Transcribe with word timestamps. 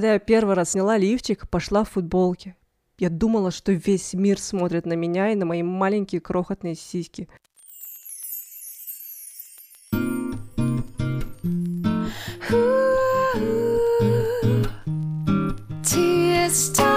Когда 0.00 0.14
я 0.14 0.18
первый 0.18 0.54
раз 0.54 0.70
сняла 0.70 0.96
лифчик, 0.96 1.46
пошла 1.46 1.84
в 1.84 1.90
футболке. 1.90 2.56
Я 2.96 3.10
думала, 3.10 3.50
что 3.50 3.72
весь 3.72 4.14
мир 4.14 4.40
смотрит 4.40 4.86
на 4.86 4.94
меня 4.94 5.30
и 5.30 5.34
на 5.34 5.44
мои 5.44 5.62
маленькие 5.62 6.22
крохотные 6.22 6.74
сиськи. 6.74 7.28
Tears 15.82 16.72
talking, 16.74 16.89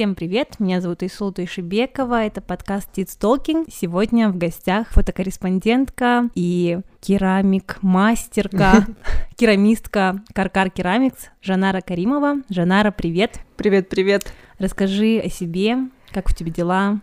Всем 0.00 0.14
привет, 0.14 0.58
меня 0.60 0.80
зовут 0.80 1.02
Исул 1.02 1.30
Туйшибекова, 1.30 2.24
это 2.24 2.40
подкаст 2.40 2.88
Tits 2.96 3.18
Talking. 3.20 3.70
Сегодня 3.70 4.30
в 4.30 4.38
гостях 4.38 4.88
фотокорреспондентка 4.92 6.30
и 6.34 6.80
керамик-мастерка, 7.02 8.86
керамистка 9.36 10.24
Каркар 10.32 10.70
Керамикс 10.70 11.28
Жанара 11.42 11.82
Каримова. 11.82 12.36
Жанара, 12.48 12.92
привет! 12.92 13.40
Привет-привет. 13.58 14.32
Расскажи 14.58 15.20
о 15.22 15.28
себе, 15.28 15.76
как 16.12 16.30
у 16.30 16.32
тебя 16.32 16.50
дела? 16.50 17.00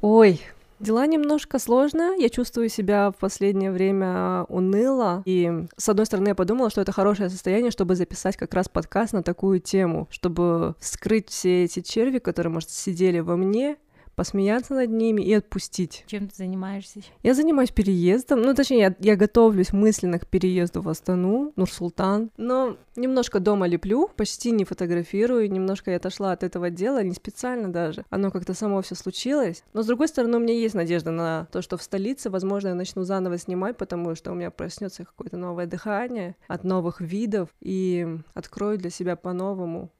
Ой, 0.00 0.40
Дела 0.80 1.06
немножко 1.06 1.58
сложно. 1.58 2.14
Я 2.16 2.28
чувствую 2.28 2.68
себя 2.68 3.10
в 3.10 3.16
последнее 3.16 3.72
время 3.72 4.44
уныло. 4.48 5.22
И, 5.24 5.50
с 5.76 5.88
одной 5.88 6.06
стороны, 6.06 6.28
я 6.28 6.34
подумала, 6.34 6.70
что 6.70 6.80
это 6.80 6.92
хорошее 6.92 7.30
состояние, 7.30 7.72
чтобы 7.72 7.96
записать 7.96 8.36
как 8.36 8.54
раз 8.54 8.68
подкаст 8.68 9.12
на 9.12 9.22
такую 9.22 9.58
тему, 9.60 10.06
чтобы 10.10 10.76
вскрыть 10.78 11.30
все 11.30 11.64
эти 11.64 11.80
черви, 11.80 12.18
которые, 12.18 12.52
может, 12.52 12.70
сидели 12.70 13.18
во 13.18 13.36
мне, 13.36 13.76
посмеяться 14.18 14.74
над 14.74 14.90
ними 14.90 15.22
и 15.22 15.32
отпустить. 15.32 16.02
Чем 16.08 16.26
ты 16.26 16.34
занимаешься? 16.34 17.02
Я 17.22 17.34
занимаюсь 17.34 17.70
переездом, 17.70 18.42
ну, 18.42 18.52
точнее, 18.52 18.78
я, 18.80 18.96
я 18.98 19.14
готовлюсь 19.14 19.72
мысленно 19.72 20.18
к 20.18 20.26
переезду 20.26 20.82
в 20.82 20.88
Астану, 20.88 21.52
Нур-Султан, 21.54 22.32
но 22.36 22.76
немножко 22.96 23.38
дома 23.38 23.68
леплю, 23.68 24.10
почти 24.16 24.50
не 24.50 24.64
фотографирую, 24.64 25.48
немножко 25.48 25.92
я 25.92 25.98
отошла 25.98 26.32
от 26.32 26.42
этого 26.42 26.68
дела, 26.68 27.00
не 27.04 27.14
специально 27.14 27.72
даже, 27.72 28.04
оно 28.10 28.32
как-то 28.32 28.54
само 28.54 28.82
все 28.82 28.96
случилось, 28.96 29.62
но, 29.72 29.84
с 29.84 29.86
другой 29.86 30.08
стороны, 30.08 30.38
у 30.38 30.40
меня 30.40 30.54
есть 30.54 30.74
надежда 30.74 31.12
на 31.12 31.46
то, 31.52 31.62
что 31.62 31.76
в 31.76 31.82
столице, 31.84 32.28
возможно, 32.28 32.68
я 32.68 32.74
начну 32.74 33.04
заново 33.04 33.38
снимать, 33.38 33.76
потому 33.76 34.16
что 34.16 34.32
у 34.32 34.34
меня 34.34 34.50
проснется 34.50 35.04
какое-то 35.04 35.36
новое 35.36 35.66
дыхание 35.66 36.34
от 36.48 36.64
новых 36.64 37.00
видов 37.00 37.50
и 37.60 38.04
открою 38.34 38.78
для 38.78 38.90
себя 38.90 39.14
по-новому 39.14 39.92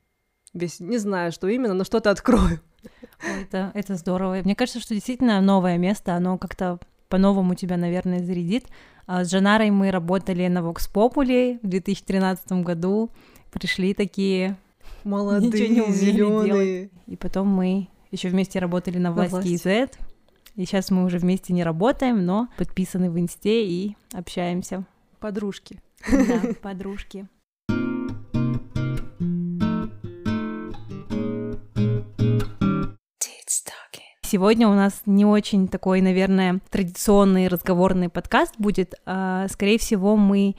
весь, 0.55 0.81
не 0.81 0.99
знаю, 0.99 1.33
что 1.33 1.49
именно, 1.49 1.75
но 1.75 1.85
что-то 1.85 2.11
открою. 2.11 2.61
Это, 3.21 3.73
это 3.75 3.97
здорово. 3.97 4.41
Мне 4.45 4.55
кажется, 4.55 4.81
что 4.81 4.95
действительно 4.95 5.41
новое 5.41 5.79
место, 5.79 6.15
оно 6.15 6.39
как-то 6.39 6.79
по-новому 7.09 7.55
тебя, 7.55 7.77
наверное, 7.77 8.23
зарядит. 8.23 8.67
А 9.07 9.25
С 9.25 9.31
Жанарой 9.31 9.71
мы 9.71 9.91
работали 9.91 10.47
на 10.49 10.59
Vox 10.59 10.91
Populi 10.93 11.59
в 11.63 11.67
2013 11.67 12.53
году. 12.63 13.11
Пришли 13.51 13.95
такие 13.95 14.57
Молодые, 15.05 15.51
Ничего 15.51 15.75
не 15.75 15.81
умели 15.81 15.95
зеленые. 15.95 16.91
И 17.07 17.17
потом 17.17 17.49
мы 17.49 17.89
еще 18.11 18.29
вместе 18.29 18.59
работали 18.59 18.99
на 18.99 19.11
На 19.11 19.13
власти 19.13 19.33
«Власти». 19.33 19.57
Z. 19.57 19.91
И 20.57 20.65
сейчас 20.65 20.91
мы 20.91 21.05
уже 21.05 21.19
вместе 21.19 21.53
не 21.53 21.63
работаем, 21.63 22.25
но 22.27 22.49
подписаны 22.59 23.11
в 23.11 23.19
инсте 23.19 23.67
и 23.67 23.97
общаемся. 24.13 24.85
Подружки. 25.21 25.81
Да, 26.11 26.43
подружки. 26.63 27.29
Сегодня 34.31 34.69
у 34.69 34.75
нас 34.75 35.01
не 35.07 35.25
очень 35.25 35.69
такой, 35.69 36.03
наверное, 36.03 36.61
традиционный 36.69 37.49
разговорный 37.49 38.11
подкаст 38.11 38.57
будет. 38.59 38.95
а, 39.07 39.47
Скорее 39.49 39.79
всего, 39.79 40.19
мы 40.19 40.55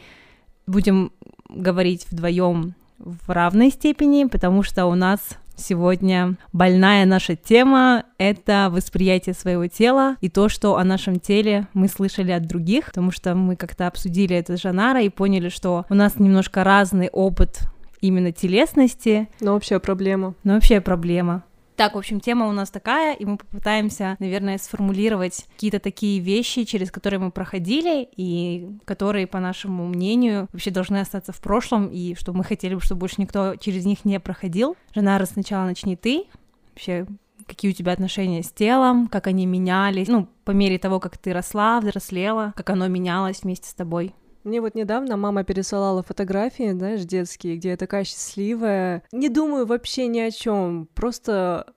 будем 0.66 1.11
говорить 1.50 2.08
вдвоем 2.09 2.73
в 2.98 3.30
равной 3.30 3.70
степени, 3.70 4.23
потому 4.23 4.64
что 4.64 4.88
у 4.88 4.95
нас 4.95 5.20
сегодня 5.56 6.36
больная 6.52 7.05
наша 7.05 7.36
тема— 7.36 8.05
это 8.17 8.70
восприятие 8.71 9.36
своего 9.36 9.67
тела 9.67 10.15
и 10.20 10.30
то, 10.30 10.49
что 10.49 10.77
о 10.77 10.83
нашем 10.83 11.20
теле 11.20 11.67
мы 11.76 11.89
слышали 11.89 12.32
от 12.32 12.48
других, 12.48 12.86
потому 12.88 13.11
что 13.11 13.36
мы 13.36 13.55
как-то 13.55 13.86
обсудили 13.86 14.36
это 14.36 14.58
с 14.58 14.61
Жанара 14.61 15.04
и 15.04 15.10
поняли, 15.10 15.49
что 15.49 15.86
у 15.92 15.94
нас 15.94 16.17
немножко 16.17 16.64
разный 16.64 17.10
опыт 17.10 17.60
именно 18.02 18.32
телесности, 18.32 19.30
Но 19.42 19.55
общая 19.55 19.80
проблема. 19.80 20.33
но 20.44 20.54
вообще 20.54 20.82
проблема. 20.82 21.44
Так, 21.80 21.95
в 21.95 21.98
общем, 21.98 22.20
тема 22.20 22.45
у 22.50 22.52
нас 22.52 22.70
такая, 22.70 23.16
и 23.16 23.23
мы 23.23 23.38
попытаемся, 23.38 24.17
наверное, 24.20 24.58
сформулировать 24.58 25.45
какие-то 25.54 25.80
такие 25.80 26.20
вещи, 26.20 26.66
через 26.66 26.92
которые 26.92 27.22
мы 27.22 27.32
проходили, 27.32 28.06
и 28.17 28.67
которые, 28.84 29.28
по 29.28 29.40
нашему 29.40 29.88
мнению, 29.88 30.50
вообще 30.52 30.72
должны 30.72 30.98
остаться 30.98 31.32
в 31.32 31.39
прошлом, 31.39 31.88
и 31.88 32.16
что 32.16 32.34
мы 32.34 32.44
хотели 32.44 32.76
бы, 32.76 32.82
чтобы 32.82 33.00
больше 33.00 33.22
никто 33.22 33.56
через 33.56 33.86
них 33.86 34.04
не 34.04 34.20
проходил. 34.20 34.76
Жанара, 34.94 35.23
сначала 35.23 35.64
начни 35.64 35.95
ты. 35.95 36.26
Вообще, 36.73 37.08
какие 37.48 37.72
у 37.72 37.73
тебя 37.73 37.94
отношения 37.94 38.44
с 38.44 38.52
телом, 38.52 39.08
как 39.08 39.28
они 39.28 39.45
менялись, 39.45 40.10
ну, 40.10 40.28
по 40.44 40.52
мере 40.52 40.80
того, 40.80 41.00
как 41.00 41.18
ты 41.18 41.32
росла, 41.32 41.80
взрослела, 41.80 42.52
как 42.58 42.72
оно 42.72 42.89
менялось 42.89 43.44
вместе 43.44 43.70
с 43.70 43.73
тобой. 43.73 44.14
Мне 44.49 44.61
вот 44.61 44.73
недавно 44.73 45.15
мама 45.15 45.43
пересылала 45.43 46.02
фотографии, 46.02 46.71
знаешь, 46.71 47.02
детские, 47.02 47.58
где 47.58 47.70
я 47.70 47.77
такая 47.77 48.04
счастливая. 48.04 49.04
Не 49.11 49.30
думаю 49.30 49.67
вообще 49.67 50.08
ни 50.08 50.17
о 50.17 50.32
чем, 50.32 50.89
просто 50.95 51.76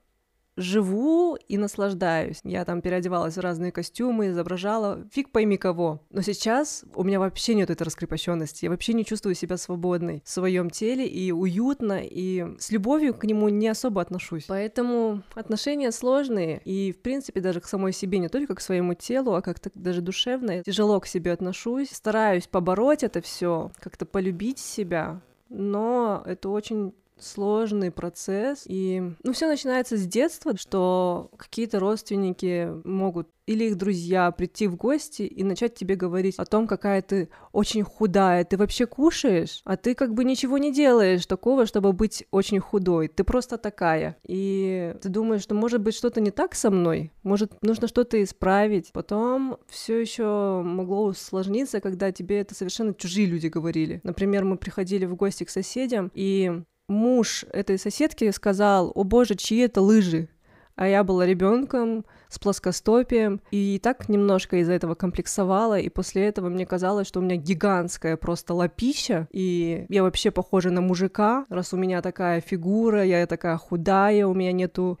живу 0.55 1.37
и 1.47 1.57
наслаждаюсь. 1.57 2.39
Я 2.43 2.65
там 2.65 2.81
переодевалась 2.81 3.37
в 3.37 3.41
разные 3.41 3.71
костюмы, 3.71 4.29
изображала, 4.29 5.05
фиг 5.11 5.31
пойми 5.31 5.57
кого. 5.57 6.01
Но 6.09 6.21
сейчас 6.21 6.85
у 6.95 7.03
меня 7.03 7.19
вообще 7.19 7.55
нет 7.55 7.69
этой 7.69 7.83
раскрепощенности. 7.83 8.65
Я 8.65 8.71
вообще 8.71 8.93
не 8.93 9.05
чувствую 9.05 9.35
себя 9.35 9.57
свободной 9.57 10.21
в 10.25 10.29
своем 10.29 10.69
теле 10.69 11.07
и 11.07 11.31
уютно, 11.31 11.99
и 12.03 12.45
с 12.59 12.71
любовью 12.71 13.13
к 13.13 13.23
нему 13.23 13.49
не 13.49 13.67
особо 13.67 14.01
отношусь. 14.01 14.45
Поэтому 14.47 15.23
отношения 15.33 15.91
сложные, 15.91 16.61
и, 16.65 16.91
в 16.91 17.01
принципе, 17.01 17.41
даже 17.41 17.61
к 17.61 17.65
самой 17.65 17.93
себе, 17.93 18.19
не 18.19 18.29
только 18.29 18.55
к 18.55 18.61
своему 18.61 18.93
телу, 18.93 19.33
а 19.33 19.41
как-то 19.41 19.71
даже 19.73 20.01
душевно. 20.01 20.63
Тяжело 20.63 20.99
к 20.99 21.07
себе 21.07 21.31
отношусь, 21.31 21.89
стараюсь 21.91 22.47
побороть 22.47 23.03
это 23.03 23.21
все, 23.21 23.71
как-то 23.79 24.05
полюбить 24.05 24.59
себя, 24.59 25.21
но 25.49 26.23
это 26.25 26.49
очень 26.49 26.93
сложный 27.19 27.91
процесс. 27.91 28.63
И, 28.65 29.01
ну, 29.23 29.33
все 29.33 29.47
начинается 29.47 29.97
с 29.97 30.05
детства, 30.05 30.57
что 30.57 31.29
какие-то 31.37 31.79
родственники 31.79 32.69
могут 32.83 33.27
или 33.45 33.65
их 33.65 33.77
друзья 33.77 34.31
прийти 34.31 34.67
в 34.67 34.75
гости 34.75 35.23
и 35.23 35.43
начать 35.43 35.75
тебе 35.75 35.95
говорить 35.95 36.35
о 36.37 36.45
том, 36.45 36.67
какая 36.67 37.01
ты 37.01 37.29
очень 37.51 37.83
худая, 37.83 38.45
ты 38.45 38.57
вообще 38.57 38.85
кушаешь, 38.85 39.61
а 39.65 39.75
ты 39.75 39.95
как 39.95 40.13
бы 40.13 40.23
ничего 40.23 40.57
не 40.57 40.71
делаешь 40.71 41.25
такого, 41.25 41.65
чтобы 41.65 41.93
быть 41.93 42.25
очень 42.31 42.59
худой, 42.59 43.07
ты 43.09 43.23
просто 43.23 43.57
такая. 43.57 44.17
И 44.25 44.95
ты 45.01 45.09
думаешь, 45.09 45.41
что 45.41 45.55
может 45.55 45.81
быть 45.81 45.95
что-то 45.95 46.21
не 46.21 46.31
так 46.31 46.55
со 46.55 46.71
мной, 46.71 47.11
может 47.23 47.61
нужно 47.61 47.87
что-то 47.87 48.21
исправить. 48.23 48.91
Потом 48.93 49.57
все 49.67 49.99
еще 49.99 50.61
могло 50.63 51.05
усложниться, 51.05 51.81
когда 51.81 52.11
тебе 52.11 52.39
это 52.39 52.55
совершенно 52.55 52.93
чужие 52.93 53.27
люди 53.27 53.47
говорили. 53.47 53.99
Например, 54.03 54.45
мы 54.45 54.57
приходили 54.57 55.05
в 55.05 55.15
гости 55.15 55.43
к 55.43 55.49
соседям, 55.49 56.11
и 56.13 56.63
муж 56.87 57.45
этой 57.51 57.77
соседки 57.77 58.29
сказал, 58.31 58.91
о 58.95 59.03
боже, 59.03 59.35
чьи 59.35 59.59
это 59.59 59.81
лыжи? 59.81 60.29
А 60.75 60.87
я 60.87 61.03
была 61.03 61.25
ребенком 61.25 62.03
с 62.29 62.39
плоскостопием, 62.39 63.41
и 63.51 63.79
так 63.81 64.09
немножко 64.09 64.57
из-за 64.57 64.73
этого 64.73 64.95
комплексовала, 64.95 65.79
и 65.79 65.87
после 65.89 66.27
этого 66.27 66.49
мне 66.49 66.65
казалось, 66.65 67.07
что 67.07 67.19
у 67.19 67.23
меня 67.23 67.35
гигантская 67.35 68.17
просто 68.17 68.55
лапища, 68.55 69.27
и 69.31 69.85
я 69.89 70.01
вообще 70.01 70.31
похожа 70.31 70.71
на 70.71 70.81
мужика, 70.81 71.45
раз 71.49 71.73
у 71.73 71.77
меня 71.77 72.01
такая 72.01 72.41
фигура, 72.41 73.05
я 73.05 73.27
такая 73.27 73.57
худая, 73.57 74.25
у 74.25 74.33
меня 74.33 74.51
нету, 74.51 74.99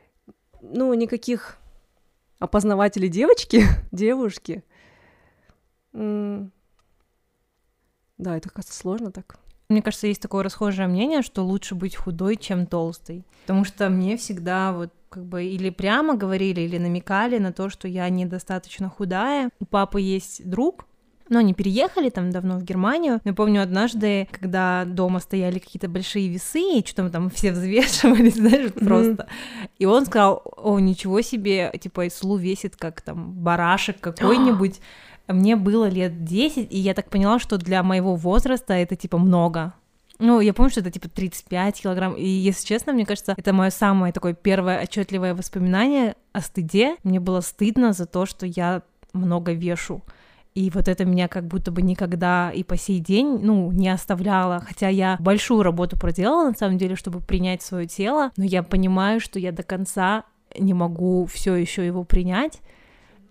ну, 0.61 0.93
никаких 0.93 1.57
опознавателей 2.37 3.09
девочки, 3.09 3.63
девушки. 3.91 4.63
Да, 5.91 6.49
это, 8.37 8.49
кажется, 8.49 8.77
сложно 8.77 9.11
так. 9.11 9.39
Мне 9.73 9.81
кажется, 9.81 10.05
есть 10.05 10.21
такое 10.21 10.43
расхожее 10.43 10.87
мнение, 10.87 11.23
что 11.23 11.43
лучше 11.43 11.73
быть 11.73 11.95
худой, 11.95 12.35
чем 12.35 12.67
толстой. 12.67 13.23
Потому 13.45 13.65
что 13.65 13.89
мне 13.89 14.17
всегда 14.17 14.71
вот 14.71 14.91
как 15.09 15.25
бы 15.25 15.43
или 15.45 15.71
прямо 15.71 16.15
говорили, 16.15 16.61
или 16.61 16.77
намекали 16.77 17.39
на 17.39 17.51
то, 17.51 17.69
что 17.69 17.87
я 17.87 18.07
недостаточно 18.09 18.87
худая. 18.89 19.49
У 19.59 19.65
папы 19.65 19.99
есть 19.99 20.47
друг, 20.47 20.85
но 21.27 21.39
они 21.39 21.55
переехали 21.55 22.09
там 22.11 22.29
давно 22.29 22.59
в 22.59 22.63
Германию. 22.63 23.19
Но 23.23 23.31
я 23.31 23.33
помню 23.33 23.63
однажды, 23.63 24.27
когда 24.31 24.85
дома 24.85 25.19
стояли 25.19 25.57
какие-то 25.57 25.87
большие 25.89 26.27
весы, 26.27 26.59
и 26.59 26.85
что-то 26.85 27.09
там 27.09 27.31
все 27.31 27.51
взвешивались, 27.51 28.35
знаешь, 28.35 28.71
Мгм. 28.75 28.85
просто. 28.85 29.27
И 29.79 29.85
он 29.85 30.05
сказал, 30.05 30.43
о, 30.57 30.77
ничего 30.79 31.21
себе, 31.21 31.73
типа, 31.81 32.07
Ислу 32.07 32.37
весит 32.37 32.75
как 32.75 33.01
там 33.01 33.33
барашек 33.33 33.99
какой-нибудь. 33.99 34.79
Мне 35.27 35.55
было 35.55 35.87
лет 35.87 36.23
10, 36.23 36.71
и 36.71 36.77
я 36.77 36.93
так 36.93 37.09
поняла, 37.09 37.39
что 37.39 37.57
для 37.57 37.81
моего 37.83 38.15
возраста 38.15 38.73
это 38.73 38.95
типа 38.95 39.17
много. 39.17 39.73
Ну, 40.19 40.39
я 40.39 40.53
помню, 40.53 40.69
что 40.69 40.81
это 40.81 40.91
типа 40.91 41.09
35 41.09 41.81
килограмм. 41.81 42.13
И, 42.13 42.25
если 42.25 42.65
честно, 42.65 42.93
мне 42.93 43.05
кажется, 43.05 43.33
это 43.35 43.53
мое 43.53 43.69
самое 43.71 44.13
такое 44.13 44.33
первое 44.33 44.81
отчетливое 44.81 45.33
воспоминание 45.33 46.15
о 46.31 46.41
стыде. 46.41 46.97
Мне 47.03 47.19
было 47.19 47.41
стыдно 47.41 47.93
за 47.93 48.05
то, 48.05 48.25
что 48.25 48.45
я 48.45 48.83
много 49.13 49.53
вешу. 49.53 50.01
И 50.55 50.69
вот 50.69 50.87
это 50.87 51.03
меня 51.03 51.27
как 51.27 51.47
будто 51.47 51.71
бы 51.71 51.81
никогда 51.81 52.51
и 52.51 52.63
по 52.63 52.77
сей 52.77 52.99
день, 52.99 53.39
ну, 53.41 53.71
не 53.71 53.89
оставляло. 53.89 54.59
Хотя 54.59 54.87
я 54.87 55.17
большую 55.19 55.63
работу 55.63 55.97
проделала, 55.97 56.49
на 56.49 56.55
самом 56.55 56.77
деле, 56.77 56.95
чтобы 56.95 57.19
принять 57.19 57.63
свое 57.63 57.87
тело, 57.87 58.31
но 58.37 58.43
я 58.43 58.61
понимаю, 58.61 59.19
что 59.19 59.39
я 59.39 59.51
до 59.51 59.63
конца 59.63 60.25
не 60.57 60.75
могу 60.75 61.25
все 61.25 61.55
еще 61.55 61.85
его 61.85 62.03
принять. 62.03 62.61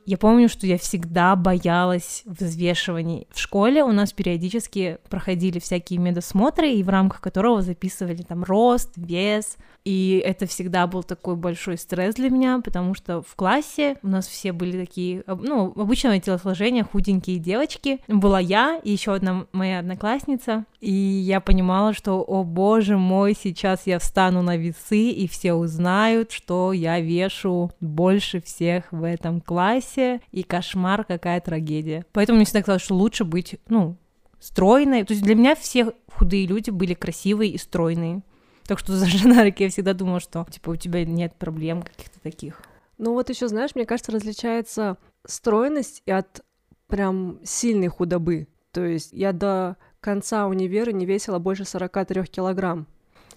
Я 0.04 0.19
помню, 0.19 0.49
что 0.49 0.66
я 0.66 0.78
всегда 0.78 1.37
боялась 1.37 2.22
взвешиваний. 2.26 3.28
В 3.31 3.38
школе 3.38 3.84
у 3.84 3.93
нас 3.93 4.12
периодически 4.12 4.99
проходили 5.08 5.58
всякие 5.58 5.99
медосмотры, 6.00 6.72
и 6.72 6.82
в 6.82 6.88
рамках 6.88 7.20
которого 7.20 7.62
записывали 7.62 8.22
там 8.22 8.43
рост, 8.43 8.93
вес, 8.96 9.56
и 9.84 10.22
это 10.25 10.46
всегда 10.46 10.87
был 10.87 11.02
такой 11.02 11.37
большой 11.37 11.76
стресс 11.76 12.14
для 12.14 12.31
меня, 12.31 12.60
потому 12.64 12.94
что 12.94 13.22
в 13.22 13.34
классе 13.34 13.96
у 14.02 14.08
нас 14.08 14.26
все 14.26 14.52
были 14.52 14.84
такие, 14.84 15.25
ну, 15.26 15.72
обычного 15.76 16.19
телосложения, 16.20 16.84
худенькие 16.84 17.38
девочки. 17.38 18.00
Была 18.08 18.38
я 18.38 18.81
и 18.82 18.93
еще 18.93 19.14
одна 19.14 19.46
моя 19.52 19.81
одноклассница, 19.81 20.64
и 20.81 20.93
я 20.93 21.40
понимала, 21.40 21.94
что, 21.94 22.22
о 22.22 22.44
боже 22.44 22.96
мой, 22.96 23.37
сейчас 23.40 23.87
я 23.87 23.98
встану 23.98 24.43
на 24.43 24.56
весы, 24.56 25.10
и 25.10 25.26
все 25.28 25.55
узнают, 25.55 26.32
что 26.32 26.72
я 26.72 27.00
вешу 27.00 27.70
больше 27.81 28.40
всех 28.40 28.84
в 28.93 29.05
этом 29.05 29.40
классе, 29.40 29.92
и 29.97 30.43
кошмар, 30.43 31.05
какая 31.05 31.41
трагедия. 31.41 32.05
Поэтому 32.12 32.37
мне 32.37 32.44
всегда 32.44 32.62
казалось, 32.62 32.83
что 32.83 32.94
лучше 32.94 33.25
быть, 33.25 33.56
ну, 33.69 33.97
стройной. 34.41 35.05
То 35.05 35.12
есть 35.12 35.25
для 35.25 35.35
меня 35.35 35.55
все 35.55 35.93
худые 36.12 36.47
люди 36.47 36.71
были 36.71 36.94
красивые 36.94 37.53
и 37.53 37.59
стройные. 37.59 38.23
Так 38.65 38.79
что 38.79 38.93
за 38.93 39.06
Жанарик 39.06 39.61
я 39.61 39.69
всегда 39.69 39.94
думала, 39.94 40.21
что 40.21 40.47
типа 40.50 40.71
у 40.71 40.77
тебя 40.77 41.05
нет 41.05 41.35
проблем 41.35 41.83
каких-то 41.83 42.21
таких. 42.21 42.62
Ну 42.99 43.12
вот 43.12 43.31
еще, 43.31 43.49
знаешь, 43.49 43.75
мне 43.75 43.87
кажется, 43.87 44.12
различается 44.12 44.97
стройность 45.27 46.03
и 46.06 46.11
от 46.11 46.43
прям 46.87 47.39
сильной 47.44 47.89
худобы. 47.89 48.49
То 48.71 48.85
есть 48.85 49.12
я 49.12 49.33
до 49.33 49.77
конца 50.00 50.47
универа 50.47 50.91
не 50.91 51.06
весила 51.06 51.39
больше 51.39 51.65
43 51.65 52.25
килограмм. 52.25 52.87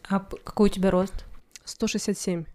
А 0.10 0.20
какой 0.20 0.70
у 0.70 0.72
тебя 0.74 0.92
рост? 0.92 1.26
167. 1.64 2.46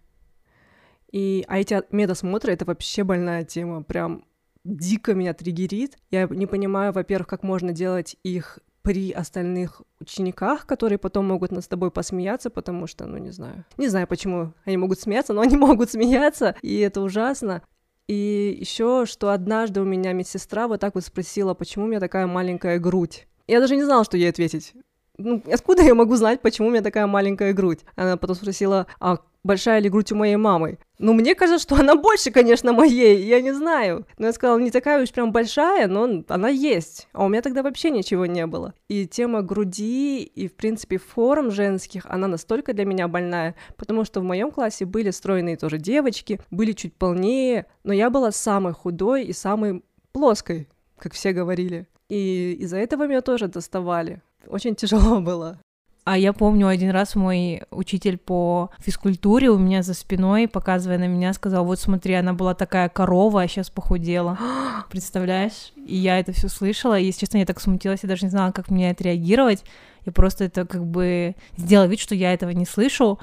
И, 1.11 1.43
а 1.47 1.59
эти 1.59 1.81
медосмотры— 1.91 2.53
это 2.53 2.65
вообще 2.65 3.03
больная 3.03 3.43
тема, 3.43 3.83
прям 3.83 4.25
дико 4.63 5.13
меня 5.13 5.33
триггерит. 5.33 5.97
Я 6.09 6.27
не 6.29 6.45
понимаю, 6.45 6.93
во-первых, 6.93 7.27
как 7.27 7.43
можно 7.43 7.73
делать 7.73 8.15
их 8.23 8.59
при 8.81 9.11
остальных 9.11 9.81
учениках, 9.99 10.65
которые 10.65 10.97
потом 10.97 11.27
могут 11.27 11.51
над 11.51 11.67
тобой 11.67 11.91
посмеяться, 11.91 12.49
потому 12.49 12.87
что, 12.87 13.05
ну, 13.05 13.17
не 13.17 13.31
знаю. 13.31 13.65
Не 13.77 13.89
знаю, 13.89 14.07
почему 14.07 14.53
они 14.65 14.77
могут 14.77 14.99
смеяться, 14.99 15.33
но 15.33 15.41
они 15.41 15.55
могут 15.57 15.91
смеяться, 15.91 16.55
и 16.61 16.79
это 16.79 17.01
ужасно. 17.01 17.61
И 18.07 18.57
еще, 18.59 19.05
что 19.05 19.29
однажды 19.29 19.81
у 19.81 19.85
меня 19.85 20.13
медсестра 20.13 20.67
вот 20.67 20.79
так 20.81 20.95
вот 20.95 21.05
спросила, 21.05 21.53
почему 21.53 21.85
у 21.85 21.87
меня 21.87 21.99
такая 21.99 22.27
маленькая 22.27 22.79
грудь. 22.79 23.27
Я 23.47 23.59
даже 23.59 23.75
не 23.75 23.83
знала, 23.83 24.03
что 24.03 24.17
ей 24.17 24.29
ответить. 24.29 24.73
Ну, 25.17 25.43
откуда 25.51 25.83
я 25.83 25.93
могу 25.93 26.15
знать, 26.15 26.41
почему 26.41 26.69
у 26.69 26.71
меня 26.71 26.81
такая 26.81 27.05
маленькая 27.05 27.53
грудь? 27.53 27.79
Она 27.95 28.17
потом 28.17 28.35
спросила, 28.35 28.87
а 28.99 29.19
большая 29.43 29.79
ли 29.79 29.89
грудь 29.89 30.11
у 30.11 30.15
моей 30.15 30.35
мамы? 30.35 30.77
Ну, 30.99 31.13
мне 31.13 31.33
кажется, 31.35 31.61
что 31.61 31.75
она 31.81 31.95
больше, 31.95 32.31
конечно, 32.31 32.73
моей, 32.73 33.23
я 33.25 33.41
не 33.41 33.53
знаю. 33.53 34.05
Но 34.17 34.27
я 34.27 34.33
сказала, 34.33 34.59
не 34.59 34.71
такая 34.71 35.01
уж 35.01 35.11
прям 35.11 35.31
большая, 35.31 35.87
но 35.87 36.23
она 36.27 36.49
есть. 36.49 37.07
А 37.13 37.25
у 37.25 37.29
меня 37.29 37.41
тогда 37.41 37.63
вообще 37.63 37.89
ничего 37.89 38.25
не 38.25 38.45
было. 38.45 38.73
И 38.87 39.07
тема 39.07 39.41
груди 39.41 40.23
и, 40.23 40.47
в 40.47 40.53
принципе, 40.53 40.97
форм 40.97 41.51
женских, 41.51 42.05
она 42.07 42.27
настолько 42.27 42.73
для 42.73 42.85
меня 42.85 43.07
больная, 43.07 43.55
потому 43.77 44.05
что 44.05 44.21
в 44.21 44.23
моем 44.23 44.51
классе 44.51 44.85
были 44.85 45.09
стройные 45.09 45.57
тоже 45.57 45.77
девочки, 45.77 46.39
были 46.51 46.73
чуть 46.73 46.95
полнее, 46.95 47.65
но 47.83 47.93
я 47.93 48.09
была 48.09 48.31
самой 48.31 48.73
худой 48.73 49.23
и 49.23 49.33
самой 49.33 49.83
плоской, 50.11 50.67
как 50.97 51.13
все 51.13 51.31
говорили. 51.31 51.87
И 52.09 52.57
из-за 52.59 52.77
этого 52.77 53.07
меня 53.07 53.21
тоже 53.21 53.47
доставали. 53.47 54.21
Очень 54.47 54.75
тяжело 54.75 55.21
было. 55.21 55.59
А 56.03 56.17
я 56.17 56.33
помню 56.33 56.67
один 56.67 56.89
раз 56.89 57.15
мой 57.15 57.61
учитель 57.69 58.17
по 58.17 58.71
физкультуре 58.79 59.51
у 59.51 59.59
меня 59.59 59.83
за 59.83 59.93
спиной, 59.93 60.47
показывая 60.47 60.97
на 60.97 61.07
меня, 61.07 61.31
сказал, 61.33 61.63
вот 61.63 61.79
смотри, 61.79 62.15
она 62.15 62.33
была 62.33 62.55
такая 62.55 62.89
корова, 62.89 63.43
а 63.43 63.47
сейчас 63.47 63.69
похудела. 63.69 64.37
Представляешь? 64.89 65.73
И 65.75 65.95
я 65.95 66.19
это 66.19 66.31
все 66.31 66.47
слышала, 66.47 66.97
и, 66.97 67.05
если 67.05 67.21
честно, 67.21 67.37
я 67.37 67.45
так 67.45 67.61
смутилась, 67.61 67.99
я 68.01 68.09
даже 68.09 68.25
не 68.25 68.31
знала, 68.31 68.51
как 68.51 68.71
мне 68.71 68.89
отреагировать. 68.89 69.63
Я 70.03 70.11
просто 70.11 70.45
это 70.45 70.65
как 70.65 70.83
бы 70.83 71.35
сделала 71.55 71.85
вид, 71.85 71.99
что 71.99 72.15
я 72.15 72.33
этого 72.33 72.49
не 72.49 72.65
слышу, 72.65 73.19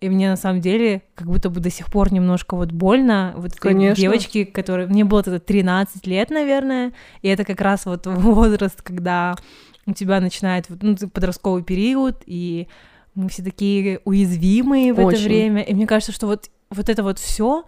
и 0.00 0.08
мне 0.08 0.30
на 0.30 0.36
самом 0.36 0.60
деле 0.60 1.02
как 1.14 1.26
будто 1.26 1.50
бы 1.50 1.60
до 1.60 1.70
сих 1.70 1.86
пор 1.86 2.12
немножко 2.12 2.56
вот 2.56 2.72
больно. 2.72 3.34
Вот 3.36 3.48
этой 3.48 3.58
Конечно. 3.58 4.00
девочке, 4.00 4.46
которой... 4.46 4.86
Мне 4.86 5.04
было 5.04 5.22
тогда 5.22 5.40
13 5.40 6.06
лет, 6.06 6.30
наверное, 6.30 6.92
и 7.22 7.28
это 7.28 7.44
как 7.44 7.60
раз 7.60 7.84
вот 7.86 8.06
возраст, 8.06 8.80
когда 8.82 9.34
у 9.86 9.92
тебя 9.92 10.20
начинает 10.20 10.66
ну, 10.82 10.96
подростковый 10.96 11.62
период, 11.62 12.22
и 12.26 12.68
мы 13.14 13.28
все 13.28 13.42
такие 13.42 14.00
уязвимые 14.04 14.92
в 14.92 14.98
это 14.98 15.08
Очень. 15.08 15.24
время. 15.24 15.62
И 15.62 15.74
мне 15.74 15.86
кажется, 15.86 16.12
что 16.12 16.26
вот, 16.26 16.50
вот 16.70 16.88
это 16.88 17.02
вот 17.02 17.18
все, 17.18 17.64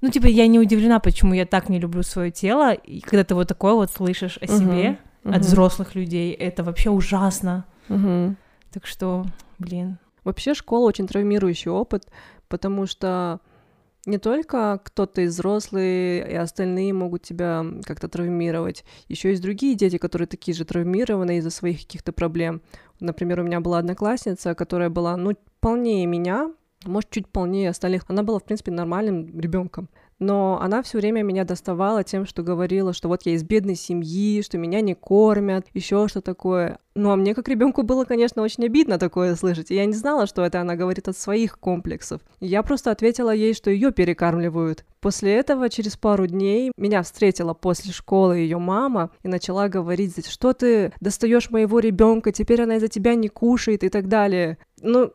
ну, 0.00 0.10
типа, 0.10 0.26
я 0.26 0.46
не 0.46 0.58
удивлена, 0.58 1.00
почему 1.00 1.34
я 1.34 1.46
так 1.46 1.68
не 1.68 1.78
люблю 1.78 2.02
свое 2.02 2.30
тело, 2.30 2.72
и 2.72 3.00
когда 3.00 3.24
ты 3.24 3.34
вот 3.34 3.48
такое 3.48 3.74
вот 3.74 3.90
слышишь 3.90 4.38
о 4.40 4.46
себе 4.46 4.98
Мгм. 5.24 5.34
от 5.34 5.42
взрослых 5.42 5.94
людей, 5.94 6.32
это 6.32 6.62
вообще 6.62 6.90
ужасно. 6.90 7.64
Мгм. 7.88 8.36
Так 8.72 8.86
что, 8.86 9.24
блин. 9.58 9.98
Вообще 10.24 10.54
школа 10.54 10.86
очень 10.86 11.06
травмирующий 11.06 11.70
опыт, 11.70 12.06
потому 12.48 12.86
что 12.86 13.40
не 14.06 14.18
только 14.18 14.80
кто-то 14.84 15.22
из 15.22 15.34
взрослые 15.34 16.26
и 16.30 16.34
остальные 16.34 16.92
могут 16.92 17.22
тебя 17.22 17.64
как-то 17.84 18.08
травмировать, 18.08 18.84
еще 19.08 19.30
есть 19.30 19.42
другие 19.42 19.74
дети, 19.74 19.98
которые 19.98 20.28
такие 20.28 20.54
же 20.56 20.64
травмированы 20.64 21.38
из-за 21.38 21.50
своих 21.50 21.80
каких-то 21.80 22.12
проблем. 22.12 22.62
Например, 23.00 23.40
у 23.40 23.42
меня 23.42 23.60
была 23.60 23.78
одноклассница, 23.78 24.54
которая 24.54 24.88
была, 24.88 25.16
ну, 25.16 25.32
полнее 25.60 26.06
меня, 26.06 26.52
может, 26.84 27.10
чуть 27.10 27.28
полнее 27.28 27.70
остальных. 27.70 28.04
Она 28.08 28.22
была, 28.22 28.38
в 28.38 28.44
принципе, 28.44 28.70
нормальным 28.70 29.38
ребенком. 29.38 29.88
Но 30.18 30.58
она 30.62 30.82
все 30.82 30.98
время 30.98 31.22
меня 31.22 31.44
доставала 31.44 32.02
тем, 32.02 32.24
что 32.24 32.42
говорила, 32.42 32.92
что 32.94 33.08
вот 33.08 33.26
я 33.26 33.32
из 33.32 33.42
бедной 33.42 33.74
семьи, 33.74 34.40
что 34.42 34.56
меня 34.56 34.80
не 34.80 34.94
кормят, 34.94 35.66
еще 35.74 36.08
что 36.08 36.22
такое. 36.22 36.78
Ну, 36.94 37.10
а 37.10 37.16
мне 37.16 37.34
как 37.34 37.48
ребенку 37.48 37.82
было, 37.82 38.04
конечно, 38.06 38.40
очень 38.40 38.64
обидно 38.64 38.98
такое 38.98 39.36
слышать. 39.36 39.70
И 39.70 39.74
я 39.74 39.84
не 39.84 39.92
знала, 39.92 40.26
что 40.26 40.42
это 40.42 40.62
она 40.62 40.74
говорит 40.74 41.08
от 41.08 41.18
своих 41.18 41.58
комплексов. 41.58 42.22
Я 42.40 42.62
просто 42.62 42.90
ответила 42.90 43.34
ей, 43.34 43.52
что 43.52 43.70
ее 43.70 43.92
перекармливают. 43.92 44.86
После 45.00 45.34
этого, 45.34 45.68
через 45.68 45.98
пару 45.98 46.26
дней, 46.26 46.72
меня 46.78 47.02
встретила 47.02 47.52
после 47.52 47.92
школы 47.92 48.38
ее 48.38 48.58
мама 48.58 49.10
и 49.22 49.28
начала 49.28 49.68
говорить, 49.68 50.26
что 50.26 50.54
ты 50.54 50.94
достаешь 51.00 51.50
моего 51.50 51.78
ребенка, 51.78 52.32
теперь 52.32 52.62
она 52.62 52.76
из-за 52.76 52.88
тебя 52.88 53.14
не 53.14 53.28
кушает 53.28 53.84
и 53.84 53.90
так 53.90 54.08
далее. 54.08 54.56
Ну, 54.80 55.12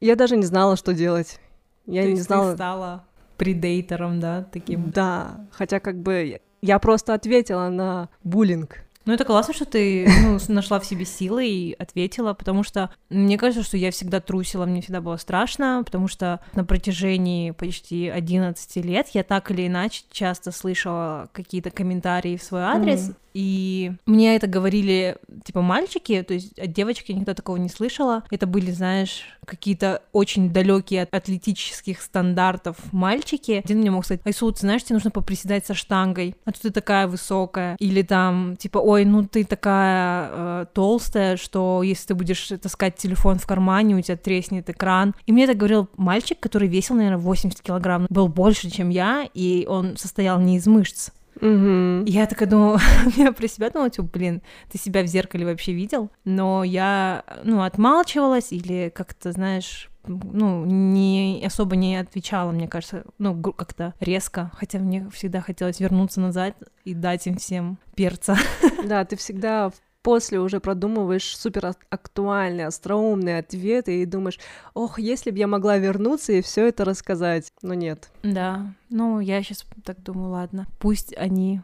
я 0.00 0.16
даже 0.16 0.36
не 0.36 0.44
знала, 0.44 0.76
что 0.76 0.92
делать. 0.92 1.38
Я 1.86 2.02
То 2.02 2.08
не 2.08 2.14
есть 2.14 2.22
ты 2.28 2.34
знала. 2.34 2.54
стала 2.54 3.04
предейтором, 3.42 4.20
да, 4.20 4.46
таким. 4.52 4.90
Да, 4.90 5.40
хотя 5.50 5.80
как 5.80 6.00
бы 6.00 6.40
я 6.60 6.78
просто 6.78 7.12
ответила 7.12 7.68
на 7.70 8.08
буллинг. 8.22 8.84
Ну, 9.04 9.12
это 9.12 9.24
классно, 9.24 9.52
что 9.52 9.64
ты 9.64 10.08
ну, 10.22 10.38
нашла 10.46 10.78
в 10.78 10.86
себе 10.86 11.04
силы 11.04 11.48
и 11.48 11.72
ответила, 11.76 12.34
потому 12.34 12.62
что 12.62 12.90
мне 13.10 13.36
кажется, 13.36 13.64
что 13.64 13.76
я 13.76 13.90
всегда 13.90 14.20
трусила, 14.20 14.64
мне 14.64 14.80
всегда 14.80 15.00
было 15.00 15.16
страшно, 15.16 15.82
потому 15.84 16.06
что 16.06 16.38
на 16.54 16.64
протяжении 16.64 17.50
почти 17.50 18.08
11 18.08 18.76
лет 18.84 19.08
я 19.12 19.24
так 19.24 19.50
или 19.50 19.66
иначе 19.66 20.04
часто 20.12 20.52
слышала 20.52 21.28
какие-то 21.32 21.72
комментарии 21.72 22.36
в 22.36 22.44
свой 22.44 22.62
адрес, 22.62 23.08
Мгм. 23.08 23.16
И 23.34 23.92
мне 24.06 24.36
это 24.36 24.46
говорили, 24.46 25.16
типа, 25.44 25.62
мальчики, 25.62 26.22
то 26.22 26.34
есть 26.34 26.58
от 26.58 26.72
девочки 26.72 27.12
никогда 27.12 27.34
такого 27.34 27.56
не 27.56 27.68
слышала. 27.68 28.24
Это 28.30 28.46
были, 28.46 28.70
знаешь, 28.70 29.24
какие-то 29.46 30.02
очень 30.12 30.52
далекие 30.52 31.02
от 31.02 31.14
атлетических 31.14 32.00
стандартов 32.00 32.76
мальчики. 32.92 33.62
Один 33.64 33.78
мне 33.78 33.90
мог 33.90 34.04
сказать, 34.04 34.20
Айсу, 34.24 34.50
ты 34.52 34.60
знаешь, 34.60 34.84
тебе 34.84 34.94
нужно 34.94 35.10
поприседать 35.10 35.66
со 35.66 35.74
штангой, 35.74 36.36
а 36.44 36.52
то 36.52 36.60
ты 36.60 36.70
такая 36.70 37.06
высокая. 37.06 37.76
Или 37.78 38.02
там, 38.02 38.56
типа, 38.56 38.78
ой, 38.78 39.04
ну 39.04 39.26
ты 39.26 39.44
такая 39.44 40.28
э, 40.30 40.66
толстая, 40.72 41.36
что 41.36 41.82
если 41.82 42.08
ты 42.08 42.14
будешь 42.14 42.48
таскать 42.60 42.96
телефон 42.96 43.38
в 43.38 43.46
кармане, 43.46 43.96
у 43.96 44.00
тебя 44.00 44.16
треснет 44.16 44.68
экран. 44.70 45.14
И 45.26 45.32
мне 45.32 45.44
это 45.44 45.54
говорил 45.54 45.88
мальчик, 45.96 46.38
который 46.38 46.68
весил, 46.68 46.96
наверное, 46.96 47.18
80 47.18 47.60
килограмм, 47.60 48.06
был 48.10 48.28
больше, 48.28 48.70
чем 48.70 48.90
я, 48.90 49.28
и 49.34 49.66
он 49.68 49.96
состоял 49.96 50.40
не 50.40 50.56
из 50.56 50.66
мышц. 50.66 51.10
И 51.40 52.04
Я 52.06 52.26
такая 52.26 52.48
думала, 52.48 52.80
я 53.16 53.32
про 53.32 53.48
себя 53.48 53.70
думала, 53.70 53.90
типа, 53.90 54.08
блин, 54.12 54.42
ты 54.70 54.78
себя 54.78 55.02
в 55.02 55.06
зеркале 55.06 55.46
вообще 55.46 55.72
видел? 55.72 56.10
Но 56.24 56.64
я, 56.64 57.24
ну, 57.44 57.62
отмалчивалась 57.62 58.52
или 58.52 58.92
как-то, 58.94 59.32
знаешь, 59.32 59.90
ну, 60.06 60.64
не 60.64 61.42
особо 61.44 61.76
не 61.76 61.96
отвечала, 61.96 62.50
мне 62.50 62.68
кажется, 62.68 63.04
ну, 63.18 63.40
как-то 63.40 63.94
резко, 64.00 64.50
хотя 64.54 64.78
мне 64.78 65.08
всегда 65.10 65.40
хотелось 65.40 65.80
вернуться 65.80 66.20
назад 66.20 66.56
и 66.84 66.94
дать 66.94 67.26
им 67.26 67.36
всем 67.36 67.78
перца. 67.94 68.36
Да, 68.84 69.04
ты 69.04 69.16
всегда 69.16 69.70
после 70.02 70.40
уже 70.40 70.60
продумываешь 70.60 71.36
супер 71.36 71.66
ак- 71.66 71.86
актуальные, 71.90 72.66
остроумные 72.66 73.38
ответы 73.38 74.02
и 74.02 74.06
думаешь, 74.06 74.38
ох, 74.74 74.98
если 74.98 75.30
бы 75.30 75.38
я 75.38 75.46
могла 75.46 75.78
вернуться 75.78 76.32
и 76.32 76.42
все 76.42 76.66
это 76.68 76.84
рассказать. 76.84 77.52
Но 77.62 77.74
нет. 77.74 78.10
Да, 78.22 78.74
ну, 78.90 79.20
я 79.20 79.42
сейчас 79.42 79.64
так 79.84 80.02
думаю, 80.02 80.30
ладно, 80.30 80.66
пусть 80.78 81.16
они 81.16 81.60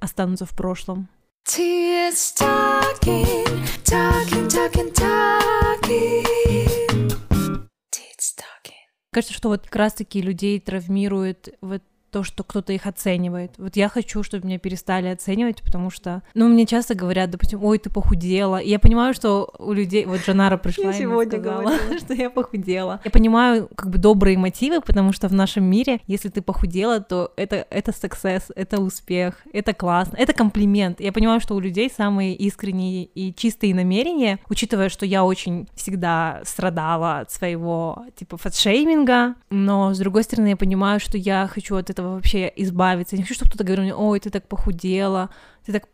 останутся 0.00 0.46
в 0.46 0.50
прошлом. 0.56 1.08
Tears 1.48 2.34
talking, 2.38 3.46
talking, 3.84 4.48
talking, 4.48 4.92
talking. 4.92 6.24
Tears 7.90 8.34
talking. 8.36 8.72
Кажется, 9.12 9.34
что 9.34 9.48
вот 9.48 9.62
как 9.64 9.76
раз-таки 9.76 10.20
людей 10.20 10.58
травмирует 10.60 11.56
вот 11.60 11.82
то, 12.16 12.22
что 12.22 12.44
кто-то 12.44 12.72
их 12.72 12.86
оценивает. 12.86 13.52
Вот 13.58 13.76
я 13.76 13.90
хочу, 13.90 14.22
чтобы 14.22 14.46
меня 14.46 14.58
перестали 14.58 15.08
оценивать, 15.08 15.62
потому 15.62 15.90
что, 15.90 16.22
ну, 16.32 16.48
мне 16.48 16.64
часто 16.64 16.94
говорят, 16.94 17.28
допустим, 17.28 17.62
ой, 17.62 17.78
ты 17.78 17.90
похудела. 17.90 18.56
И 18.56 18.70
я 18.70 18.78
понимаю, 18.78 19.12
что 19.12 19.52
у 19.58 19.74
людей, 19.74 20.06
вот 20.06 20.20
Джанара 20.20 20.56
пришла 20.56 20.84
Я 20.84 20.90
и 20.92 20.94
сегодня 20.94 21.38
сказала, 21.38 21.62
говорила. 21.64 21.98
что 21.98 22.14
я 22.14 22.30
похудела. 22.30 23.00
Я 23.04 23.10
понимаю, 23.10 23.68
как 23.76 23.90
бы, 23.90 23.98
добрые 23.98 24.38
мотивы, 24.38 24.80
потому 24.80 25.12
что 25.12 25.28
в 25.28 25.34
нашем 25.34 25.64
мире, 25.64 26.00
если 26.06 26.30
ты 26.30 26.40
похудела, 26.40 27.00
то 27.00 27.34
это, 27.36 27.66
это 27.68 27.90
success, 27.90 28.44
это 28.56 28.80
успех, 28.80 29.34
это 29.52 29.74
классно, 29.74 30.16
это 30.16 30.32
комплимент. 30.32 31.00
Я 31.00 31.12
понимаю, 31.12 31.40
что 31.40 31.54
у 31.54 31.60
людей 31.60 31.92
самые 31.94 32.34
искренние 32.34 33.04
и 33.04 33.34
чистые 33.34 33.74
намерения, 33.74 34.38
учитывая, 34.48 34.88
что 34.88 35.04
я 35.04 35.22
очень 35.22 35.68
всегда 35.74 36.40
страдала 36.44 37.18
от 37.18 37.30
своего, 37.30 38.06
типа, 38.16 38.38
фатшейминга, 38.38 39.34
но, 39.50 39.92
с 39.92 39.98
другой 39.98 40.22
стороны, 40.22 40.48
я 40.48 40.56
понимаю, 40.56 40.98
что 40.98 41.18
я 41.18 41.46
хочу 41.46 41.76
от 41.76 41.90
этого 41.90 42.05
вообще 42.14 42.52
избавиться. 42.56 43.16
Я 43.16 43.18
не 43.18 43.22
хочу, 43.24 43.34
чтобы 43.34 43.50
кто-то 43.50 43.64
говорил 43.64 43.84
мне, 43.84 43.94
ой, 43.94 44.20
ты 44.20 44.30
так 44.30 44.46
похудела, 44.48 45.30
ты 45.64 45.72
так 45.72 45.84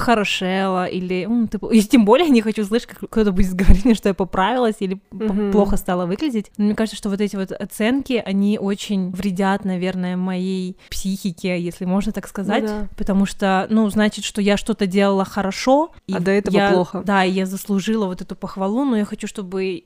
похорошела, 0.00 0.86
или 0.86 1.28
И 1.72 1.80
тем 1.82 2.04
более 2.04 2.28
не 2.28 2.42
хочу 2.42 2.64
слышать, 2.64 2.88
как 2.88 3.08
кто-то 3.10 3.32
будет 3.32 3.54
говорить 3.54 3.84
мне, 3.84 3.94
что 3.94 4.08
я 4.08 4.14
поправилась 4.14 4.76
или 4.80 5.00
Мгм. 5.10 5.52
плохо 5.52 5.76
стала 5.76 6.06
выглядеть. 6.06 6.50
Но 6.56 6.64
мне 6.66 6.74
кажется, 6.74 6.96
что 6.96 7.08
вот 7.08 7.20
эти 7.20 7.36
вот 7.36 7.52
оценки, 7.52 8.22
они 8.24 8.58
очень 8.58 9.10
вредят, 9.12 9.64
наверное, 9.64 10.16
моей 10.16 10.76
психике, 10.90 11.60
если 11.60 11.84
можно 11.84 12.12
так 12.12 12.26
сказать. 12.28 12.62
Ну 12.64 12.68
да. 12.68 12.88
Потому 12.96 13.26
что, 13.26 13.66
ну, 13.70 13.88
значит, 13.88 14.24
что 14.24 14.40
я 14.42 14.56
что-то 14.56 14.86
делала 14.86 15.24
хорошо. 15.24 15.92
и 16.08 16.14
А 16.14 16.20
до 16.20 16.30
этого 16.32 16.56
я- 16.56 16.72
плохо. 16.72 17.02
Да, 17.04 17.22
я 17.22 17.46
заслужила 17.46 18.06
вот 18.06 18.20
эту 18.20 18.34
похвалу, 18.34 18.84
но 18.84 18.96
я 18.96 19.04
хочу, 19.04 19.26
чтобы 19.28 19.84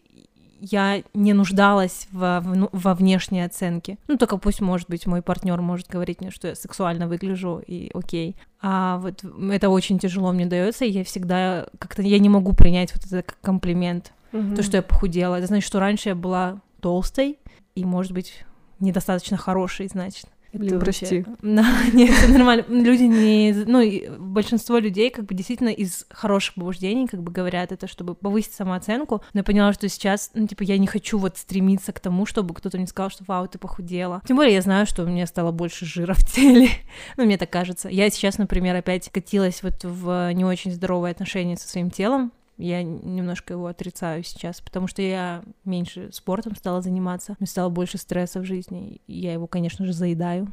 я 0.60 1.02
не 1.14 1.32
нуждалась 1.32 2.06
во, 2.12 2.42
во 2.72 2.94
внешней 2.94 3.42
оценке. 3.42 3.98
Ну, 4.08 4.16
только 4.16 4.36
пусть, 4.36 4.60
может 4.60 4.88
быть, 4.88 5.06
мой 5.06 5.22
партнер 5.22 5.60
может 5.60 5.88
говорить 5.88 6.20
мне, 6.20 6.30
что 6.30 6.48
я 6.48 6.54
сексуально 6.54 7.08
выгляжу, 7.08 7.62
и 7.66 7.90
окей. 7.94 8.36
А 8.62 8.98
вот 8.98 9.24
это 9.50 9.70
очень 9.70 9.98
тяжело 9.98 10.32
мне 10.32 10.46
дается, 10.46 10.84
и 10.84 10.90
я 10.90 11.04
всегда 11.04 11.66
как-то 11.78 12.02
я 12.02 12.18
не 12.18 12.28
могу 12.28 12.52
принять 12.52 12.94
вот 12.94 13.06
это 13.06 13.22
как 13.22 13.38
комплимент. 13.40 14.12
Мгм. 14.32 14.54
То, 14.54 14.62
что 14.62 14.76
я 14.76 14.82
похудела. 14.82 15.36
Это 15.36 15.46
значит, 15.46 15.66
что 15.66 15.80
раньше 15.80 16.10
я 16.10 16.14
была 16.14 16.60
толстой 16.80 17.38
и, 17.74 17.84
может 17.84 18.12
быть, 18.12 18.44
недостаточно 18.78 19.36
хорошей, 19.36 19.88
значит. 19.88 20.26
Блин, 20.52 20.74
Это 20.76 20.84
прости. 20.84 21.20
вообще- 21.22 21.36
Да, 21.42 21.66
нет, 21.92 22.10
это 22.22 22.32
нормально. 22.32 22.64
Люди 22.68 23.04
не... 23.04 23.52
Ну, 23.52 24.18
большинство 24.18 24.78
людей 24.78 25.10
как 25.10 25.24
бы 25.26 25.34
действительно 25.34 25.68
из 25.68 26.06
хороших 26.10 26.54
побуждений 26.54 27.06
как 27.06 27.22
бы 27.22 27.30
говорят 27.30 27.72
это, 27.72 27.86
чтобы 27.86 28.14
повысить 28.14 28.52
самооценку. 28.54 29.22
Но 29.32 29.40
я 29.40 29.44
поняла, 29.44 29.72
что 29.72 29.88
сейчас, 29.88 30.30
ну, 30.34 30.46
типа, 30.46 30.62
я 30.64 30.78
не 30.78 30.86
хочу 30.86 31.18
вот 31.18 31.36
стремиться 31.36 31.92
к 31.92 32.00
тому, 32.00 32.26
чтобы 32.26 32.54
кто-то 32.54 32.78
мне 32.78 32.86
сказал, 32.86 33.10
что 33.10 33.24
вау, 33.26 33.46
ты 33.48 33.58
похудела. 33.58 34.22
Тем 34.26 34.36
более 34.36 34.54
я 34.54 34.62
знаю, 34.62 34.86
что 34.86 35.04
у 35.04 35.06
меня 35.06 35.26
стало 35.26 35.52
больше 35.52 35.86
жира 35.86 36.14
в 36.14 36.24
теле. 36.24 36.68
ну, 37.16 37.24
мне 37.24 37.36
так 37.38 37.50
кажется. 37.50 37.88
Я 37.88 38.10
сейчас, 38.10 38.38
например, 38.38 38.74
опять 38.76 39.08
катилась 39.10 39.62
вот 39.62 39.84
в 39.84 40.32
не 40.32 40.44
очень 40.44 40.72
здоровые 40.72 41.12
отношения 41.12 41.56
со 41.56 41.68
своим 41.68 41.90
телом. 41.90 42.32
Я 42.60 42.82
немножко 42.82 43.54
его 43.54 43.66
отрицаю 43.66 44.22
сейчас, 44.22 44.60
потому 44.60 44.86
что 44.86 45.00
я 45.02 45.42
меньше 45.64 46.10
спортом 46.12 46.54
стала 46.56 46.82
заниматься, 46.82 47.36
мне 47.38 47.46
стало 47.46 47.70
больше 47.70 47.96
стресса 47.96 48.40
в 48.40 48.44
жизни, 48.44 49.00
и 49.06 49.14
я 49.14 49.32
его, 49.32 49.46
конечно 49.46 49.86
же, 49.86 49.92
заедаю. 49.92 50.52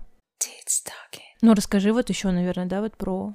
Ну, 1.42 1.54
расскажи 1.54 1.92
вот 1.92 2.10
еще, 2.10 2.32
наверное, 2.32 2.66
да, 2.66 2.82
вот 2.82 2.96
про... 2.96 3.34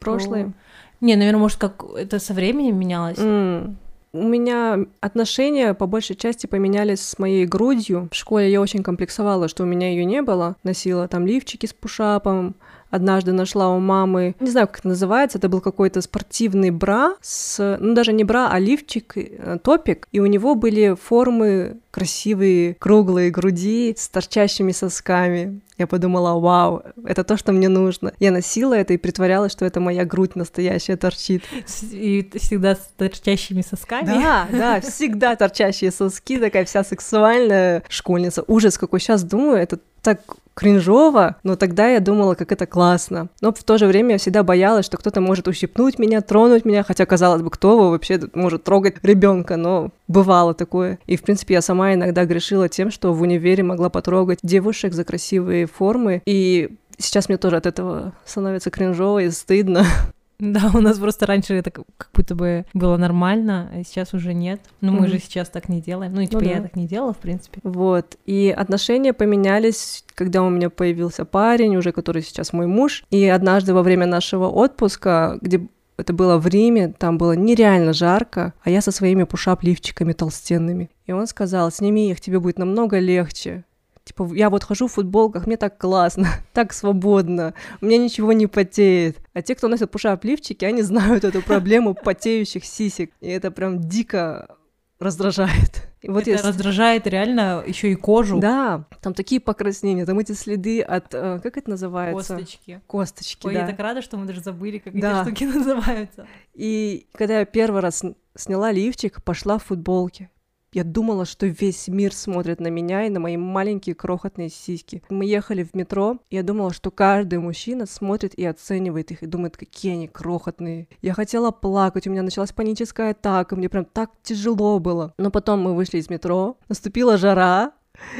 Прошлое. 0.00 0.52
Не, 1.00 1.16
наверное, 1.16 1.40
может, 1.40 1.58
как 1.58 1.84
это 1.96 2.18
со 2.18 2.34
временем 2.34 2.78
менялось? 2.78 3.18
М. 3.18 3.78
У 4.12 4.22
меня 4.22 4.78
отношения 5.00 5.74
по 5.74 5.86
большей 5.86 6.16
части 6.16 6.46
поменялись 6.46 7.00
с 7.00 7.18
моей 7.18 7.46
грудью. 7.46 8.08
В 8.10 8.14
школе 8.14 8.50
я 8.50 8.60
очень 8.60 8.82
комплексовала, 8.82 9.48
что 9.48 9.64
у 9.64 9.66
меня 9.66 9.90
ее 9.90 10.04
не 10.04 10.22
было. 10.22 10.56
Носила 10.62 11.08
там 11.08 11.26
лифчики 11.26 11.66
с 11.66 11.72
пушапом. 11.74 12.54
Однажды 12.90 13.32
нашла 13.32 13.68
у 13.70 13.78
мамы, 13.80 14.34
не 14.40 14.50
знаю, 14.50 14.66
как 14.66 14.80
это 14.80 14.88
называется, 14.88 15.38
это 15.38 15.48
был 15.48 15.60
какой-то 15.60 16.00
спортивный 16.00 16.70
бра 16.70 17.16
с, 17.20 17.76
ну 17.80 17.94
даже 17.94 18.12
не 18.12 18.24
бра, 18.24 18.48
а 18.50 18.58
лифчик, 18.58 19.12
э, 19.16 19.58
топик, 19.62 20.08
и 20.12 20.20
у 20.20 20.26
него 20.26 20.54
были 20.54 20.94
формы 20.94 21.78
красивые, 21.90 22.74
круглые 22.74 23.30
груди 23.30 23.94
с 23.96 24.08
торчащими 24.08 24.72
сосками. 24.72 25.60
Я 25.78 25.86
подумала, 25.86 26.38
вау, 26.38 26.82
это 27.04 27.24
то, 27.24 27.36
что 27.36 27.52
мне 27.52 27.68
нужно. 27.68 28.12
Я 28.18 28.30
носила 28.30 28.74
это 28.74 28.94
и 28.94 28.96
притворялась, 28.96 29.52
что 29.52 29.64
это 29.64 29.80
моя 29.80 30.04
грудь 30.04 30.34
настоящая 30.34 30.96
торчит. 30.96 31.44
И 31.82 32.28
всегда 32.34 32.74
с 32.74 32.90
торчащими 32.96 33.62
сосками? 33.62 34.06
Да, 34.06 34.48
да, 34.50 34.80
всегда 34.80 35.36
торчащие 35.36 35.90
соски, 35.92 36.38
такая 36.38 36.64
вся 36.64 36.82
сексуальная 36.82 37.84
школьница. 37.88 38.44
Ужас, 38.46 38.76
какой 38.76 39.00
сейчас 39.00 39.22
думаю, 39.22 39.58
это 39.58 39.78
так 40.02 40.20
кринжово, 40.58 41.36
но 41.44 41.54
тогда 41.54 41.88
я 41.88 42.00
думала, 42.00 42.34
как 42.34 42.50
это 42.50 42.66
классно. 42.66 43.28
Но 43.40 43.52
в 43.52 43.62
то 43.62 43.78
же 43.78 43.86
время 43.86 44.12
я 44.12 44.18
всегда 44.18 44.42
боялась, 44.42 44.86
что 44.86 44.96
кто-то 44.96 45.20
может 45.20 45.46
ущипнуть 45.46 46.00
меня, 46.00 46.20
тронуть 46.20 46.64
меня, 46.64 46.82
хотя, 46.82 47.06
казалось 47.06 47.42
бы, 47.42 47.50
кто 47.50 47.90
вообще 47.90 48.20
может 48.34 48.64
трогать 48.64 48.96
ребенка, 49.04 49.56
но 49.56 49.90
бывало 50.08 50.54
такое. 50.54 50.98
И, 51.06 51.16
в 51.16 51.22
принципе, 51.22 51.54
я 51.54 51.62
сама 51.62 51.94
иногда 51.94 52.24
грешила 52.24 52.68
тем, 52.68 52.90
что 52.90 53.12
в 53.12 53.22
универе 53.22 53.62
могла 53.62 53.88
потрогать 53.88 54.40
девушек 54.42 54.94
за 54.94 55.04
красивые 55.04 55.66
формы, 55.66 56.22
и 56.26 56.76
сейчас 56.98 57.28
мне 57.28 57.38
тоже 57.38 57.56
от 57.56 57.66
этого 57.66 58.12
становится 58.24 58.70
кринжово 58.70 59.20
и 59.20 59.30
стыдно. 59.30 59.86
Да, 60.40 60.70
у 60.72 60.80
нас 60.80 60.98
просто 60.98 61.26
раньше 61.26 61.54
это 61.54 61.70
как 61.72 62.10
будто 62.14 62.34
бы 62.36 62.64
было 62.72 62.96
нормально, 62.96 63.70
а 63.74 63.82
сейчас 63.82 64.14
уже 64.14 64.34
нет. 64.34 64.60
Но 64.80 64.92
мы 64.92 65.00
Мгм. 65.00 65.08
же 65.08 65.18
сейчас 65.18 65.48
так 65.48 65.68
не 65.68 65.80
делаем. 65.80 66.14
Ну, 66.14 66.20
и 66.20 66.26
типа 66.26 66.40
Ну 66.42 66.48
я 66.48 66.56
да. 66.56 66.62
так 66.62 66.76
не 66.76 66.86
делала, 66.86 67.12
в 67.12 67.18
принципе. 67.18 67.60
Вот. 67.64 68.16
И 68.24 68.54
отношения 68.56 69.12
поменялись, 69.12 70.04
когда 70.14 70.42
у 70.42 70.50
меня 70.50 70.70
появился 70.70 71.24
парень, 71.24 71.76
уже 71.76 71.90
который 71.92 72.22
сейчас 72.22 72.52
мой 72.52 72.66
муж. 72.68 73.04
И 73.10 73.26
однажды 73.26 73.74
во 73.74 73.82
время 73.82 74.06
нашего 74.06 74.46
отпуска, 74.48 75.38
где 75.42 75.66
это 75.96 76.12
было 76.12 76.38
в 76.38 76.46
Риме, 76.46 76.94
там 76.96 77.18
было 77.18 77.32
нереально 77.32 77.92
жарко, 77.92 78.54
а 78.62 78.70
я 78.70 78.80
со 78.80 78.92
своими 78.92 79.24
пушап-лифчиками 79.24 80.12
толстенными. 80.12 80.90
И 81.06 81.12
он 81.12 81.26
сказал, 81.26 81.72
сними 81.72 82.10
их, 82.12 82.20
тебе 82.20 82.38
будет 82.38 82.58
намного 82.58 83.00
легче. 83.00 83.64
Типа, 84.08 84.26
я 84.34 84.48
вот 84.48 84.64
хожу 84.64 84.86
в 84.88 84.92
футболках, 84.92 85.46
мне 85.46 85.58
так 85.58 85.76
классно, 85.76 86.26
так 86.54 86.72
свободно, 86.72 87.52
у 87.82 87.84
меня 87.86 87.98
ничего 87.98 88.32
не 88.32 88.46
потеет. 88.46 89.18
А 89.34 89.42
те, 89.42 89.54
кто 89.54 89.68
носит 89.68 89.90
пушап-лифчики, 89.90 90.64
они 90.64 90.80
знают 90.82 91.24
эту 91.24 91.42
проблему 91.42 91.94
потеющих 91.94 92.64
сисек. 92.64 93.10
И 93.20 93.28
это 93.28 93.50
прям 93.50 93.80
дико 93.80 94.56
раздражает. 94.98 95.88
И 96.00 96.08
вот 96.08 96.26
это 96.26 96.38
с- 96.38 96.44
раздражает 96.46 97.06
реально 97.06 97.62
еще 97.66 97.90
и 97.92 97.94
кожу. 97.96 98.38
да, 98.40 98.86
там 99.02 99.12
такие 99.14 99.40
покраснения, 99.40 100.06
там 100.06 100.18
эти 100.18 100.32
следы 100.32 100.80
от, 100.80 101.12
э, 101.12 101.40
как 101.42 101.56
это 101.56 101.70
называется? 101.70 102.34
Косточки. 102.36 102.80
Косточки, 102.86 103.46
Ой, 103.46 103.54
да. 103.54 103.60
я 103.60 103.66
так 103.66 103.78
рада, 103.78 104.00
что 104.00 104.16
мы 104.16 104.24
даже 104.26 104.40
забыли, 104.40 104.78
как 104.78 104.98
Да. 104.98 105.20
эти 105.22 105.26
штуки 105.28 105.44
называются. 105.54 106.26
И 106.54 107.08
когда 107.12 107.40
я 107.40 107.44
первый 107.44 107.80
раз 107.82 108.02
сн- 108.04 108.16
сняла 108.36 108.72
лифчик, 108.72 109.22
пошла 109.22 109.58
в 109.58 109.64
футболке. 109.64 110.30
Я 110.72 110.84
думала, 110.84 111.24
что 111.24 111.46
весь 111.46 111.88
мир 111.88 112.14
смотрит 112.14 112.60
на 112.60 112.68
меня 112.68 113.06
и 113.06 113.10
на 113.10 113.20
мои 113.20 113.38
маленькие 113.38 113.94
крохотные 113.94 114.50
сиськи. 114.50 115.02
Мы 115.08 115.24
ехали 115.24 115.62
в 115.62 115.74
метро, 115.74 116.18
и 116.28 116.36
я 116.36 116.42
думала, 116.42 116.74
что 116.74 116.90
каждый 116.90 117.38
мужчина 117.38 117.86
смотрит 117.86 118.34
и 118.34 118.44
оценивает 118.44 119.10
их, 119.10 119.22
и 119.22 119.26
думает, 119.26 119.56
какие 119.56 119.92
они 119.92 120.08
крохотные. 120.08 120.88
Я 121.00 121.14
хотела 121.14 121.50
плакать, 121.52 122.06
у 122.06 122.10
меня 122.10 122.22
началась 122.22 122.52
паническая 122.52 123.12
атака, 123.12 123.56
мне 123.56 123.70
прям 123.70 123.86
так 123.86 124.10
тяжело 124.22 124.78
было. 124.78 125.14
Но 125.16 125.30
потом 125.30 125.62
мы 125.62 125.74
вышли 125.74 125.98
из 125.98 126.10
метро, 126.10 126.58
наступила 126.68 127.16
жара, 127.16 127.72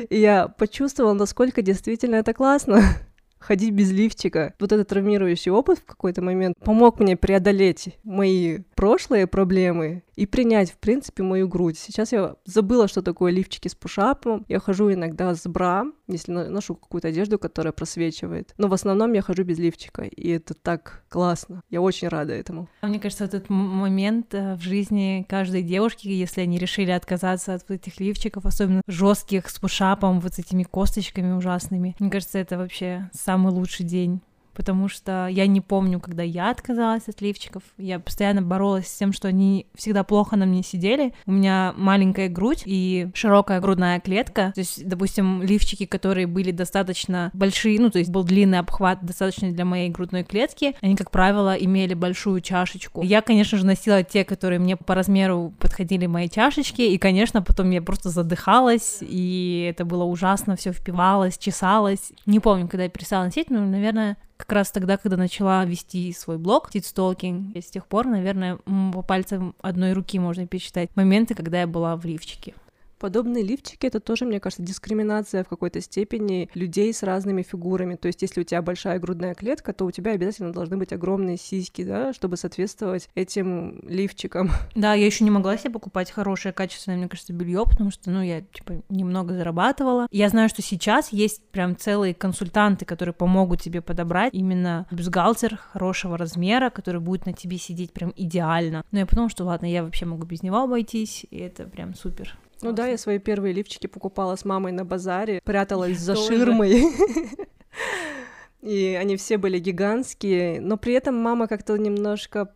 и 0.09 0.19
я 0.19 0.49
почувствовала, 0.49 1.13
насколько 1.13 1.61
действительно 1.61 2.17
это 2.17 2.33
классно. 2.33 2.83
ходить 3.39 3.73
без 3.73 3.91
лифчика. 3.91 4.55
Вот 4.59 4.73
этот 4.73 4.89
травмирующий 4.89 5.51
опыт 5.51 5.79
в 5.79 5.85
какой-то 5.85 6.23
момент 6.23 6.57
помог 6.63 6.99
мне 6.99 7.17
преодолеть 7.17 7.97
мои 8.05 8.61
прошлые 8.75 9.27
проблемы 9.27 10.03
и 10.19 10.27
принять, 10.27 10.73
в 10.73 10.79
принципе, 10.79 11.23
мою 11.23 11.47
грудь. 11.47 11.79
Сейчас 11.79 12.11
я 12.11 12.35
забыла, 12.45 12.89
что 12.89 13.03
такое 13.03 13.31
лифчики 13.31 13.69
с 13.69 13.75
пушапом. 13.77 14.45
Я 14.49 14.59
хожу 14.59 14.93
иногда 14.93 15.33
с 15.33 15.47
бра, 15.47 15.85
если 16.09 16.33
но- 16.33 16.51
ношу 16.51 16.75
какую-то 16.75 17.09
одежду, 17.09 17.39
которая 17.39 17.73
просвечивает. 17.73 18.53
Но 18.59 18.67
в 18.67 18.75
основном 18.75 19.13
я 19.13 19.23
хожу 19.23 19.45
без 19.45 19.59
лифчика, 19.59 20.03
и 20.03 20.31
это 20.31 20.55
так 20.55 21.05
классно. 21.09 21.63
Я 21.71 21.81
очень 21.81 22.09
рада 22.09 22.33
этому. 22.33 22.69
Мне 22.83 22.99
кажется, 22.99 23.27
этот 23.27 23.49
момент 23.49 24.35
э, 24.35 24.57
в 24.57 24.61
жизни 24.61 25.25
каждой 25.29 25.63
девушки, 25.63 26.09
если 26.09 26.41
они 26.41 26.59
решили 26.59 26.91
отказаться 26.91 27.55
от 27.55 27.63
вот 27.69 27.77
этих 27.77 28.01
лифчиков, 28.01 28.45
особенно 28.45 28.83
жестких 28.89 29.49
с 29.49 29.61
пушапом, 29.61 30.19
вот 30.19 30.35
с 30.35 30.41
этими 30.41 30.65
косточками 30.65 31.31
ужасными, 31.33 31.95
мне 32.01 32.11
кажется, 32.11 32.39
это 32.39 32.59
вообще 32.59 33.09
самый 33.13 33.53
лучший 33.53 33.87
день. 33.87 34.21
Потому 34.59 34.89
что 34.89 35.29
я 35.31 35.47
не 35.47 35.61
помню, 35.61 36.01
когда 36.01 36.25
я 36.25 36.51
отказалась 36.51 37.07
от 37.07 37.21
лифчиков. 37.21 37.63
Я 37.77 38.01
постоянно 38.01 38.43
боролась 38.43 38.89
с 38.89 38.99
тем, 38.99 39.13
что 39.13 39.29
они 39.29 39.67
всегда 39.77 40.03
плохо 40.03 40.35
на 40.35 40.47
мне 40.47 40.65
сидели. 40.65 41.15
У 41.27 41.31
меня 41.31 41.73
маленькая 41.77 42.29
грудь 42.29 42.65
и 42.67 43.09
широкая 43.15 43.61
грудная 43.61 44.01
клетка. 44.01 44.51
То 44.57 44.61
есть, 44.61 44.85
допустим, 44.85 45.45
лифчики, 45.45 45.87
которые 45.87 46.27
были 46.27 46.51
достаточно 46.51 47.31
большие, 47.35 47.79
ну, 47.79 47.89
то 47.89 48.01
есть 48.01 48.11
был 48.11 48.25
длинный 48.25 48.59
обхват, 48.59 48.99
достаточно 49.07 49.53
для 49.53 49.65
моей 49.65 49.91
грудной 49.91 50.25
клетки, 50.25 50.75
они, 50.81 50.97
как 50.97 51.13
правило, 51.13 51.55
имели 51.55 51.95
большую 51.95 52.41
чашечку. 52.41 53.03
Я, 53.05 53.23
конечно 53.23 53.59
же, 53.59 53.65
носила 53.65 54.03
те, 54.03 54.25
которые 54.25 54.59
мне 54.59 54.77
по 54.77 54.97
размеру 54.97 55.55
подходили 55.61 56.07
мои 56.07 56.29
чашечки, 56.29 56.83
и, 56.83 56.99
конечно, 56.99 57.43
потом 57.43 57.71
я 57.71 57.81
просто 57.81 58.11
задыхалась, 58.11 58.99
и 59.03 59.69
это 59.71 59.85
было 59.85 60.03
ужасно, 60.03 60.57
все 60.57 60.73
впивалось, 60.73 61.39
чесалось. 61.39 62.11
Не 62.27 62.41
помню, 62.41 62.67
когда 62.67 62.83
я 62.83 62.89
перестала 62.89 63.23
носить, 63.23 63.51
но, 63.51 63.61
наверное, 63.61 64.17
как 64.39 64.53
раз 64.53 64.71
тогда, 64.71 64.97
когда 64.97 65.17
начала 65.17 65.65
вести 65.65 66.13
свой 66.13 66.39
блог 66.39 66.71
Титстолкинг, 66.71 67.55
и 67.57 67.61
с 67.61 67.67
тех 67.67 67.87
пор, 67.87 68.07
наверное, 68.07 68.59
по 68.93 69.03
пальцам 69.03 69.55
одной 69.61 69.93
руки 69.93 70.19
можно 70.19 70.47
пересчитать 70.47 70.89
моменты, 70.95 71.35
когда 71.35 71.61
я 71.61 71.67
была 71.67 71.97
в 71.97 72.05
лифчике. 72.07 72.55
Подобные 72.99 73.45
лифчики— 73.45 73.87
это 73.89 74.01
тоже, 74.01 74.25
мне 74.25 74.41
кажется, 74.41 74.63
дискриминация 74.63 75.45
в 75.45 75.49
какой-то 75.49 75.81
степени 75.81 76.51
людей 76.55 76.93
с 76.93 77.03
разными 77.03 77.43
фигурами. 77.43 77.95
То 77.95 78.07
есть 78.07 78.23
если 78.23 78.41
у 78.41 78.45
тебя 78.45 78.61
большая 78.61 78.99
грудная 78.99 79.35
клетка, 79.35 79.73
то 79.73 79.85
у 79.85 79.91
тебя 79.91 80.13
обязательно 80.13 80.53
должны 80.53 80.77
быть 80.77 80.93
огромные 80.93 81.37
сиськи, 81.37 81.85
да, 81.85 82.13
чтобы 82.13 82.37
соответствовать 82.37 83.09
этим 83.15 83.81
лифчикам. 83.89 84.51
Да, 84.75 84.95
я 84.95 85.07
еще 85.07 85.25
не 85.25 85.31
могла 85.31 85.57
себе 85.57 85.71
покупать 85.71 86.11
хорошее, 86.11 86.53
качественное, 86.53 86.99
мне 86.99 87.09
кажется, 87.09 87.33
белье, 87.33 87.65
потому 87.65 87.91
что, 87.91 88.11
ну, 88.11 88.23
я, 88.23 88.41
типа, 88.41 88.83
немного 88.89 89.35
зарабатывала. 89.35 90.09
Я 90.11 90.29
знаю, 90.29 90.49
что 90.49 90.63
сейчас 90.63 91.13
есть 91.13 91.43
прям 91.51 91.77
целые 91.77 92.15
консультанты, 92.15 92.85
которые 92.85 93.15
помогут 93.15 93.61
тебе 93.63 93.81
подобрать 93.81 94.35
именно 94.35 94.87
бюстгальтер 94.91 95.57
хорошего 95.57 96.19
размера, 96.19 96.71
который 96.71 97.01
будет 97.01 97.27
на 97.27 97.33
тебе 97.33 97.59
сидеть 97.59 97.93
прям 97.93 98.13
идеально. 98.17 98.85
Но 98.91 98.99
я 98.99 99.07
подумала, 99.07 99.31
что 99.31 99.45
ладно, 99.45 99.67
я 99.67 99.83
вообще 99.83 100.07
могу 100.07 100.25
без 100.25 100.43
него 100.43 100.59
обойтись, 100.59 101.27
и 101.31 101.39
это 101.39 101.65
прям 101.65 101.95
супер. 101.95 102.37
Ну 102.63 102.73
да, 102.73 102.87
я 102.87 102.99
свои 102.99 103.19
первые 103.19 103.53
лифчики 103.55 103.87
покупала 103.87 104.35
с 104.37 104.45
мамой 104.45 104.73
на 104.73 104.85
базаре, 104.85 105.41
пряталась 105.45 105.99
за 105.99 106.15
ширмой. 106.17 106.85
И 108.61 108.97
они 109.01 109.17
все 109.17 109.39
были 109.39 109.59
гигантские, 109.61 110.61
но 110.61 110.77
при 110.77 110.95
этом 110.95 111.15
мама 111.17 111.47
как-то 111.47 111.77
немножко... 111.77 112.49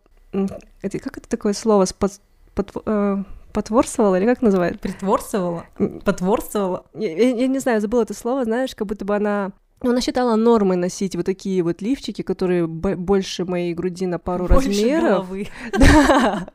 это- 0.81 0.99
Как 0.99 1.17
это 1.17 1.29
такое 1.29 1.53
слово? 1.53 1.85
Спот- 1.85 2.19
потво- 2.55 2.83
э, 2.85 3.23
Потворствовала 3.53 4.15
или 4.15 4.25
как 4.25 4.41
называют? 4.41 4.81
Притворствовала? 4.81 5.65
Потворствовала? 6.03 6.85
Я, 6.93 7.15
я- 7.15 7.35
я 7.35 7.47
не 7.47 7.59
знаю, 7.59 7.79
забыла 7.79 8.01
это 8.01 8.13
слово, 8.13 8.43
знаешь, 8.43 8.75
как 8.75 8.87
будто 8.87 9.05
бы 9.05 9.15
она... 9.15 9.53
Ну, 9.83 9.89
она 9.89 9.99
считала 9.99 10.37
нормой 10.37 10.77
носить 10.77 11.15
вот 11.17 11.25
такие 11.25 11.61
вот 11.61 11.81
лифчики, 11.81 12.21
которые 12.21 12.67
больше 12.67 13.43
моей 13.43 13.73
груди 13.73 14.07
на 14.07 14.17
пару 14.17 14.47
Больше 14.47 14.69
размеров. 14.69 15.27
головы. 15.27 15.47
Да. 15.77 16.47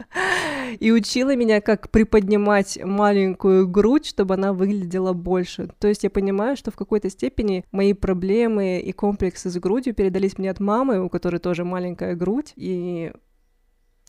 И 0.81 0.91
учила 0.93 1.37
меня, 1.37 1.61
как 1.61 1.91
приподнимать 1.91 2.79
маленькую 2.83 3.69
грудь, 3.69 4.07
чтобы 4.07 4.35
она 4.35 4.53
выглядела 4.53 5.13
больше. 5.13 5.69
То 5.79 5.89
есть 5.89 6.05
я 6.05 6.11
понимаю, 6.11 6.57
что 6.57 6.71
в 6.71 6.77
какой-то 6.77 7.11
степени 7.11 7.65
мои 7.71 7.93
проблемы 7.93 8.81
и 8.81 8.93
комплексы 8.93 9.51
с 9.51 9.57
грудью 9.59 9.95
передались 9.95 10.39
мне 10.39 10.51
от 10.51 10.61
мамы, 10.61 11.03
у 11.05 11.09
которой 11.11 11.39
тоже 11.39 11.65
маленькая 11.65 12.15
грудь, 12.15 12.53
и 12.57 13.13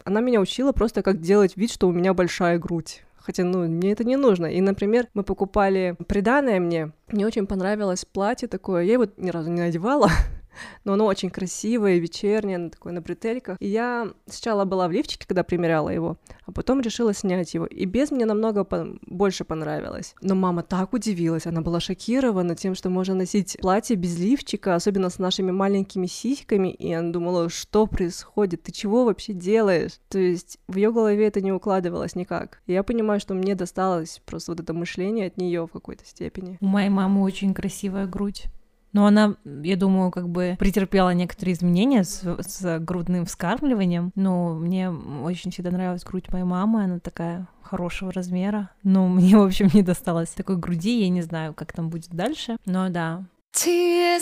она 0.05 0.21
меня 0.21 0.39
учила 0.39 0.71
просто 0.71 1.01
как 1.01 1.19
делать 1.19 1.57
вид, 1.57 1.71
что 1.71 1.87
у 1.87 1.91
меня 1.91 2.13
большая 2.13 2.57
грудь. 2.57 3.03
Хотя, 3.21 3.43
ну, 3.43 3.67
мне 3.67 3.91
это 3.91 4.03
не 4.03 4.15
нужно. 4.15 4.47
И, 4.47 4.61
например, 4.61 5.07
мы 5.13 5.23
покупали 5.23 5.95
приданное 6.07 6.59
мне. 6.59 6.91
Мне 7.07 7.25
очень 7.25 7.47
понравилось 7.47 8.05
платье 8.05 8.47
такое. 8.47 8.83
Я 8.83 8.93
его 8.93 9.07
ни 9.17 9.29
разу 9.29 9.51
не 9.51 9.61
надевала, 9.61 10.09
но 10.83 10.93
оно 10.93 11.05
очень 11.05 11.29
красивое, 11.29 11.97
вечернее, 11.97 12.57
оно 12.57 12.69
такое 12.69 12.93
на 12.93 13.01
бретельках. 13.01 13.57
И 13.59 13.67
я 13.67 14.09
сначала 14.25 14.65
была 14.65 14.87
в 14.87 14.91
лифчике, 14.91 15.27
когда 15.27 15.43
примеряла 15.43 15.89
его, 15.89 16.17
а 16.45 16.51
потом 16.51 16.81
решила 16.81 17.13
снять 17.13 17.53
его. 17.53 17.65
И 17.65 17.85
без 17.85 18.11
мне 18.11 18.25
намного 18.25 18.63
по- 18.63 18.87
больше 19.01 19.43
понравилось. 19.43 20.15
Но 20.21 20.35
мама 20.35 20.63
так 20.63 20.93
удивилась, 20.93 21.45
она 21.45 21.61
была 21.61 21.79
шокирована 21.79 22.55
тем, 22.55 22.75
что 22.75 22.89
можно 22.89 23.15
носить 23.15 23.57
платье 23.61 23.95
без 23.95 24.17
лифчика, 24.17 24.75
особенно 24.75 25.09
с 25.09 25.19
нашими 25.19 25.51
маленькими 25.51 26.05
сиськами. 26.05 26.69
И 26.69 26.91
она 26.91 27.11
думала, 27.11 27.49
что 27.49 27.87
происходит, 27.87 28.63
ты 28.63 28.71
чего 28.71 29.05
вообще 29.05 29.33
делаешь? 29.33 29.99
То 30.09 30.19
есть 30.19 30.57
в 30.67 30.75
ее 30.75 30.91
голове 30.91 31.27
это 31.27 31.41
не 31.41 31.51
укладывалось 31.51 32.15
никак. 32.15 32.61
И 32.65 32.73
я 32.73 32.83
понимаю, 32.83 33.19
что 33.19 33.33
мне 33.33 33.55
досталось 33.55 34.21
просто 34.25 34.51
вот 34.51 34.59
это 34.59 34.73
мышление 34.73 35.27
от 35.27 35.37
нее 35.37 35.67
в 35.67 35.71
какой-то 35.71 36.05
степени. 36.05 36.57
У 36.61 36.65
моей 36.65 36.89
мамы 36.89 37.21
очень 37.21 37.53
красивая 37.53 38.05
грудь. 38.05 38.45
Но 38.91 39.05
она, 39.05 39.35
я 39.45 39.75
думаю, 39.75 40.11
как 40.11 40.29
бы 40.29 40.55
претерпела 40.59 41.13
некоторые 41.13 41.53
изменения 41.53 42.03
с, 42.03 42.23
с 42.23 42.79
грудным 42.79 43.25
вскармливанием. 43.25 44.11
Но 44.15 44.53
мне 44.53 44.89
очень 44.89 45.51
всегда 45.51 45.71
нравилась 45.71 46.03
грудь 46.03 46.31
моей 46.31 46.45
мамы, 46.45 46.83
она 46.83 46.99
такая 46.99 47.47
хорошего 47.61 48.11
размера. 48.11 48.71
Но 48.83 49.07
мне, 49.07 49.37
в 49.37 49.43
общем, 49.43 49.69
не 49.73 49.83
досталось 49.83 50.29
такой 50.29 50.57
груди, 50.57 51.01
я 51.01 51.09
не 51.09 51.21
знаю, 51.21 51.53
как 51.53 51.73
там 51.73 51.89
будет 51.89 52.09
дальше. 52.09 52.57
Но 52.65 52.89
да, 52.89 53.23
talking, 53.53 54.21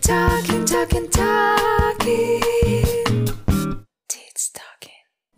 talking, 0.00 0.64
talking, 0.64 1.10
talking. 1.10 2.48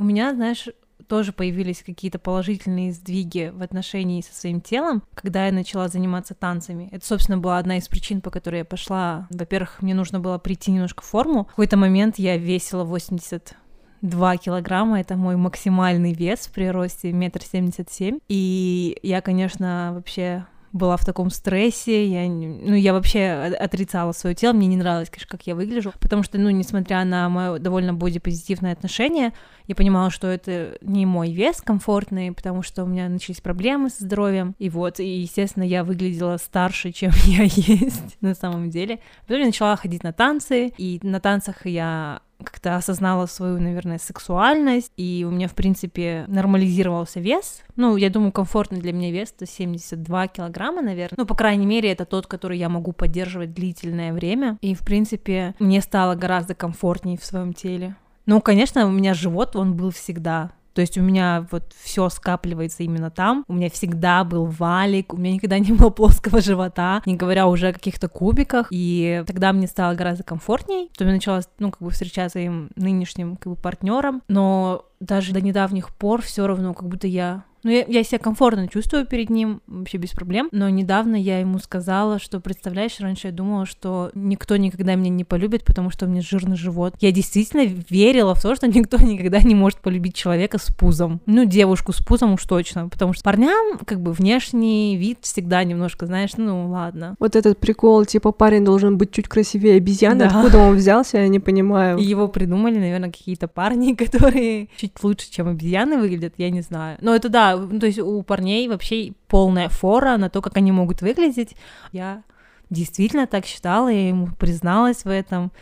У 0.00 0.02
меня, 0.02 0.32
знаешь, 0.32 0.66
тоже 1.10 1.32
появились 1.32 1.82
какие-то 1.84 2.20
положительные 2.20 2.92
сдвиги 2.92 3.52
в 3.52 3.62
отношении 3.62 4.20
со 4.20 4.32
своим 4.32 4.60
телом, 4.60 5.02
когда 5.14 5.46
я 5.46 5.52
начала 5.52 5.88
заниматься 5.88 6.34
танцами. 6.34 6.88
Это, 6.92 7.04
собственно, 7.04 7.36
была 7.36 7.58
одна 7.58 7.78
из 7.78 7.88
причин, 7.88 8.20
по 8.20 8.30
которой 8.30 8.58
я 8.58 8.64
пошла. 8.64 9.26
Во-первых, 9.30 9.82
мне 9.82 9.92
нужно 9.92 10.20
было 10.20 10.38
прийти 10.38 10.70
немножко 10.70 11.02
в 11.02 11.06
форму. 11.06 11.44
В 11.46 11.48
какой-то 11.48 11.76
момент 11.76 12.20
я 12.20 12.36
весила 12.36 12.84
82 12.84 14.36
килограмма, 14.36 15.00
это 15.00 15.16
мой 15.16 15.34
максимальный 15.34 16.12
вес 16.12 16.46
при 16.46 16.70
росте 16.70 17.10
метр 17.10 17.42
семьдесят 17.42 17.90
семь. 17.90 18.20
И 18.28 18.96
я, 19.02 19.20
конечно, 19.20 19.90
вообще 19.92 20.46
была 20.72 20.96
в 20.96 21.04
таком 21.04 21.30
стрессе, 21.30 22.06
я, 22.06 22.28
ну, 22.28 22.74
я 22.74 22.92
вообще 22.92 23.54
отрицала 23.58 24.12
свое 24.12 24.34
тело, 24.34 24.52
мне 24.52 24.66
не 24.66 24.76
нравилось, 24.76 25.10
конечно, 25.10 25.28
как 25.28 25.46
я 25.46 25.54
выгляжу, 25.54 25.92
потому 26.00 26.22
что, 26.22 26.38
ну, 26.38 26.50
несмотря 26.50 27.04
на 27.04 27.28
мое 27.28 27.58
довольно 27.58 27.92
бодипозитивное 27.92 28.72
отношение, 28.72 29.32
я 29.66 29.74
понимала, 29.74 30.10
что 30.10 30.28
это 30.28 30.78
не 30.80 31.06
мой 31.06 31.32
вес 31.32 31.60
комфортный, 31.60 32.32
потому 32.32 32.62
что 32.62 32.84
у 32.84 32.86
меня 32.86 33.08
начались 33.08 33.40
проблемы 33.40 33.90
со 33.90 34.04
здоровьем, 34.04 34.54
и 34.58 34.70
вот, 34.70 35.00
и, 35.00 35.20
естественно, 35.20 35.64
я 35.64 35.84
выглядела 35.84 36.36
старше, 36.36 36.92
чем 36.92 37.12
я 37.24 37.44
есть 37.44 38.16
на 38.20 38.34
самом 38.34 38.70
деле. 38.70 39.00
Потом 39.22 39.40
я 39.40 39.46
начала 39.46 39.76
ходить 39.76 40.04
на 40.04 40.12
танцы, 40.12 40.72
и 40.76 41.00
на 41.02 41.20
танцах 41.20 41.66
я 41.66 42.20
как-то 42.40 42.76
осознала 42.76 43.26
свою, 43.26 43.60
наверное, 43.60 43.98
сексуальность, 43.98 44.92
и 44.96 45.24
у 45.28 45.30
меня, 45.30 45.48
в 45.48 45.54
принципе, 45.54 46.24
нормализировался 46.28 47.20
вес. 47.20 47.62
Ну, 47.76 47.96
я 47.96 48.10
думаю, 48.10 48.32
комфортный 48.32 48.80
для 48.80 48.92
меня 48.92 49.10
вес— 49.10 49.34
это 49.36 49.46
72 49.46 50.28
килограмма, 50.28 50.82
наверное. 50.82 51.16
Ну, 51.16 51.26
по 51.26 51.34
крайней 51.34 51.66
мере, 51.66 51.90
это 51.90 52.04
тот, 52.04 52.26
который 52.26 52.58
я 52.58 52.68
могу 52.68 52.92
поддерживать 52.92 53.54
длительное 53.54 54.12
время. 54.12 54.58
И, 54.60 54.74
в 54.74 54.80
принципе, 54.80 55.54
мне 55.58 55.80
стало 55.80 56.14
гораздо 56.14 56.54
комфортнее 56.54 57.18
в 57.18 57.24
своем 57.24 57.52
теле. 57.52 57.96
Ну, 58.26 58.40
конечно, 58.40 58.86
у 58.86 58.90
меня 58.90 59.14
живот, 59.14 59.56
он 59.56 59.74
был 59.74 59.90
всегда. 59.90 60.52
То 60.80 60.82
есть 60.82 60.96
у 60.96 61.02
меня 61.02 61.46
вот 61.50 61.74
все 61.78 62.08
скапливается 62.08 62.84
именно 62.84 63.10
там. 63.10 63.44
У 63.48 63.52
меня 63.52 63.68
всегда 63.68 64.24
был 64.24 64.46
валик, 64.46 65.12
у 65.12 65.18
меня 65.18 65.34
никогда 65.34 65.58
не 65.58 65.72
было 65.72 65.90
плоского 65.90 66.40
живота, 66.40 67.02
не 67.04 67.16
говоря 67.16 67.48
уже 67.48 67.68
о 67.68 67.72
каких-то 67.74 68.08
кубиках. 68.08 68.68
И 68.70 69.22
тогда 69.26 69.52
мне 69.52 69.66
стало 69.66 69.92
гораздо 69.94 70.24
комфортней. 70.24 70.88
Потом 70.92 71.08
я 71.08 71.12
начала, 71.12 71.42
ну, 71.58 71.70
как 71.70 71.82
бы 71.82 71.90
встречаться 71.90 72.38
своим 72.38 72.70
нынешним, 72.76 73.36
как 73.36 73.52
бы, 73.52 73.56
партнером. 73.56 74.22
Но 74.28 74.86
даже 75.00 75.34
до 75.34 75.42
недавних 75.42 75.94
пор 75.94 76.22
все 76.22 76.46
равно, 76.46 76.72
как 76.72 76.88
будто 76.88 77.06
я 77.06 77.44
ну, 77.62 77.70
я, 77.70 77.84
я 77.86 78.02
себя 78.04 78.18
комфортно 78.18 78.68
чувствую 78.68 79.06
перед 79.06 79.30
ним, 79.30 79.60
вообще 79.66 79.98
без 79.98 80.10
проблем. 80.10 80.48
Но 80.52 80.68
недавно 80.68 81.16
я 81.16 81.40
ему 81.40 81.58
сказала, 81.58 82.18
что, 82.18 82.40
представляешь, 82.40 82.98
раньше 83.00 83.28
я 83.28 83.32
думала, 83.32 83.66
что 83.66 84.10
никто 84.14 84.56
никогда 84.56 84.94
меня 84.94 85.10
не 85.10 85.24
полюбит, 85.24 85.64
потому 85.64 85.90
что 85.90 86.06
у 86.06 86.08
меня 86.08 86.22
жирный 86.22 86.56
живот. 86.56 86.94
Я 87.00 87.12
действительно 87.12 87.64
верила 87.88 88.34
в 88.34 88.42
то, 88.42 88.54
что 88.54 88.66
никто 88.68 88.96
никогда 88.98 89.40
не 89.40 89.54
может 89.54 89.80
полюбить 89.80 90.14
человека 90.14 90.58
с 90.58 90.72
пузом. 90.72 91.20
Ну, 91.26 91.44
девушку 91.44 91.92
с 91.92 91.98
пузом 91.98 92.34
уж 92.34 92.44
точно, 92.44 92.88
потому 92.88 93.12
что 93.12 93.24
парням, 93.24 93.78
как 93.84 94.00
бы, 94.00 94.12
внешний 94.12 94.96
вид 94.96 95.18
всегда 95.22 95.62
немножко, 95.64 96.06
знаешь, 96.06 96.30
ну, 96.36 96.68
ладно. 96.70 97.14
Вот 97.18 97.36
этот 97.36 97.58
прикол, 97.58 98.04
типа 98.04 98.32
парень 98.32 98.64
должен 98.64 98.96
быть 98.98 99.12
чуть 99.12 99.28
красивее 99.28 99.76
обезьяны, 99.76 100.20
Да. 100.20 100.40
откуда 100.40 100.58
он 100.58 100.76
взялся, 100.76 101.18
я 101.18 101.28
не 101.28 101.40
понимаю. 101.40 101.98
И 101.98 102.04
его 102.10 102.28
придумали, 102.28 102.78
наверное, 102.78 103.10
какие-то 103.10 103.48
парни, 103.48 103.94
которые 103.98 104.68
чуть 104.76 104.92
лучше, 105.02 105.30
чем 105.30 105.48
обезьяны 105.48 105.98
выглядят, 105.98 106.34
я 106.38 106.50
не 106.50 106.62
знаю. 106.62 106.98
Но 107.00 107.14
это 107.14 107.28
да, 107.28 107.49
ну, 107.56 107.78
то 107.78 107.86
есть 107.86 107.98
у 107.98 108.22
парней 108.22 108.68
вообще 108.68 109.12
полная 109.28 109.68
фора 109.68 110.16
на 110.16 110.30
то, 110.30 110.40
как 110.42 110.56
они 110.56 110.72
могут 110.72 111.02
выглядеть. 111.02 111.56
Я 111.92 112.22
действительно 112.70 113.26
так 113.26 113.46
считала, 113.46 113.88
я 113.88 114.08
ему 114.08 114.28
призналась 114.38 115.04
в 115.04 115.08
этом. 115.08 115.52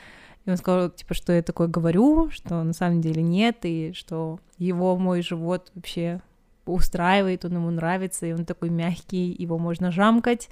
И 0.44 0.50
он 0.50 0.56
сказал, 0.56 0.90
типа, 0.90 1.14
что 1.14 1.32
я 1.32 1.42
такое 1.42 1.68
говорю, 1.68 2.30
что 2.30 2.62
на 2.62 2.72
самом 2.72 3.00
деле 3.00 3.22
нет, 3.22 3.58
и 3.62 3.92
что 3.94 4.40
его 4.56 4.96
мой 4.96 5.22
живот 5.22 5.70
вообще 5.74 6.22
устраивает, 6.64 7.44
он 7.44 7.52
ему 7.52 7.70
нравится, 7.70 8.26
и 8.26 8.32
он 8.32 8.44
такой 8.44 8.70
мягкий, 8.70 9.34
его 9.38 9.58
можно 9.58 9.90
жамкать. 9.90 10.48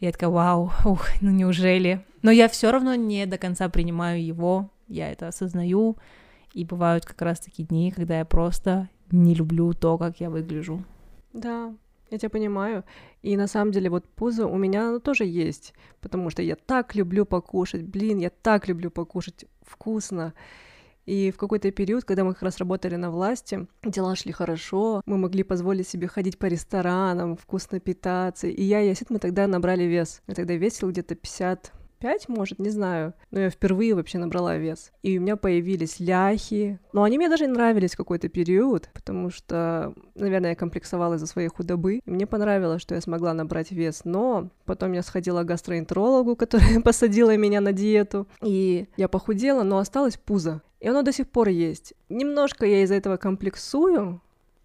Я 0.00 0.12
такая, 0.12 0.30
вау, 0.30 0.70
ух, 0.84 1.08
ну 1.20 1.30
неужели? 1.30 2.04
Но 2.22 2.30
я 2.30 2.48
все 2.48 2.70
равно 2.70 2.94
не 2.94 3.26
до 3.26 3.38
конца 3.38 3.68
принимаю 3.68 4.24
его, 4.24 4.70
я 4.88 5.10
это 5.10 5.28
осознаю, 5.28 5.96
и 6.52 6.64
бывают 6.64 7.04
как 7.04 7.20
раз 7.22 7.40
такие 7.40 7.66
дни, 7.66 7.90
когда 7.90 8.18
я 8.18 8.24
просто 8.24 8.88
не 9.14 9.34
люблю 9.34 9.72
то, 9.72 9.98
как 9.98 10.20
я 10.20 10.30
выгляжу. 10.30 10.84
Да, 11.32 11.74
я 12.10 12.18
тебя 12.18 12.30
понимаю. 12.30 12.84
И 13.22 13.36
на 13.36 13.46
самом 13.46 13.72
деле 13.72 13.90
вот 13.90 14.04
пузо 14.08 14.46
у 14.46 14.56
меня 14.56 14.88
оно 14.88 14.98
тоже 14.98 15.24
есть, 15.24 15.74
потому 16.00 16.30
что 16.30 16.42
я 16.42 16.56
так 16.56 16.94
люблю 16.94 17.24
покушать, 17.24 17.82
блин, 17.82 18.18
я 18.18 18.30
так 18.30 18.68
люблю 18.68 18.90
покушать 18.90 19.46
вкусно. 19.62 20.34
И 21.06 21.30
в 21.30 21.36
какой-то 21.36 21.70
период, 21.70 22.04
когда 22.04 22.24
мы 22.24 22.32
как 22.32 22.42
раз 22.42 22.58
работали 22.58 22.96
на 22.96 23.10
власти, 23.10 23.66
дела 23.84 24.16
шли 24.16 24.32
хорошо, 24.32 25.02
мы 25.04 25.18
могли 25.18 25.42
позволить 25.42 25.86
себе 25.86 26.06
ходить 26.08 26.38
по 26.38 26.46
ресторанам, 26.46 27.36
вкусно 27.36 27.78
питаться. 27.78 28.46
И 28.46 28.62
я 28.62 28.80
и 28.80 28.88
Ясит, 28.88 29.10
мы 29.10 29.18
тогда 29.18 29.46
набрали 29.46 29.84
вес. 29.84 30.22
Я 30.26 30.34
тогда 30.34 30.54
весил 30.54 30.90
где-то 30.90 31.14
50 31.14 31.72
5, 32.04 32.28
может, 32.28 32.58
не 32.58 32.68
знаю. 32.68 33.14
Но 33.30 33.40
я 33.40 33.48
впервые 33.48 33.94
вообще 33.94 34.18
набрала 34.18 34.58
вес. 34.58 34.92
И 35.02 35.16
у 35.16 35.22
меня 35.22 35.36
появились 35.36 36.00
ляхи. 36.00 36.78
Но 36.92 37.02
они 37.02 37.16
мне 37.16 37.30
даже 37.30 37.46
нравились 37.46 37.96
какой-то 37.96 38.28
период, 38.28 38.90
потому 38.92 39.30
что, 39.30 39.94
наверное, 40.14 40.50
я 40.50 40.54
комплексовала 40.54 41.14
из-за 41.14 41.26
своей 41.26 41.48
худобы. 41.48 42.02
И 42.04 42.10
мне 42.10 42.26
понравилось, 42.26 42.82
что 42.82 42.94
я 42.94 43.00
смогла 43.00 43.32
набрать 43.32 43.70
вес. 43.70 44.02
Но 44.04 44.50
потом 44.66 44.92
я 44.92 45.02
сходила 45.02 45.44
к 45.44 45.46
гастроэнтерологу, 45.46 46.36
которая 46.36 46.82
посадила 46.82 47.38
меня 47.38 47.62
на 47.62 47.72
диету. 47.72 48.28
И 48.42 48.86
я 48.98 49.08
похудела, 49.08 49.62
но 49.62 49.78
осталось 49.78 50.18
пузо. 50.18 50.60
И 50.80 50.88
оно 50.88 51.00
до 51.00 51.10
сих 51.10 51.30
пор 51.30 51.48
есть. 51.48 51.94
Немножко 52.10 52.66
я 52.66 52.82
из-за 52.82 52.96
этого 52.96 53.16
комплексую, 53.16 54.20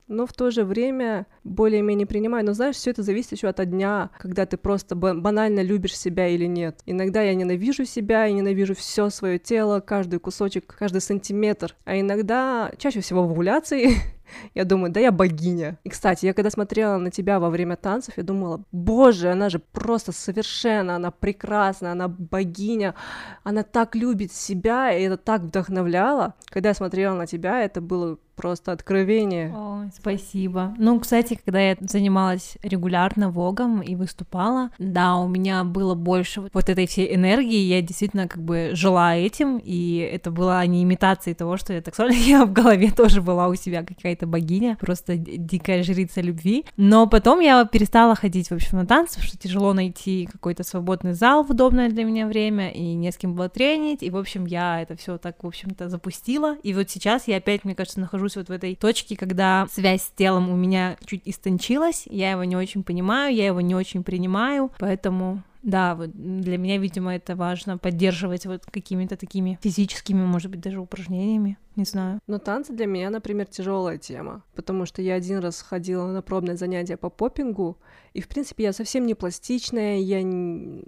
но 0.09 0.25
в 0.25 0.33
то 0.33 0.51
же 0.51 0.65
время 0.65 1.27
более-менее 1.43 2.05
принимаю. 2.05 2.45
Но 2.45 2.53
знаешь, 2.53 2.75
все 2.75 2.91
это 2.91 3.03
зависит 3.03 3.33
еще 3.33 3.47
от 3.47 3.69
дня, 3.69 4.09
когда 4.17 4.45
ты 4.45 4.57
просто 4.57 4.95
банально 4.95 5.61
любишь 5.61 5.97
себя 5.97 6.27
или 6.27 6.45
нет. 6.45 6.81
Иногда 6.85 7.21
я 7.21 7.35
ненавижу 7.35 7.85
себя 7.85 8.27
и 8.27 8.33
ненавижу 8.33 8.75
все 8.75 9.09
свое 9.09 9.39
тело, 9.39 9.79
каждый 9.79 10.19
кусочек, 10.19 10.75
каждый 10.77 11.01
сантиметр. 11.01 11.75
А 11.85 11.99
иногда, 11.99 12.71
чаще 12.77 13.01
всего 13.01 13.25
в 13.25 13.31
овуляции, 13.31 13.91
Я 14.53 14.65
думаю, 14.65 14.91
да 14.91 14.99
я 14.99 15.11
богиня. 15.11 15.77
И, 15.83 15.89
кстати, 15.89 16.25
я 16.25 16.33
когда 16.33 16.49
смотрела 16.49 16.97
на 16.97 17.11
тебя 17.11 17.39
во 17.39 17.49
время 17.49 17.75
танцев, 17.75 18.15
я 18.17 18.23
думала, 18.23 18.61
боже, 18.71 19.31
она 19.31 19.49
же 19.49 19.59
просто 19.59 20.11
совершенно, 20.11 20.95
она 20.95 21.11
прекрасна, 21.11 21.91
она 21.91 22.07
богиня, 22.07 22.95
она 23.43 23.63
так 23.63 23.95
любит 23.95 24.31
себя, 24.31 24.91
и 24.91 25.03
это 25.03 25.17
так 25.17 25.41
вдохновляло. 25.41 26.35
Когда 26.49 26.69
я 26.69 26.75
смотрела 26.75 27.15
на 27.15 27.27
тебя, 27.27 27.61
это 27.63 27.81
было 27.81 28.17
просто 28.39 28.71
откровение. 28.71 29.53
О, 29.53 29.89
спасибо. 29.93 30.73
Ну, 30.77 30.97
кстати, 31.01 31.37
когда 31.43 31.59
я 31.59 31.75
занималась 31.81 32.57
регулярно 32.63 33.29
вогом 33.29 33.81
и 33.81 33.95
выступала, 33.95 34.69
да, 34.79 35.17
у 35.17 35.27
меня 35.27 35.65
было 35.65 35.93
больше 35.93 36.49
вот 36.53 36.69
этой 36.69 36.87
всей 36.87 37.13
энергии, 37.13 37.59
я 37.59 37.81
действительно 37.81 38.29
как 38.29 38.41
бы 38.41 38.69
жила 38.71 39.13
этим, 39.13 39.57
и 39.61 39.97
это 39.97 40.31
была 40.31 40.65
не 40.65 40.83
имитацией 40.83 41.35
того, 41.35 41.57
что 41.57 41.73
я 41.73 41.81
так 41.81 41.93
я 42.09 42.45
в 42.45 42.53
голове 42.53 42.91
тоже 42.91 43.21
была 43.21 43.49
у 43.49 43.55
себя 43.55 43.83
какая-то 43.83 44.25
богиня, 44.25 44.77
просто 44.79 45.17
дикая 45.17 45.83
жрица 45.83 46.21
любви. 46.21 46.63
Но 46.77 47.07
потом 47.07 47.41
я 47.41 47.65
перестала 47.65 48.15
ходить, 48.15 48.51
в 48.51 48.53
общем, 48.53 48.77
на 48.77 48.85
танцы, 48.85 49.15
потому 49.15 49.27
что 49.27 49.37
тяжело 49.37 49.73
найти 49.73 50.29
какой-то 50.31 50.63
свободный 50.63 51.11
зал 51.11 51.43
в 51.43 51.49
удобное 51.51 51.89
для 51.89 52.05
меня 52.05 52.25
время, 52.25 52.71
и 52.71 52.93
не 52.93 53.11
с 53.11 53.17
кем 53.17 53.35
было 53.35 53.49
тренить, 53.49 54.01
и, 54.01 54.09
в 54.09 54.15
общем, 54.15 54.45
я 54.45 54.81
это 54.81 54.95
все 54.95 55.17
так, 55.17 55.43
в 55.43 55.47
общем-то, 55.47 55.89
запустила. 55.89 56.55
И 56.63 56.73
вот 56.73 56.89
сейчас 56.89 57.27
я 57.27 57.35
опять, 57.35 57.65
мне 57.65 57.75
кажется, 57.75 57.99
нахожусь 57.99 58.28
вот 58.35 58.49
в 58.49 58.51
этой 58.51 58.75
точке, 58.75 59.15
когда 59.15 59.67
связь 59.71 60.03
с 60.03 60.11
телом 60.15 60.49
у 60.49 60.55
меня 60.55 60.97
чуть 61.05 61.21
истончилась, 61.25 62.05
я 62.09 62.31
его 62.31 62.43
не 62.43 62.55
очень 62.55 62.83
понимаю, 62.83 63.35
я 63.35 63.47
его 63.47 63.61
не 63.61 63.75
очень 63.75 64.03
принимаю, 64.03 64.71
поэтому 64.79 65.43
да, 65.61 65.95
вот 65.95 66.11
для 66.13 66.57
меня, 66.57 66.77
видимо, 66.77 67.15
это 67.15 67.35
важно 67.35 67.77
поддерживать 67.77 68.45
вот 68.45 68.65
какими-то 68.65 69.17
такими 69.17 69.59
физическими, 69.61 70.23
может 70.23 70.51
быть, 70.51 70.61
даже 70.61 70.79
упражнениями, 70.79 71.57
не 71.75 71.83
знаю. 71.83 72.19
Но 72.27 72.39
танцы 72.39 72.73
для 72.73 72.85
меня, 72.85 73.09
например, 73.09 73.45
тяжелая 73.45 73.97
тема, 73.97 74.43
потому 74.55 74.85
что 74.85 75.01
я 75.01 75.15
один 75.15 75.39
раз 75.39 75.61
ходила 75.61 76.07
на 76.07 76.21
пробное 76.21 76.55
занятие 76.55 76.97
по 76.97 77.09
попингу, 77.09 77.77
и, 78.13 78.21
в 78.21 78.27
принципе, 78.27 78.63
я 78.63 78.73
совсем 78.73 79.05
не 79.05 79.15
пластичная, 79.15 79.97
я... 79.97 80.19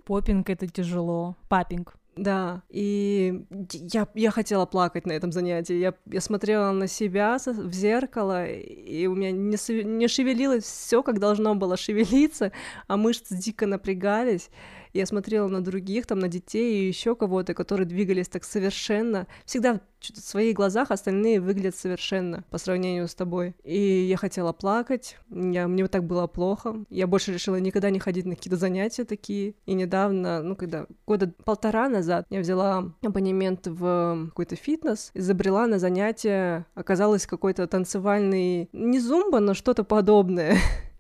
Попинг— 0.06 0.50
это 0.50 0.68
тяжело, 0.68 1.36
папинг. 1.50 1.96
Да, 2.18 2.62
и 2.70 3.46
я, 3.72 4.06
я 4.16 4.32
хотела 4.32 4.66
плакать 4.66 5.06
на 5.06 5.14
этом 5.14 5.32
занятии. 5.32 5.76
Я, 5.76 5.94
я 6.08 6.20
смотрела 6.20 6.72
на 6.72 6.88
себя 6.88 7.38
в 7.38 7.72
зеркало, 7.72 8.46
и 8.48 9.08
у 9.08 9.16
меня 9.16 9.32
не, 9.32 9.84
не 9.84 10.08
шевелилось 10.10 10.66
все, 10.66 11.04
как 11.04 11.20
должно 11.20 11.56
было 11.56 11.78
шевелиться, 11.78 12.52
а 12.88 12.98
мышцы 12.98 13.38
дико 13.38 13.66
напрягались. 13.66 14.50
Я 14.94 15.06
смотрела 15.06 15.48
на 15.48 15.64
других, 15.64 16.06
там, 16.06 16.20
на 16.20 16.28
детей 16.28 16.82
и 16.84 16.88
еще 16.88 17.16
кого-то, 17.16 17.54
которые 17.54 17.86
двигались 17.86 18.30
так 18.30 18.44
совершенно. 18.44 19.28
Всегда 19.46 19.82
в 20.02 20.18
своих 20.20 20.56
глазах 20.56 20.92
остальные 20.92 21.40
выглядят 21.40 21.76
совершенно 21.76 22.44
по 22.50 22.58
сравнению 22.58 23.08
с 23.08 23.16
тобой. 23.16 23.56
И 23.64 23.80
я 23.80 24.18
хотела 24.18 24.52
плакать, 24.52 25.18
я, 25.30 25.68
мне 25.68 25.88
так 25.88 26.04
было 26.04 26.28
плохо. 26.28 26.84
Я 26.90 27.08
больше 27.08 27.34
решила 27.34 27.58
никогда 27.58 27.90
не 27.90 28.00
ходить 28.00 28.26
на 28.26 28.36
какие-то 28.36 28.58
занятия 28.58 29.04
такие. 29.04 29.56
И 29.66 29.74
недавно, 29.74 30.42
ну, 30.42 30.56
когда 30.56 30.88
года 31.06 31.32
полтора 31.46 31.90
назад, 31.90 32.26
я 32.30 32.40
взяла 32.40 32.92
абонемент 33.04 33.68
в 33.68 34.28
какой-то 34.30 34.56
фитнес, 34.56 35.12
изобрела 35.14 35.68
на 35.68 35.80
занятие, 35.80 36.66
оказалось 36.74 37.28
какой-то 37.28 37.68
танцевальный, 37.68 38.70
не 38.74 39.00
зумба, 39.00 39.40
но 39.40 39.54
что-то 39.54 39.84
подобное. 39.84 40.58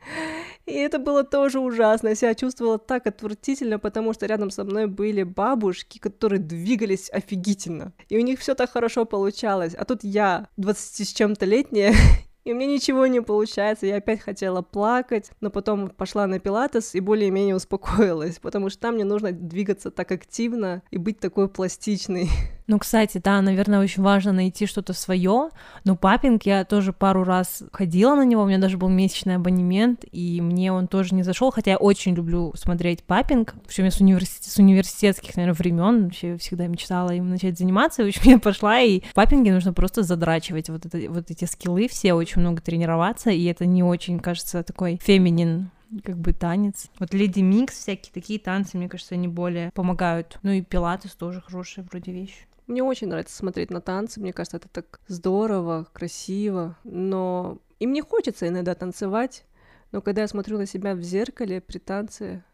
И 0.71 0.75
это 0.75 0.99
было 0.99 1.25
тоже 1.25 1.59
ужасно. 1.59 2.09
Я 2.09 2.15
себя 2.15 2.33
чувствовала 2.33 2.79
так 2.79 3.05
отвратительно, 3.05 3.77
потому 3.77 4.13
что 4.13 4.25
рядом 4.25 4.49
со 4.49 4.63
мной 4.63 4.87
были 4.87 5.23
бабушки, 5.23 5.97
которые 5.97 6.39
двигались 6.39 7.09
офигительно. 7.11 7.91
И 8.07 8.17
у 8.17 8.21
них 8.21 8.39
все 8.39 8.55
так 8.55 8.71
хорошо 8.71 9.03
получалось. 9.03 9.73
А 9.73 9.83
тут 9.83 10.03
я, 10.03 10.47
20 10.55 11.09
с 11.09 11.11
чем-то 11.11 11.45
летняя, 11.45 11.93
и 12.45 12.53
мне 12.53 12.67
ничего 12.67 13.05
не 13.07 13.21
получается, 13.21 13.85
я 13.85 13.97
опять 13.97 14.21
хотела 14.21 14.61
плакать, 14.61 15.31
но 15.41 15.49
потом 15.49 15.89
пошла 15.89 16.25
на 16.25 16.39
пилатес 16.39 16.95
и 16.95 17.01
более-менее 17.01 17.55
успокоилась, 17.55 18.39
потому 18.39 18.69
что 18.69 18.79
там 18.79 18.95
мне 18.95 19.03
нужно 19.03 19.33
двигаться 19.33 19.91
так 19.91 20.09
активно 20.13 20.83
и 20.89 20.97
быть 20.97 21.19
такой 21.19 21.49
пластичной. 21.49 22.29
Ну, 22.71 22.79
кстати, 22.79 23.19
да, 23.21 23.41
наверное, 23.41 23.81
очень 23.81 24.01
важно 24.01 24.31
найти 24.31 24.65
что-то 24.65 24.93
свое. 24.93 25.49
Но 25.83 25.97
папинг 25.97 26.43
я 26.43 26.63
тоже 26.63 26.93
пару 26.93 27.25
раз 27.25 27.63
ходила 27.73 28.15
на 28.15 28.23
него, 28.23 28.43
у 28.43 28.45
меня 28.45 28.59
даже 28.59 28.77
был 28.77 28.87
месячный 28.87 29.35
абонемент, 29.35 30.05
и 30.09 30.39
мне 30.39 30.71
он 30.71 30.87
тоже 30.87 31.13
не 31.13 31.23
зашел, 31.23 31.51
хотя 31.51 31.71
я 31.71 31.77
очень 31.77 32.15
люблю 32.15 32.53
смотреть 32.55 33.03
папинг. 33.03 33.55
Причем 33.67 33.83
я 33.83 33.91
с, 33.91 33.99
университет, 33.99 34.45
с 34.45 34.57
университетских, 34.57 35.35
наверное, 35.35 35.57
времен 35.57 36.03
вообще 36.05 36.37
всегда 36.37 36.67
мечтала 36.67 37.09
им 37.09 37.29
начать 37.29 37.57
заниматься. 37.57 38.05
В 38.05 38.07
общем, 38.07 38.21
я 38.23 38.39
пошла, 38.39 38.79
и 38.79 39.01
в 39.01 39.15
папинге 39.15 39.51
нужно 39.51 39.73
просто 39.73 40.03
задрачивать 40.03 40.69
вот, 40.69 40.85
это, 40.85 40.97
вот 41.11 41.29
эти 41.29 41.43
скиллы 41.43 41.89
все, 41.89 42.13
очень 42.13 42.39
много 42.39 42.61
тренироваться, 42.61 43.31
и 43.31 43.43
это 43.43 43.65
не 43.65 43.83
очень, 43.83 44.17
кажется, 44.21 44.63
такой 44.63 44.97
феминин 45.03 45.71
как 46.05 46.17
бы 46.17 46.31
танец. 46.31 46.89
Вот 46.99 47.13
Леди 47.13 47.41
Микс, 47.41 47.77
всякие 47.77 48.13
такие 48.13 48.39
танцы, 48.39 48.77
мне 48.77 48.87
кажется, 48.87 49.15
они 49.15 49.27
более 49.27 49.71
помогают. 49.71 50.39
Ну 50.41 50.51
и 50.51 50.61
пилатес 50.61 51.15
тоже 51.15 51.41
хорошая 51.41 51.85
вроде 51.91 52.13
вещь. 52.13 52.47
Мне 52.71 52.83
очень 52.83 53.09
нравится 53.09 53.35
смотреть 53.35 53.69
на 53.69 53.81
танцы, 53.81 54.21
мне 54.21 54.31
кажется, 54.31 54.55
это 54.55 54.69
так 54.69 55.01
здорово, 55.07 55.87
красиво, 55.91 56.77
но 56.85 57.57
и 57.79 57.85
мне 57.85 58.01
хочется 58.01 58.47
иногда 58.47 58.75
танцевать, 58.75 59.43
но 59.91 59.99
когда 59.99 60.21
я 60.21 60.29
смотрю 60.29 60.57
на 60.57 60.65
себя 60.65 60.95
в 60.95 61.01
зеркале 61.01 61.59
при 61.59 61.79
танце, 61.79 62.45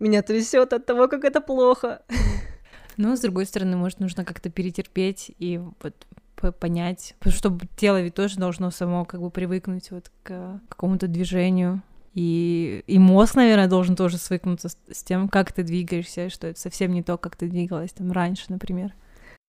меня 0.00 0.22
трясет 0.22 0.72
от 0.72 0.86
того, 0.86 1.06
как 1.06 1.24
это 1.24 1.40
плохо. 1.40 2.02
Но, 2.96 3.14
с 3.14 3.20
другой 3.20 3.46
стороны, 3.46 3.76
может, 3.76 4.00
нужно 4.00 4.24
как-то 4.24 4.50
перетерпеть 4.50 5.30
и 5.38 5.58
вот 5.58 6.06
понять, 6.58 7.14
потому 7.20 7.36
что 7.36 7.58
тело 7.76 8.02
ведь 8.02 8.14
тоже 8.14 8.38
должно 8.38 8.72
само 8.72 9.04
как 9.04 9.20
бы 9.20 9.30
привыкнуть 9.30 9.92
вот 9.92 10.10
к 10.24 10.60
какому-то 10.68 11.06
движению. 11.06 11.80
И, 12.14 12.82
и 12.86 12.98
мозг, 12.98 13.36
наверное, 13.36 13.68
должен 13.68 13.94
тоже 13.94 14.18
свыкнуться 14.18 14.68
с, 14.68 14.76
с 14.90 15.04
тем, 15.04 15.28
как 15.28 15.52
ты 15.52 15.62
двигаешься, 15.62 16.28
что 16.28 16.48
это 16.48 16.58
совсем 16.58 16.92
не 16.92 17.02
то, 17.02 17.16
как 17.16 17.36
ты 17.36 17.46
двигалась 17.46 17.92
там 17.92 18.10
раньше, 18.10 18.46
например. 18.48 18.94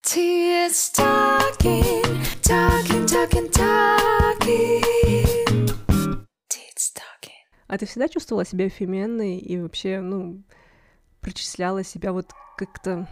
Tears 0.05 0.93
talking, 0.95 2.03
talking, 2.41 3.05
talking, 3.05 3.51
talking. 3.51 4.81
Tears 6.49 6.93
talking. 6.95 7.41
А 7.67 7.77
ты 7.77 7.85
всегда 7.85 8.07
чувствовала 8.07 8.45
себя 8.45 8.69
феменной 8.69 9.37
и 9.37 9.57
вообще, 9.59 10.01
ну, 10.01 10.43
причисляла 11.19 11.83
себя 11.83 12.13
вот 12.13 12.31
как-то... 12.57 13.07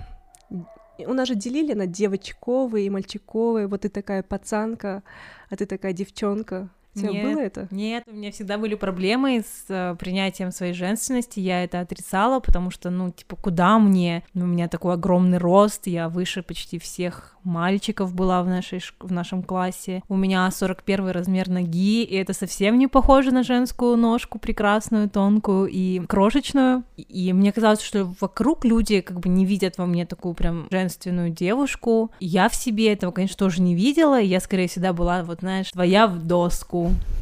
У 0.98 1.14
нас 1.14 1.28
же 1.28 1.36
делили 1.36 1.74
на 1.74 1.88
девочковые 1.88 2.88
и 2.88 2.90
мальчиковые, 2.90 3.68
вот 3.68 3.82
ты 3.82 3.90
такая 3.90 4.22
пацанка, 4.22 5.04
а 5.50 5.56
ты 5.56 5.66
такая 5.66 5.94
девчонка. 5.94 6.70
У 6.96 7.00
тебя 7.00 7.12
Нет. 7.12 7.24
было 7.24 7.40
это? 7.40 7.68
Нет, 7.72 8.04
у 8.08 8.14
меня 8.14 8.32
всегда 8.32 8.58
были 8.58 8.76
проблемы 8.76 9.42
с 9.42 9.66
э, 9.70 9.96
принятием 10.00 10.52
своей 10.52 10.74
женственности, 10.74 11.40
я 11.40 11.64
это 11.64 11.80
отрицала, 11.80 12.40
потому 12.40 12.72
что, 12.72 12.90
ну, 12.90 13.12
типа, 13.12 13.36
куда 13.36 13.78
мне? 13.80 14.24
Ну, 14.34 14.46
У 14.46 14.48
меня 14.48 14.68
такой 14.68 14.96
огромный 14.96 15.38
рост, 15.38 15.88
я 15.88 16.10
выше 16.10 16.42
почти 16.42 16.80
всех 16.80 17.38
мальчиков 17.44 18.14
была 18.14 18.44
в, 18.44 18.48
нашей, 18.48 18.82
в 19.00 19.12
нашем 19.12 19.44
классе. 19.44 20.04
У 20.08 20.16
меня 20.16 20.50
41 20.50 21.10
размер 21.10 21.50
ноги, 21.50 22.04
и 22.04 22.16
это 22.16 22.34
совсем 22.34 22.78
не 22.78 22.88
похоже 22.88 23.32
на 23.32 23.44
женскую 23.44 23.98
ножку, 23.98 24.40
прекрасную, 24.40 25.10
тонкую 25.10 25.68
и 25.68 26.00
крошечную. 26.00 26.84
И- 26.98 27.34
мне 27.34 27.52
казалось, 27.52 27.82
что 27.82 28.14
вокруг 28.20 28.66
люди 28.66 29.02
как 29.02 29.20
бы 29.20 29.30
не 29.30 29.46
видят 29.46 29.78
во 29.78 29.86
мне 29.86 30.06
такую 30.06 30.34
прям 30.34 30.68
женственную 30.72 31.30
девушку. 31.30 32.12
Я 32.20 32.50
в 32.50 32.56
себе 32.56 32.92
этого, 32.94 33.12
конечно, 33.12 33.38
тоже 33.38 33.62
не 33.62 33.76
видела, 33.76 34.20
я, 34.20 34.40
скорее, 34.40 34.68
всегда 34.68 34.94
была, 34.94 35.24
вот, 35.24 35.40
знаешь, 35.40 35.72
твоя 35.72 36.08
в 36.08 36.20
доску. 36.20 36.79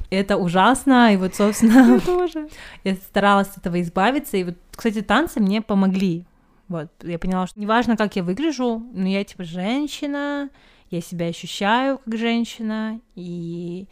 Это 0.10 0.38
ужасно, 0.38 1.14
и 1.14 1.18
вот, 1.18 1.36
собственно, 1.36 2.00
тоже. 2.06 2.48
я 2.84 2.96
старалась 2.96 3.50
от 3.50 3.58
этого 3.58 3.82
избавиться, 3.82 4.38
и 4.38 4.44
вот, 4.46 4.56
кстати, 4.76 5.02
танцы 5.02 5.40
мне 5.40 5.62
помогли. 5.62 6.26
Вот, 6.70 6.90
я 7.04 7.20
поняла, 7.20 7.48
что 7.48 7.60
неважно, 7.60 7.98
как 7.98 8.16
я 8.16 8.24
выгляжу, 8.24 8.84
но 8.94 9.08
я, 9.08 9.24
типа, 9.24 9.44
женщина, 9.44 10.50
я 10.90 11.02
себя 11.02 11.28
ощущаю 11.28 12.00
как 12.00 12.18
женщина, 12.18 13.00
и 13.16 13.88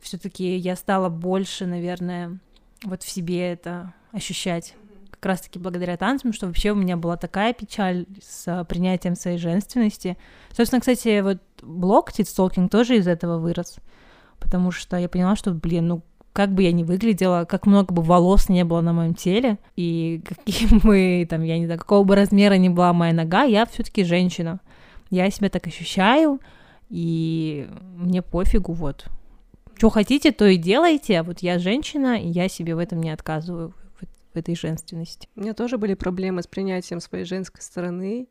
все 0.00 0.18
таки 0.18 0.56
я 0.56 0.76
стала 0.76 1.08
больше, 1.08 1.66
наверное, 1.66 2.38
вот 2.84 3.02
в 3.02 3.10
себе 3.10 3.52
это 3.52 3.94
ощущать 4.12 4.74
как 5.10 5.26
раз-таки 5.26 5.60
благодаря 5.60 5.96
танцам, 5.96 6.32
что 6.32 6.46
вообще 6.46 6.72
у 6.72 6.74
меня 6.74 6.96
была 6.96 7.16
такая 7.16 7.52
печаль 7.52 8.06
с 8.20 8.64
принятием 8.68 9.14
своей 9.14 9.38
женственности. 9.38 10.18
Собственно, 10.50 10.80
кстати, 10.80 11.20
вот 11.20 11.38
блог 11.62 12.12
Титстолкинг 12.12 12.70
тоже 12.70 12.96
из 12.96 13.06
этого 13.06 13.38
вырос, 13.38 13.76
потому 14.42 14.70
что 14.70 14.96
я 14.96 15.08
поняла, 15.08 15.36
что, 15.36 15.52
блин, 15.52 15.88
ну 15.88 16.02
как 16.32 16.52
бы 16.52 16.62
я 16.62 16.72
ни 16.72 16.82
выглядела, 16.82 17.44
как 17.44 17.66
много 17.66 17.92
бы 17.92 18.02
волос 18.02 18.48
не 18.48 18.64
было 18.64 18.80
на 18.80 18.92
моем 18.92 19.14
теле, 19.14 19.58
и 19.76 20.22
каким 20.24 20.78
бы, 20.82 21.26
там, 21.28 21.42
я 21.42 21.58
не 21.58 21.66
знаю, 21.66 21.78
какого 21.78 22.04
бы 22.04 22.16
размера 22.16 22.54
ни 22.54 22.68
была 22.68 22.92
моя 22.92 23.12
нога, 23.12 23.44
я 23.44 23.66
все 23.66 23.82
таки 23.82 24.04
женщина. 24.04 24.60
Я 25.10 25.30
себя 25.30 25.50
так 25.50 25.66
ощущаю, 25.66 26.40
и 26.88 27.68
мне 27.96 28.22
пофигу, 28.22 28.72
вот. 28.72 29.06
Что 29.76 29.90
хотите, 29.90 30.32
то 30.32 30.46
и 30.46 30.56
делайте, 30.56 31.20
а 31.20 31.22
вот 31.22 31.40
я 31.40 31.58
женщина, 31.58 32.18
и 32.18 32.28
я 32.28 32.48
себе 32.48 32.74
в 32.74 32.78
этом 32.78 33.00
не 33.02 33.10
отказываю, 33.10 33.74
в 34.32 34.38
этой 34.38 34.56
женственности. 34.56 35.28
У 35.36 35.40
меня 35.40 35.54
тоже 35.54 35.78
были 35.78 35.94
проблемы 35.94 36.42
с 36.42 36.46
принятием 36.46 37.00
своей 37.00 37.24
женской 37.24 37.60
стороны, 37.62 38.28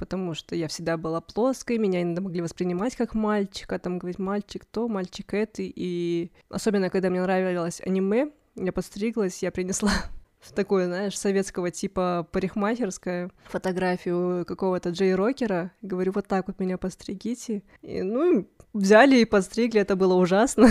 потому 0.00 0.32
что 0.32 0.56
я 0.56 0.66
всегда 0.66 0.96
была 0.96 1.20
плоской, 1.20 1.76
меня 1.76 2.00
иногда 2.00 2.22
могли 2.22 2.40
воспринимать 2.40 2.96
как 2.96 3.14
мальчика, 3.14 3.78
там 3.78 3.98
говорить 3.98 4.18
мальчик 4.18 4.64
то, 4.64 4.88
мальчик 4.88 5.34
это, 5.34 5.60
и 5.60 6.30
особенно 6.48 6.88
когда 6.88 7.10
мне 7.10 7.20
нравилось 7.20 7.82
аниме, 7.84 8.30
я 8.56 8.72
подстриглась, 8.72 9.42
я 9.42 9.52
принесла 9.52 9.92
в 10.40 10.52
такое, 10.52 10.86
знаешь, 10.86 11.18
советского 11.18 11.70
типа 11.70 12.26
парикмахерская 12.32 13.30
фотографию 13.44 14.44
какого-то 14.46 14.90
Джей 14.90 15.14
Рокера, 15.14 15.72
говорю, 15.82 16.12
вот 16.12 16.26
так 16.26 16.46
вот 16.46 16.58
меня 16.58 16.78
постригите, 16.78 17.62
и, 17.82 18.02
ну, 18.02 18.48
взяли 18.72 19.18
и 19.18 19.24
подстригли, 19.24 19.80
это 19.80 19.96
было 19.96 20.14
ужасно. 20.14 20.68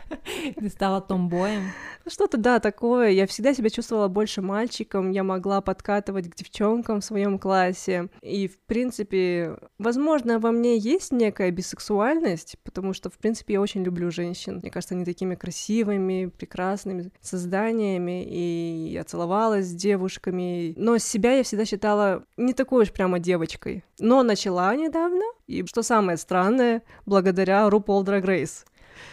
Ты 0.56 0.68
стала 0.68 1.00
томбоем. 1.00 1.62
Что-то, 2.08 2.36
да, 2.36 2.60
такое. 2.60 3.10
Я 3.10 3.26
всегда 3.26 3.52
себя 3.52 3.68
чувствовала 3.68 4.06
больше 4.06 4.40
мальчиком, 4.40 5.10
я 5.10 5.24
могла 5.24 5.60
подкатывать 5.60 6.30
к 6.30 6.36
девчонкам 6.36 7.00
в 7.00 7.04
своем 7.04 7.38
классе. 7.38 8.08
И, 8.22 8.46
в 8.46 8.58
принципе, 8.66 9.56
возможно, 9.78 10.38
во 10.38 10.52
мне 10.52 10.78
есть 10.78 11.10
некая 11.12 11.50
бисексуальность, 11.50 12.56
потому 12.62 12.92
что, 12.92 13.10
в 13.10 13.18
принципе, 13.18 13.54
я 13.54 13.60
очень 13.60 13.82
люблю 13.82 14.10
женщин. 14.10 14.60
Мне 14.62 14.70
кажется, 14.70 14.94
они 14.94 15.04
такими 15.04 15.34
красивыми, 15.34 16.26
прекрасными 16.26 17.10
созданиями, 17.20 18.24
и 18.24 18.90
я 18.92 19.02
целовалась 19.06 19.66
с 19.66 19.74
девушками. 19.74 20.74
Но 20.76 20.98
себя 20.98 21.36
я 21.36 21.42
всегда 21.42 21.64
считала 21.64 22.24
не 22.36 22.52
такой 22.52 22.82
уж 22.82 22.92
прямо 22.92 23.18
девочкой. 23.18 23.84
Но 23.98 24.22
начала 24.22 24.74
недавно, 24.76 25.24
и, 25.46 25.64
что 25.66 25.82
самое 25.82 26.18
странное, 26.18 26.82
благодаря 27.06 27.66
RuPaul 27.68 28.04
Drag 28.04 28.24
Race. 28.24 28.64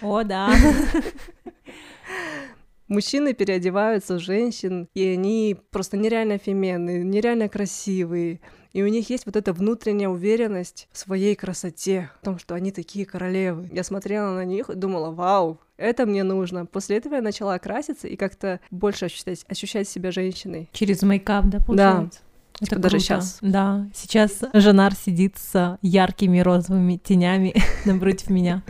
О, 0.02 0.24
да. 0.24 0.54
Мужчины 2.88 3.34
переодеваются 3.34 4.16
в 4.16 4.20
женщин, 4.20 4.88
и 4.94 5.08
они 5.08 5.58
просто 5.72 5.98
нереально 5.98 6.38
феменные, 6.38 7.04
нереально 7.04 7.50
красивые. 7.50 8.40
И 8.74 8.82
у 8.82 8.88
них 8.88 9.10
есть 9.12 9.28
вот 9.28 9.36
эта 9.36 9.54
внутренняя 9.54 10.10
уверенность 10.10 10.88
в 10.92 10.98
своей 10.98 11.36
красоте, 11.36 12.10
в 12.20 12.26
том, 12.26 12.40
что 12.40 12.56
они 12.56 12.72
такие 12.72 13.06
королевы. 13.06 13.70
Я 13.72 13.84
смотрела 13.84 14.34
на 14.34 14.46
них 14.46 14.70
и 14.70 14.76
думала, 14.76 15.12
вау, 15.12 15.60
это 15.78 16.08
мне 16.08 16.24
нужно. 16.24 16.66
После 16.66 16.98
этого 16.98 17.16
я 17.16 17.22
начала 17.22 17.58
краситься 17.60 18.08
и 18.08 18.16
как-то 18.16 18.60
больше 18.72 19.06
ощущать, 19.06 19.46
ощущать 19.48 19.88
себя 19.88 20.12
женщиной. 20.12 20.70
Через 20.74 21.04
мейкап, 21.04 21.46
да, 21.46 21.60
получается? 21.60 22.22
Это 22.60 22.70
Типа 22.70 22.82
даже 22.82 23.00
щас. 23.00 23.38
Да, 23.42 23.88
сейчас 23.94 24.42
Жанар 24.54 24.96
сидит 24.96 25.38
с 25.38 25.78
яркими 25.82 26.40
розовыми 26.40 26.98
тенями 26.98 27.56
напротив 27.86 28.30
меня. 28.30 28.64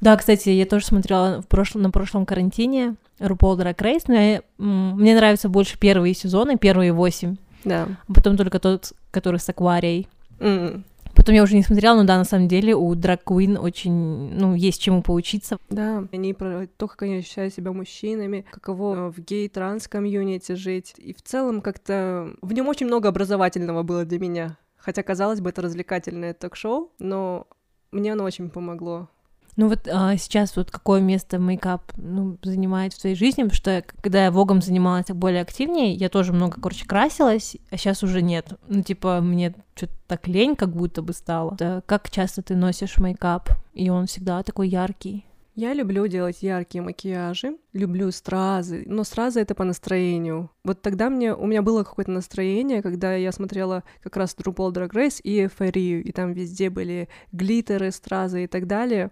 Да, 0.00 0.16
кстати, 0.16 0.48
я 0.48 0.66
тоже 0.66 0.86
смотрела 0.86 1.42
в 1.42 1.46
прошлом, 1.46 1.82
на 1.82 1.90
прошлом 1.90 2.26
карантине 2.26 2.96
RuPaul 3.20 3.56
Drag 3.56 3.76
Race, 3.76 4.04
но 4.08 4.14
я, 4.14 4.42
мне 4.58 5.14
нравятся 5.14 5.48
больше 5.48 5.78
первые 5.78 6.12
сезоны, 6.14 6.58
первые 6.58 6.92
восемь, 6.92 7.36
Да. 7.64 7.88
а 8.08 8.12
потом 8.12 8.36
только 8.36 8.58
тот, 8.58 8.92
который 9.10 9.38
с 9.40 9.48
Акварией. 9.48 10.08
М, 10.40 10.84
Потом 11.14 11.34
я 11.34 11.42
уже 11.42 11.54
не 11.54 11.62
смотрела, 11.62 11.96
но 11.96 12.04
да, 12.04 12.16
на 12.16 12.24
самом 12.24 12.48
деле 12.48 12.74
у 12.74 12.94
Drag 12.94 13.20
Queen 13.24 13.58
очень, 13.58 13.92
ну, 13.92 14.54
есть 14.54 14.80
чему 14.80 15.02
поучиться. 15.02 15.58
Да, 15.68 16.06
они 16.10 16.32
про 16.32 16.66
то, 16.78 16.88
как 16.88 17.02
они 17.02 17.16
ощущают 17.16 17.52
себя 17.52 17.70
мужчинами, 17.72 18.46
каково 18.50 19.12
в 19.12 19.18
гей-транс-комьюнити 19.18 20.52
жить. 20.52 20.94
И 20.96 21.12
в 21.12 21.20
целом 21.22 21.60
как-то 21.60 22.34
в 22.40 22.52
нем 22.54 22.66
очень 22.68 22.86
много 22.86 23.08
образовательного 23.10 23.82
было 23.82 24.04
для 24.04 24.18
меня. 24.18 24.56
Хотя, 24.78 25.02
казалось 25.02 25.40
бы, 25.40 25.50
это 25.50 25.62
развлекательное 25.62 26.34
ток-шоу, 26.34 26.90
но 26.98 27.46
мне 27.92 28.14
оно 28.14 28.24
очень 28.24 28.48
помогло. 28.50 29.08
Ну 29.56 29.68
вот 29.68 29.86
а, 29.86 30.16
сейчас 30.16 30.56
вот 30.56 30.70
какое 30.70 31.00
место 31.00 31.38
мейкап 31.38 31.92
ну, 31.96 32.38
занимает 32.42 32.94
в 32.94 33.00
твоей 33.00 33.16
жизни, 33.16 33.42
потому 33.42 33.54
что 33.54 33.84
когда 34.00 34.24
я 34.24 34.30
вогом 34.30 34.62
занималась 34.62 35.06
более 35.08 35.42
активнее, 35.42 35.92
я 35.92 36.08
тоже 36.08 36.32
много, 36.32 36.60
короче, 36.60 36.86
красилась, 36.86 37.56
а 37.70 37.76
сейчас 37.76 38.02
уже 38.02 38.22
нет. 38.22 38.54
Ну, 38.68 38.82
типа, 38.82 39.20
мне 39.20 39.54
что-то 39.74 39.92
так 40.06 40.26
лень 40.26 40.56
как 40.56 40.74
будто 40.74 41.02
бы 41.02 41.12
стало. 41.12 41.56
Да, 41.58 41.82
как 41.86 42.10
часто 42.10 42.42
ты 42.42 42.56
носишь 42.56 42.98
мейкап, 42.98 43.50
и 43.74 43.90
он 43.90 44.06
всегда 44.06 44.42
такой 44.42 44.68
яркий? 44.68 45.26
Я 45.54 45.74
люблю 45.74 46.06
делать 46.06 46.42
яркие 46.42 46.80
макияжи, 46.80 47.58
люблю 47.74 48.10
стразы, 48.10 48.84
но 48.86 49.04
стразы 49.04 49.40
это 49.40 49.54
по 49.54 49.64
настроению. 49.64 50.50
Вот 50.64 50.80
тогда 50.80 51.10
мне, 51.10 51.34
у 51.34 51.44
меня 51.44 51.60
было 51.60 51.84
какое-то 51.84 52.10
настроение, 52.10 52.80
когда 52.80 53.14
я 53.14 53.32
смотрела 53.32 53.84
как 54.02 54.16
раз 54.16 54.34
RuPaul 54.34 54.72
Drag 54.72 54.90
Race 54.92 55.20
и 55.22 55.42
эйфорию, 55.42 56.02
и 56.02 56.10
там 56.10 56.32
везде 56.32 56.70
были 56.70 57.10
глиттеры, 57.32 57.90
стразы 57.90 58.44
и 58.44 58.46
так 58.46 58.66
далее. 58.66 59.10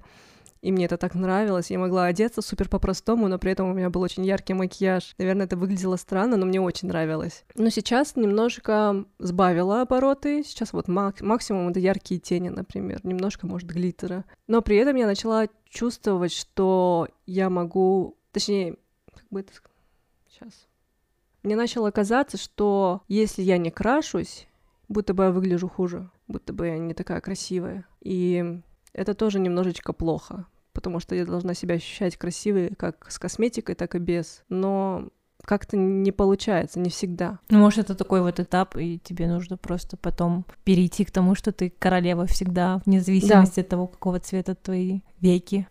И 0.63 0.73
мне 0.73 0.85
это 0.85 0.99
так 0.99 1.15
нравилось. 1.15 1.71
Я 1.71 1.79
могла 1.79 2.05
одеться 2.05 2.43
супер 2.43 2.69
по-простому, 2.69 3.29
но 3.29 3.39
при 3.39 3.53
этом 3.53 3.71
у 3.71 3.73
меня 3.73 3.89
был 3.89 4.03
очень 4.03 4.27
яркий 4.27 4.53
макияж. 4.53 5.15
Наверное, 5.17 5.47
это 5.47 5.57
выглядело 5.57 5.97
странно, 5.97 6.37
но 6.37 6.45
мне 6.45 6.61
очень 6.61 6.89
нравилось. 6.89 7.45
Но 7.55 7.71
сейчас 7.71 8.15
немножко 8.17 9.05
сбавила 9.19 9.83
обороты. 9.83 10.43
Сейчас 10.45 10.73
вот 10.73 10.87
мак- 10.87 11.23
максимум 11.23 11.69
это 11.69 11.81
яркие 11.81 12.21
тени, 12.21 12.51
например. 12.51 13.01
Немножко, 13.05 13.47
может, 13.47 13.69
глиттера. 13.69 14.25
Но 14.49 14.61
при 14.61 14.77
этом 14.77 14.97
я 14.97 15.07
начала 15.07 15.49
чувствовать, 15.69 16.33
что 16.33 17.09
я 17.27 17.49
могу... 17.49 18.19
Точнее, 18.33 18.77
как 19.15 19.25
бы 19.31 19.41
это... 19.41 19.53
Сейчас. 20.29 20.69
Мне 21.43 21.57
начало 21.57 21.91
казаться, 21.91 22.37
что 22.37 23.01
если 23.09 23.43
я 23.43 23.57
не 23.57 23.71
крашусь, 23.71 24.47
будто 24.89 25.15
бы 25.15 25.25
я 25.25 25.31
выгляжу 25.31 25.69
хуже, 25.69 26.11
будто 26.29 26.53
бы 26.53 26.67
я 26.67 26.79
не 26.79 26.93
такая 26.93 27.21
красивая. 27.23 27.87
И 28.03 28.61
это 28.93 29.15
тоже 29.15 29.39
немножечко 29.39 29.93
плохо, 29.93 30.47
потому 30.73 31.01
что 31.01 31.15
я 31.15 31.25
должна 31.25 31.55
себя 31.55 31.77
ощущать 31.77 32.17
красивой 32.17 32.75
как 32.77 33.11
с 33.11 33.19
косметикой, 33.19 33.75
так 33.75 33.95
и 33.95 33.99
без. 33.99 34.43
Но 34.49 35.09
как-то 35.45 35.77
не 35.77 36.13
получается, 36.13 36.81
не 36.81 36.91
всегда. 36.91 37.39
Ну, 37.49 37.59
может, 37.59 37.81
это 37.81 37.95
такой 37.95 38.21
вот 38.21 38.41
этап, 38.41 38.77
и 38.77 38.99
тебе 38.99 39.27
нужно 39.27 39.57
просто 39.57 39.97
потом 39.97 40.45
перейти 40.65 41.05
к 41.05 41.11
тому, 41.11 41.35
что 41.35 41.53
ты 41.53 41.71
королева 41.71 42.27
всегда, 42.27 42.83
вне 42.85 43.01
зависимости 43.01 43.61
от 43.61 43.69
того, 43.69 43.87
какого 43.87 44.21
цвета 44.21 44.55
твои 44.55 45.01
веки. 45.21 45.67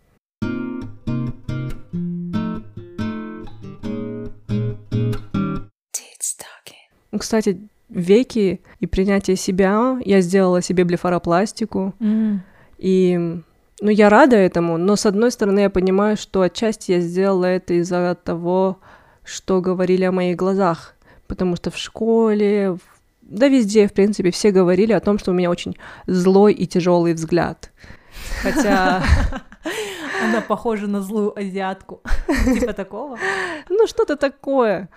Ну, 7.12 7.18
Кстати, 7.18 7.68
веки 7.88 8.60
и 8.78 8.86
принятие 8.86 9.36
себя, 9.36 9.98
я 10.04 10.20
сделала 10.20 10.62
себе 10.62 10.84
блефаропластику, 10.84 11.94
М. 12.00 12.42
и 12.80 13.42
ну, 13.80 13.90
я 13.90 14.08
рада 14.08 14.36
этому, 14.36 14.78
но 14.78 14.96
с 14.96 15.06
одной 15.06 15.30
стороны 15.30 15.60
я 15.60 15.70
понимаю, 15.70 16.16
что 16.16 16.42
отчасти 16.42 16.92
я 16.92 17.00
сделала 17.00 17.44
это 17.44 17.74
из-за 17.74 18.14
того, 18.14 18.78
что 19.24 19.60
говорили 19.60 20.04
о 20.04 20.12
моих 20.12 20.36
глазах, 20.36 20.94
потому 21.26 21.56
что 21.56 21.70
в 21.70 21.76
школе, 21.76 22.78
да 23.22 23.48
везде, 23.48 23.86
в 23.86 23.92
принципе, 23.92 24.30
все 24.30 24.50
говорили 24.50 24.92
о 24.92 25.00
том, 25.00 25.18
что 25.18 25.30
у 25.30 25.34
меня 25.34 25.50
очень 25.50 25.76
злой 26.06 26.52
и 26.54 26.66
тяжелый 26.66 27.14
взгляд. 27.14 27.70
Хотя 28.42 29.02
Она 30.22 30.40
похожа 30.40 30.86
на 30.86 31.00
злую 31.00 31.38
азиатку. 31.38 32.02
Типа 32.44 32.72
такого. 32.72 33.18
Ну, 33.68 33.86
что-то 33.86 34.16
такое. 34.16 34.88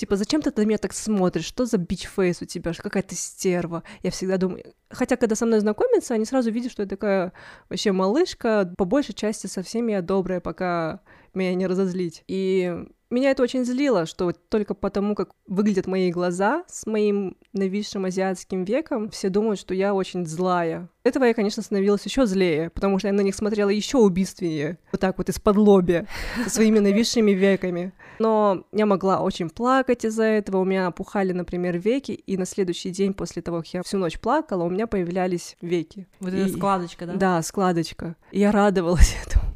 Типа, 0.00 0.16
зачем 0.16 0.40
ты 0.40 0.50
на 0.56 0.64
меня 0.64 0.78
так 0.78 0.94
смотришь? 0.94 1.44
Что 1.44 1.66
за 1.66 1.76
бич-фейс 1.76 2.40
у 2.40 2.46
тебя? 2.46 2.72
Какая 2.72 3.02
ты 3.02 3.14
стерва? 3.14 3.82
Я 4.02 4.10
всегда 4.10 4.38
думаю... 4.38 4.72
Хотя, 4.88 5.16
когда 5.16 5.34
со 5.36 5.44
мной 5.44 5.60
знакомятся, 5.60 6.14
они 6.14 6.24
сразу 6.24 6.50
видят, 6.50 6.72
что 6.72 6.84
я 6.84 6.88
такая 6.88 7.34
вообще 7.68 7.92
малышка. 7.92 8.72
По 8.78 8.86
большей 8.86 9.14
части 9.14 9.46
совсем 9.46 9.88
я 9.88 10.00
добрая, 10.00 10.40
пока 10.40 11.02
меня 11.34 11.54
не 11.54 11.66
разозлить. 11.66 12.24
И 12.28 12.82
меня 13.14 13.30
это 13.30 13.42
очень 13.42 13.64
злило, 13.64 14.06
что 14.06 14.32
только 14.48 14.74
потому, 14.74 15.14
как 15.14 15.30
выглядят 15.46 15.86
мои 15.86 16.10
глаза 16.10 16.64
с 16.68 16.86
моим 16.86 17.36
нависшим 17.52 18.04
азиатским 18.04 18.64
веком, 18.64 19.10
все 19.10 19.28
думают, 19.30 19.58
что 19.58 19.74
я 19.74 19.94
очень 19.94 20.26
злая. 20.26 20.88
Этого 21.02 21.24
я, 21.24 21.34
конечно, 21.34 21.62
становилась 21.62 22.04
еще 22.04 22.26
злее, 22.26 22.70
потому 22.70 22.98
что 22.98 23.08
я 23.08 23.14
на 23.14 23.22
них 23.22 23.34
смотрела 23.34 23.70
еще 23.70 23.98
убийственнее, 23.98 24.78
вот 24.92 25.00
так 25.00 25.18
вот 25.18 25.28
из-под 25.28 25.56
лоби, 25.56 26.06
со 26.44 26.50
своими 26.50 26.78
нависшими 26.80 27.32
веками. 27.32 27.92
Но 28.18 28.64
я 28.70 28.86
могла 28.86 29.20
очень 29.20 29.48
плакать 29.50 30.04
из-за 30.04 30.24
этого, 30.24 30.58
у 30.58 30.64
меня 30.64 30.86
опухали, 30.86 31.32
например, 31.32 31.78
веки, 31.78 32.12
и 32.12 32.36
на 32.36 32.44
следующий 32.44 32.90
день 32.90 33.14
после 33.14 33.42
того, 33.42 33.58
как 33.58 33.68
я 33.74 33.82
всю 33.82 33.98
ночь 33.98 34.20
плакала, 34.20 34.64
у 34.64 34.70
меня 34.70 34.86
появлялись 34.86 35.56
веки. 35.60 36.06
Вот 36.20 36.32
И- 36.32 36.36
эта 36.36 36.52
складочка, 36.52 37.06
да? 37.06 37.14
Да, 37.14 37.42
складочка. 37.42 38.14
И 38.30 38.38
я 38.40 38.52
радовалась 38.52 39.16
этому. 39.26 39.49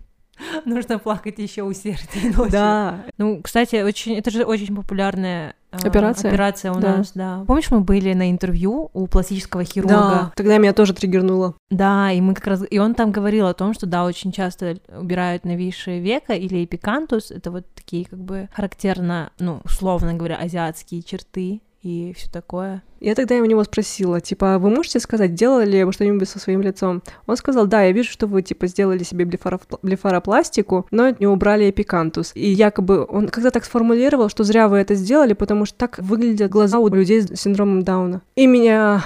Нужно 0.74 0.98
плакать 0.98 1.38
еще 1.38 1.62
усерднее 1.62 2.30
ночью. 2.36 2.52
Да, 2.52 3.04
Ну, 3.18 3.40
кстати, 3.42 3.76
очень, 3.82 4.16
это 4.16 4.30
же 4.30 4.44
очень 4.44 4.74
популярная 4.74 5.54
э, 5.72 5.76
Операция? 5.86 6.30
операция 6.30 6.72
у 6.72 6.80
Да. 6.80 6.96
нас, 6.98 7.12
да. 7.14 7.44
Помнишь, 7.46 7.70
мы 7.70 7.80
были 7.80 8.12
на 8.14 8.30
интервью 8.30 8.90
у 8.92 9.06
пластического 9.06 9.64
хирурга? 9.64 9.94
да. 9.94 10.32
Тогда 10.36 10.58
меня 10.58 10.72
тоже 10.72 10.94
триггернуло. 10.94 11.54
Да, 11.70 12.10
и 12.12 12.20
мы 12.20 12.34
как 12.34 12.46
раз... 12.46 12.62
И 12.70 12.78
он 12.78 12.94
там 12.94 13.12
говорил 13.12 13.46
о 13.46 13.54
том, 13.54 13.74
что, 13.74 13.86
да, 13.86 14.04
очень 14.04 14.32
часто 14.32 14.78
убирают 14.96 15.44
нависшие 15.44 16.00
века 16.00 16.34
или 16.34 16.64
эпикантус. 16.64 17.30
Это 17.30 17.50
вот 17.50 17.66
такие, 17.74 18.04
как 18.06 18.18
бы, 18.20 18.48
характерно, 18.52 19.30
ну, 19.38 19.60
условно 19.64 20.14
говоря, 20.14 20.36
азиатские 20.36 21.02
черты 21.02 21.60
и 21.84 22.14
все 22.14 22.30
такое. 22.30 22.82
Я 23.00 23.14
тогда 23.14 23.34
у 23.34 23.44
него 23.44 23.62
спросила, 23.64 24.18
типа, 24.20 24.54
«А 24.54 24.58
вы 24.58 24.70
можете 24.70 24.98
сказать, 25.00 25.34
делали 25.34 25.70
ли 25.70 25.84
вы 25.84 25.92
что-нибудь 25.92 26.26
со 26.26 26.38
своим 26.38 26.62
лицом? 26.62 27.02
Он 27.26 27.36
сказал, 27.36 27.66
да, 27.66 27.82
я 27.82 27.92
вижу, 27.92 28.10
что 28.10 28.26
вы, 28.26 28.40
типа, 28.40 28.66
сделали 28.66 29.02
себе 29.02 29.26
блефароп- 29.26 29.78
блефаропластику, 29.82 30.86
но 30.90 31.10
не 31.10 31.26
убрали 31.26 31.68
эпикантус. 31.68 32.32
И 32.34 32.50
якобы 32.50 33.04
он 33.06 33.28
когда 33.28 33.50
так 33.50 33.66
сформулировал, 33.66 34.30
что 34.30 34.44
зря 34.44 34.68
вы 34.68 34.78
это 34.78 34.94
сделали, 34.94 35.34
потому 35.34 35.66
что 35.66 35.76
так 35.76 35.98
выглядят 35.98 36.50
глаза 36.50 36.78
у 36.78 36.88
людей 36.88 37.20
с 37.20 37.38
синдромом 37.38 37.82
Дауна. 37.82 38.22
И 38.34 38.46
меня 38.46 39.04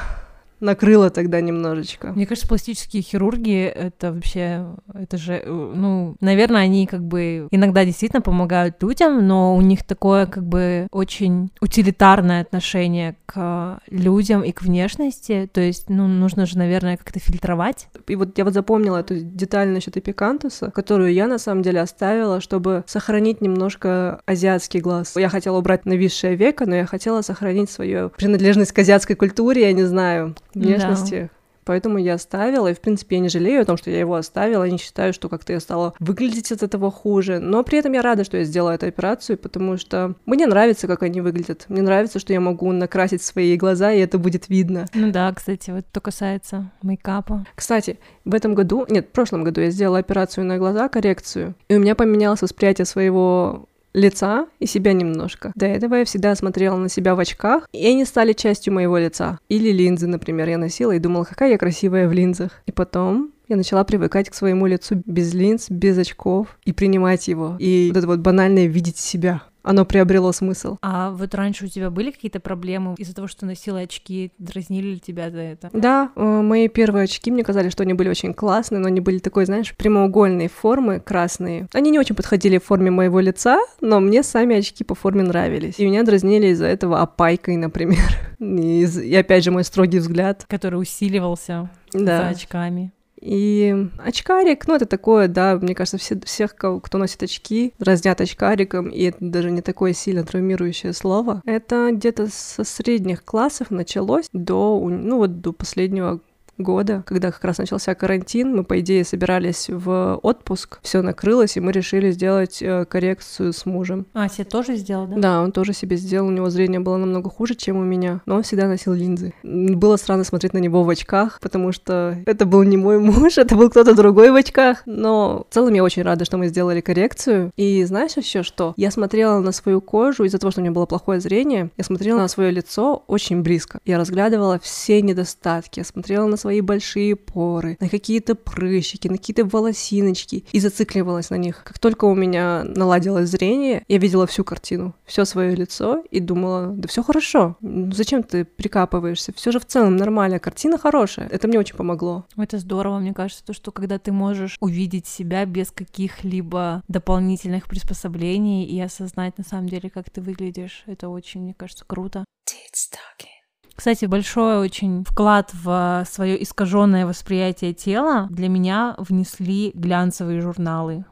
накрыло 0.60 1.10
тогда 1.10 1.40
немножечко. 1.40 2.08
Мне 2.08 2.26
кажется, 2.26 2.48
пластические 2.48 3.02
хирурги 3.02 3.64
это 3.64 4.12
вообще, 4.12 4.66
это 4.94 5.16
же, 5.16 5.34
э, 5.34 5.72
ну, 5.74 6.16
наверное, 6.20 6.62
они 6.62 6.86
как 6.86 7.02
бы 7.02 7.48
иногда 7.50 7.84
действительно 7.84 8.22
помогают 8.22 8.82
людям, 8.82 9.26
но 9.26 9.56
у 9.56 9.60
них 9.60 9.84
такое 9.84 10.26
как 10.26 10.44
бы 10.44 10.88
очень 10.90 11.50
утилитарное 11.60 12.42
отношение 12.42 13.16
к 13.26 13.80
людям 13.88 14.42
и 14.42 14.52
к 14.52 14.62
внешности, 14.62 15.48
то 15.52 15.60
есть, 15.60 15.88
ну, 15.88 16.06
нужно 16.06 16.46
же, 16.46 16.58
наверное, 16.58 16.96
как-то 16.96 17.20
фильтровать. 17.20 17.88
И 18.06 18.16
вот 18.16 18.36
я 18.38 18.44
вот 18.44 18.54
запомнила 18.54 18.98
эту 18.98 19.18
деталь 19.20 19.68
насчет 19.68 19.96
эпикантуса, 19.96 20.70
которую 20.70 21.12
я 21.12 21.26
на 21.26 21.38
самом 21.38 21.62
деле 21.62 21.80
оставила, 21.80 22.40
чтобы 22.40 22.84
сохранить 22.86 23.40
немножко 23.40 24.20
азиатский 24.26 24.80
глаз. 24.80 25.14
Я 25.16 25.28
хотела 25.28 25.58
убрать 25.58 25.86
нависшее 25.86 26.36
веко, 26.36 26.66
но 26.66 26.74
я 26.76 26.86
хотела 26.86 27.22
сохранить 27.22 27.70
свою 27.70 28.10
принадлежность 28.10 28.72
к 28.72 28.78
азиатской 28.78 29.16
культуре, 29.16 29.62
я 29.62 29.72
не 29.72 29.84
знаю, 29.84 30.34
внешности. 30.58 31.30
Поэтому 31.68 31.98
я 31.98 32.14
оставила, 32.14 32.68
и, 32.68 32.74
в 32.74 32.80
принципе, 32.80 33.16
я 33.16 33.20
не 33.20 33.28
жалею 33.28 33.60
о 33.60 33.64
том, 33.66 33.76
что 33.76 33.90
я 33.90 33.98
его 33.98 34.14
оставила, 34.14 34.64
не 34.64 34.78
считаю, 34.78 35.12
что 35.12 35.28
как-то 35.28 35.52
я 35.52 35.60
стала 35.60 35.92
выглядеть 36.00 36.50
от 36.50 36.62
этого 36.62 36.90
хуже, 36.90 37.40
но 37.40 37.62
при 37.62 37.78
этом 37.78 37.92
я 37.92 38.00
рада, 38.00 38.24
что 38.24 38.38
я 38.38 38.44
сделала 38.44 38.70
эту 38.70 38.86
операцию, 38.86 39.36
потому 39.36 39.76
что 39.76 40.14
мне 40.24 40.46
нравится, 40.46 40.86
как 40.86 41.02
они 41.02 41.20
выглядят, 41.20 41.66
мне 41.68 41.82
нравится, 41.82 42.20
что 42.20 42.32
я 42.32 42.40
могу 42.40 42.72
накрасить 42.72 43.20
свои 43.20 43.54
глаза, 43.58 43.92
и 43.92 44.00
это 44.00 44.18
будет 44.18 44.48
видно. 44.48 44.86
Ну 44.94 45.12
да, 45.12 45.30
кстати, 45.34 45.70
вот 45.70 45.84
что 45.90 46.00
касается 46.00 46.70
мейкапа. 46.80 47.44
Кстати, 47.54 47.98
в 48.24 48.34
этом 48.34 48.54
году, 48.54 48.86
нет, 48.88 49.08
в 49.08 49.10
прошлом 49.10 49.44
году 49.44 49.60
я 49.60 49.68
сделала 49.68 49.98
операцию 49.98 50.46
на 50.46 50.56
глаза, 50.56 50.88
коррекцию, 50.88 51.54
и 51.68 51.76
у 51.76 51.80
меня 51.80 51.94
поменялось 51.94 52.40
восприятие 52.40 52.86
своего 52.86 53.66
лица 53.94 54.46
и 54.58 54.66
себя 54.66 54.92
немножко. 54.92 55.52
До 55.54 55.66
этого 55.66 55.96
я 55.96 56.04
всегда 56.04 56.34
смотрела 56.34 56.76
на 56.76 56.88
себя 56.88 57.14
в 57.14 57.20
очках, 57.20 57.68
и 57.72 57.86
они 57.86 58.04
стали 58.04 58.32
частью 58.32 58.72
моего 58.72 58.98
лица. 58.98 59.38
Или 59.48 59.70
линзы, 59.70 60.06
например, 60.06 60.48
я 60.48 60.58
носила 60.58 60.92
и 60.92 60.98
думала, 60.98 61.24
какая 61.24 61.50
я 61.50 61.58
красивая 61.58 62.08
в 62.08 62.12
линзах. 62.12 62.62
И 62.66 62.72
потом 62.72 63.32
я 63.48 63.56
начала 63.56 63.82
привыкать 63.84 64.28
к 64.28 64.34
своему 64.34 64.66
лицу 64.66 65.02
без 65.06 65.32
линз, 65.32 65.70
без 65.70 65.96
очков 65.96 66.58
и 66.64 66.72
принимать 66.72 67.28
его. 67.28 67.56
И 67.58 67.88
вот 67.92 67.98
это 67.98 68.06
вот 68.06 68.20
банальное 68.20 68.66
видеть 68.66 68.98
себя, 68.98 69.42
оно 69.68 69.84
приобрело 69.84 70.32
смысл. 70.32 70.76
А 70.82 71.10
вот 71.10 71.34
раньше 71.34 71.66
у 71.66 71.68
тебя 71.68 71.90
были 71.90 72.10
какие-то 72.10 72.40
проблемы 72.40 72.94
из-за 72.96 73.14
того, 73.14 73.28
что 73.28 73.44
носила 73.44 73.80
очки, 73.80 74.32
дразнили 74.38 74.94
ли 74.94 74.98
тебя 75.00 75.30
за 75.30 75.40
это? 75.40 75.68
Да, 75.72 76.10
э, 76.16 76.22
мои 76.22 76.68
первые 76.68 77.04
очки, 77.04 77.30
мне 77.30 77.44
казались, 77.44 77.72
что 77.72 77.82
они 77.82 77.92
были 77.94 78.08
очень 78.08 78.32
классные, 78.32 78.78
но 78.78 78.88
они 78.88 79.00
были 79.00 79.18
такой, 79.18 79.44
знаешь, 79.44 79.74
прямоугольной 79.76 80.48
формы, 80.48 81.00
красные. 81.00 81.68
Они 81.74 81.90
не 81.90 81.98
очень 81.98 82.14
подходили 82.14 82.58
в 82.58 82.64
форме 82.64 82.90
моего 82.90 83.20
лица, 83.20 83.58
но 83.80 84.00
мне 84.00 84.22
сами 84.22 84.56
очки 84.56 84.84
по 84.84 84.94
форме 84.94 85.22
нравились. 85.22 85.74
И 85.78 85.84
меня 85.84 86.02
дразнили 86.02 86.48
из-за 86.48 86.66
этого 86.66 87.00
опайкой, 87.00 87.56
например. 87.56 87.98
И, 88.38 88.84
и 88.84 89.14
опять 89.16 89.42
же 89.44 89.50
мой 89.50 89.64
строгий 89.64 89.98
взгляд. 89.98 90.44
Который 90.48 90.80
усиливался 90.80 91.68
за 91.92 92.04
Да. 92.04 92.28
очками. 92.28 92.92
И 93.20 93.88
очкарик, 93.98 94.66
ну 94.66 94.74
это 94.74 94.86
такое, 94.86 95.28
да, 95.28 95.56
мне 95.56 95.74
кажется, 95.74 95.98
все, 95.98 96.18
всех, 96.20 96.54
кто 96.54 96.98
носит 96.98 97.22
очки, 97.22 97.74
разнят 97.78 98.20
очкариком, 98.20 98.88
и 98.88 99.02
это 99.04 99.18
даже 99.20 99.50
не 99.50 99.62
такое 99.62 99.92
сильно 99.92 100.24
травмирующее 100.24 100.92
слово. 100.92 101.42
Это 101.44 101.90
где-то 101.92 102.28
со 102.30 102.64
средних 102.64 103.24
классов 103.24 103.70
началось 103.70 104.28
до, 104.32 104.78
ну 104.88 105.18
вот 105.18 105.40
до 105.40 105.52
последнего 105.52 106.20
года, 106.58 107.02
когда 107.06 107.30
как 107.30 107.44
раз 107.44 107.58
начался 107.58 107.94
карантин, 107.94 108.54
мы, 108.54 108.64
по 108.64 108.80
идее, 108.80 109.04
собирались 109.04 109.68
в 109.68 110.18
отпуск, 110.22 110.80
все 110.82 111.02
накрылось, 111.02 111.56
и 111.56 111.60
мы 111.60 111.72
решили 111.72 112.10
сделать 112.10 112.60
э, 112.60 112.84
коррекцию 112.84 113.52
с 113.52 113.64
мужем. 113.66 114.06
А, 114.12 114.28
себе 114.28 114.44
тоже 114.44 114.76
сделал, 114.76 115.06
да? 115.06 115.16
Да, 115.16 115.42
он 115.42 115.52
тоже 115.52 115.72
себе 115.72 115.96
сделал, 115.96 116.28
у 116.28 116.32
него 116.32 116.50
зрение 116.50 116.80
было 116.80 116.96
намного 116.96 117.30
хуже, 117.30 117.54
чем 117.54 117.76
у 117.76 117.84
меня, 117.84 118.20
но 118.26 118.36
он 118.36 118.42
всегда 118.42 118.66
носил 118.66 118.92
линзы. 118.92 119.32
Было 119.42 119.96
странно 119.96 120.24
смотреть 120.24 120.52
на 120.52 120.58
него 120.58 120.82
в 120.82 120.90
очках, 120.90 121.38
потому 121.40 121.72
что 121.72 122.18
это 122.26 122.46
был 122.46 122.62
не 122.62 122.76
мой 122.76 122.98
муж, 122.98 123.38
это 123.38 123.54
был 123.54 123.70
кто-то 123.70 123.94
другой 123.94 124.30
в 124.30 124.34
очках. 124.34 124.82
Но 124.86 125.46
в 125.48 125.54
целом 125.54 125.74
я 125.74 125.84
очень 125.84 126.02
рада, 126.02 126.24
что 126.24 126.36
мы 126.36 126.48
сделали 126.48 126.80
коррекцию. 126.80 127.52
И 127.56 127.84
знаешь 127.84 128.16
еще 128.16 128.42
что? 128.42 128.74
Я 128.76 128.90
смотрела 128.90 129.40
на 129.40 129.52
свою 129.52 129.80
кожу 129.80 130.24
из-за 130.24 130.38
того, 130.38 130.50
что 130.50 130.60
у 130.60 130.64
меня 130.64 130.72
было 130.72 130.86
плохое 130.86 131.20
зрение, 131.20 131.70
я 131.76 131.84
смотрела 131.84 132.18
на 132.18 132.28
свое 132.28 132.50
лицо 132.50 133.04
очень 133.06 133.42
близко. 133.42 133.80
Я 133.84 133.98
разглядывала 133.98 134.58
все 134.58 135.00
недостатки, 135.02 135.80
я 135.80 135.84
смотрела 135.84 136.26
на 136.26 136.36
свои 136.48 136.62
большие 136.62 137.14
поры, 137.14 137.76
на 137.78 137.90
какие-то 137.90 138.34
прыщики, 138.34 139.06
на 139.06 139.18
какие-то 139.18 139.44
волосиночки 139.44 140.46
и 140.50 140.60
зацикливалась 140.60 141.28
на 141.28 141.34
них. 141.34 141.62
Как 141.62 141.78
только 141.78 142.06
у 142.06 142.14
меня 142.14 142.64
наладилось 142.64 143.28
зрение, 143.28 143.84
я 143.86 143.98
видела 143.98 144.26
всю 144.26 144.44
картину, 144.44 144.94
все 145.04 145.26
свое 145.26 145.54
лицо 145.54 146.02
и 146.10 146.20
думала, 146.20 146.68
да 146.68 146.88
все 146.88 147.02
хорошо, 147.02 147.58
ну 147.60 147.92
зачем 147.92 148.22
ты 148.22 148.46
прикапываешься? 148.46 149.34
Все 149.34 149.52
же 149.52 149.60
в 149.60 149.66
целом 149.66 149.96
нормально, 149.96 150.38
картина 150.38 150.78
хорошая. 150.78 151.28
Это 151.28 151.48
мне 151.48 151.58
очень 151.58 151.76
помогло. 151.76 152.24
Это 152.38 152.58
здорово, 152.58 152.98
мне 152.98 153.12
кажется, 153.12 153.44
то, 153.44 153.52
что 153.52 153.70
когда 153.70 153.98
ты 153.98 154.10
можешь 154.10 154.56
увидеть 154.60 155.06
себя 155.06 155.44
без 155.44 155.70
каких-либо 155.70 156.82
дополнительных 156.88 157.66
приспособлений 157.66 158.64
и 158.64 158.80
осознать 158.80 159.36
на 159.36 159.44
самом 159.44 159.68
деле, 159.68 159.90
как 159.90 160.08
ты 160.08 160.22
выглядишь, 160.22 160.84
это 160.86 161.10
очень, 161.10 161.42
мне 161.42 161.52
кажется, 161.52 161.84
круто. 161.86 162.24
Tits 162.48 162.88
talking. 162.90 163.37
Кстати, 163.78 164.06
большой 164.06 164.58
очень 164.58 165.04
вклад 165.04 165.52
в 165.54 166.04
свое 166.10 166.42
искаженное 166.42 167.06
восприятие 167.06 167.72
тела 167.72 168.26
для 168.28 168.48
меня 168.48 168.96
внесли 168.98 169.70
глянцевые 169.72 170.40
журналы. 170.40 171.04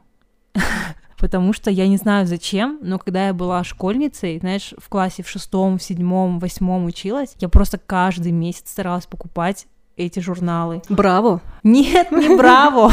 Потому 1.17 1.53
что 1.53 1.71
я 1.71 1.87
не 1.87 1.95
знаю 1.95 2.27
зачем, 2.27 2.77
но 2.81 2.99
когда 2.99 3.27
я 3.27 3.33
была 3.33 3.63
школьницей, 3.63 4.39
знаешь, 4.39 4.73
в 4.77 4.89
классе 4.89 5.23
в 5.23 5.29
шестом, 5.29 5.77
в 5.77 5.83
седьмом, 5.83 6.39
восьмом 6.39 6.83
училась, 6.83 7.35
я 7.39 7.47
просто 7.47 7.77
каждый 7.77 8.33
месяц 8.33 8.69
старалась 8.69 9.05
покупать 9.05 9.67
эти 9.95 10.19
журналы. 10.19 10.81
Браво! 10.89 11.41
Нет, 11.63 12.11
не 12.11 12.35
браво! 12.35 12.91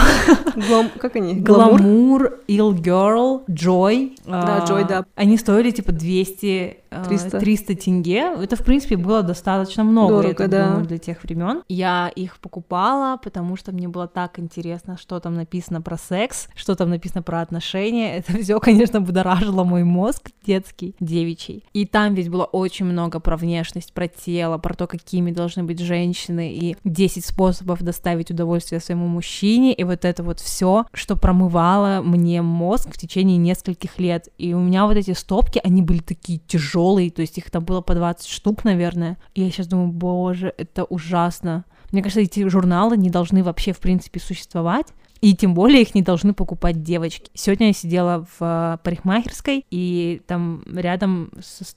Глам... 0.69 0.91
Как 0.99 1.17
они? 1.17 1.35
Гламур? 1.35 1.81
Гламур, 1.81 2.33
Ill 2.49 2.73
Girl, 2.75 3.45
Joy. 3.49 4.17
Да, 4.25 4.63
А, 4.63 4.67
Joy, 4.67 4.87
да. 4.87 5.05
Они 5.15 5.37
стоили 5.37 5.71
типа 5.71 5.93
200, 5.93 6.79
а, 6.91 7.05
300. 7.05 7.41
300 7.41 7.75
тенге. 7.77 8.33
Это, 8.41 8.57
в 8.57 8.65
принципе, 8.65 8.97
было 8.97 9.23
достаточно 9.23 9.85
много, 9.85 10.15
я 10.15 10.23
Дорого, 10.23 10.35
так 10.35 10.51
да. 10.51 10.67
думаю, 10.69 10.87
для 10.87 10.99
тех 10.99 11.23
времен. 11.23 11.63
Я 11.69 12.11
их 12.15 12.39
покупала, 12.39 13.17
потому 13.17 13.57
что 13.57 13.73
мне 13.73 13.89
было 13.89 14.07
так 14.07 14.39
интересно, 14.39 14.97
что 14.97 15.21
там 15.21 15.35
написано 15.35 15.81
про 15.81 15.97
секс, 15.97 16.49
что 16.55 16.75
там 16.75 16.91
написано 16.91 17.23
про 17.23 17.41
отношения. 17.41 18.17
Это 18.17 18.39
все, 18.43 18.59
конечно, 18.61 19.01
будоражило 19.01 19.65
мой 19.65 19.85
мозг 19.85 20.31
детский, 20.47 20.95
девичий. 21.01 21.65
И 21.73 21.87
там 21.87 22.15
ведь 22.15 22.29
было 22.29 22.45
очень 22.45 22.87
много 22.87 23.21
про 23.21 23.37
внешность, 23.37 23.93
про 23.93 24.09
тело, 24.09 24.59
про 24.59 24.75
то, 24.75 24.87
какими 24.87 25.31
должны 25.31 25.65
быть 25.65 25.81
женщины, 25.81 26.53
и 26.53 26.77
10 26.85 27.25
способов 27.25 27.83
доставить 27.83 28.31
удовольствие 28.31 28.64
удовольствие 28.65 28.81
своему 28.81 29.07
мужчине, 29.07 29.75
и 29.75 29.85
вот 29.85 30.05
это 30.05 30.23
вот 30.23 30.41
все, 30.41 30.87
что 30.93 31.17
промывало 31.17 32.03
мне 32.03 32.43
мозг 32.43 32.89
в 32.93 32.99
течение 32.99 33.37
нескольких 33.37 33.99
лет. 33.99 34.29
И 34.39 34.55
у 34.55 34.61
меня 34.61 34.87
вот 34.87 34.97
эти 34.97 35.13
стопки, 35.13 35.61
они 35.63 35.83
были 35.83 35.99
такие 35.99 36.39
тяжелые, 36.47 37.11
то 37.11 37.23
есть 37.23 37.39
их 37.39 37.51
там 37.51 37.65
было 37.65 37.81
по 37.81 37.95
20 37.95 38.27
штук, 38.27 38.65
наверное. 38.65 39.19
И 39.35 39.43
я 39.43 39.51
сейчас 39.51 39.67
думаю, 39.67 39.89
боже, 39.89 40.53
это 40.57 40.85
ужасно. 40.85 41.65
Мне 41.93 42.03
кажется, 42.03 42.21
эти 42.21 42.49
журналы 42.49 42.97
не 42.97 43.11
должны 43.11 43.43
вообще, 43.43 43.73
в 43.73 43.79
принципе, 43.79 44.21
существовать. 44.21 44.87
И 45.21 45.35
тем 45.35 45.55
более 45.55 45.81
их 45.81 45.95
не 45.95 46.03
должны 46.03 46.35
покупать 46.35 46.83
девочки. 46.83 47.31
Сегодня 47.33 47.69
я 47.69 47.73
сидела 47.73 48.27
в 48.39 48.81
парикмахерской, 48.85 49.65
и 49.71 50.21
там 50.27 50.63
рядом 50.67 51.31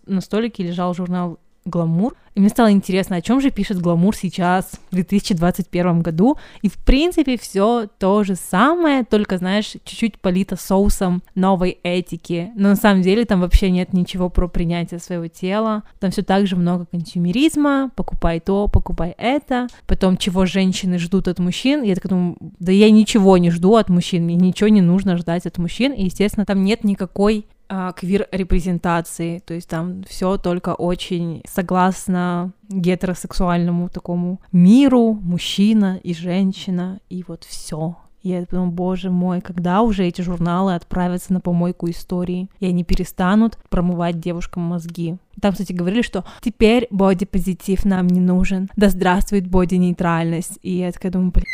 на 0.05 0.19
столике 0.19 0.63
лежал 0.63 0.93
журнал 0.93 1.39
«Гламур». 1.67 2.15
И 2.37 2.39
мне 2.39 2.49
стало 2.49 2.71
интересно, 2.71 3.15
о 3.15 3.21
чем 3.21 3.41
же 3.41 3.49
пишет 3.49 3.81
«Гламур» 3.81 4.15
сейчас, 4.15 4.73
в 4.91 4.95
2021 4.95 6.01
году. 6.01 6.37
И, 6.61 6.69
в 6.69 6.77
принципе, 6.77 7.35
все 7.35 7.87
то 7.97 8.23
же 8.23 8.35
самое, 8.35 9.03
только, 9.03 9.39
знаешь, 9.39 9.75
чуть-чуть 9.83 10.19
полито 10.19 10.55
соусом 10.55 11.23
новой 11.33 11.79
этики. 11.81 12.51
Но 12.55 12.69
на 12.69 12.75
самом 12.75 13.01
деле 13.01 13.25
там 13.25 13.41
вообще 13.41 13.71
нет 13.71 13.91
ничего 13.91 14.29
про 14.29 14.47
принятие 14.47 14.99
своего 14.99 15.27
тела. 15.27 15.81
Там 15.99 16.11
все 16.11 16.21
так 16.21 16.45
же 16.45 16.55
много 16.55 16.85
консюмеризма, 16.85 17.89
покупай 17.95 18.39
то, 18.39 18.67
покупай 18.67 19.15
это. 19.17 19.65
Потом, 19.87 20.15
чего 20.17 20.45
женщины 20.45 20.99
ждут 20.99 21.27
от 21.27 21.39
мужчин. 21.39 21.81
Я 21.81 21.95
так 21.95 22.07
думаю, 22.07 22.37
да 22.59 22.71
я 22.71 22.91
ничего 22.91 23.37
не 23.37 23.49
жду 23.49 23.75
от 23.75 23.89
мужчин, 23.89 24.25
мне 24.25 24.35
ничего 24.35 24.69
не 24.69 24.81
нужно 24.81 25.17
ждать 25.17 25.47
от 25.47 25.57
мужчин. 25.57 25.91
И, 25.91 26.03
естественно, 26.03 26.45
там 26.45 26.63
нет 26.63 26.83
никакой 26.83 27.47
квир-репрезентации, 27.69 29.39
то 29.39 29.53
есть 29.53 29.69
там 29.69 30.03
все 30.07 30.37
только 30.37 30.73
очень 30.73 31.41
согласно 31.47 32.51
гетеросексуальному 32.69 33.89
такому 33.89 34.39
миру, 34.51 35.13
мужчина 35.13 35.99
и 36.03 36.13
женщина, 36.13 36.99
и 37.09 37.23
вот 37.27 37.43
все. 37.43 37.97
Я 38.23 38.45
думаю, 38.45 38.71
боже 38.71 39.09
мой, 39.09 39.39
когда 39.39 39.81
уже 39.81 40.05
эти 40.05 40.21
журналы 40.21 40.75
отправятся 40.75 41.31
на 41.31 41.39
помойку 41.39 41.89
истории, 41.89 42.49
и 42.59 42.65
они 42.65 42.83
перестанут 42.83 43.57
промывать 43.69 44.19
девушкам 44.19 44.63
мозги. 44.63 45.17
Там, 45.39 45.53
кстати, 45.53 45.71
говорили, 45.71 46.01
что 46.01 46.25
теперь 46.41 46.87
бодипозитив 46.89 47.85
нам 47.85 48.07
не 48.07 48.19
нужен, 48.19 48.69
да 48.75 48.89
здравствует 48.89 49.47
боди-нейтральность. 49.47 50.59
И 50.61 50.73
я 50.73 50.91
такая 50.91 51.11
думаю, 51.11 51.31
блин, 51.31 51.45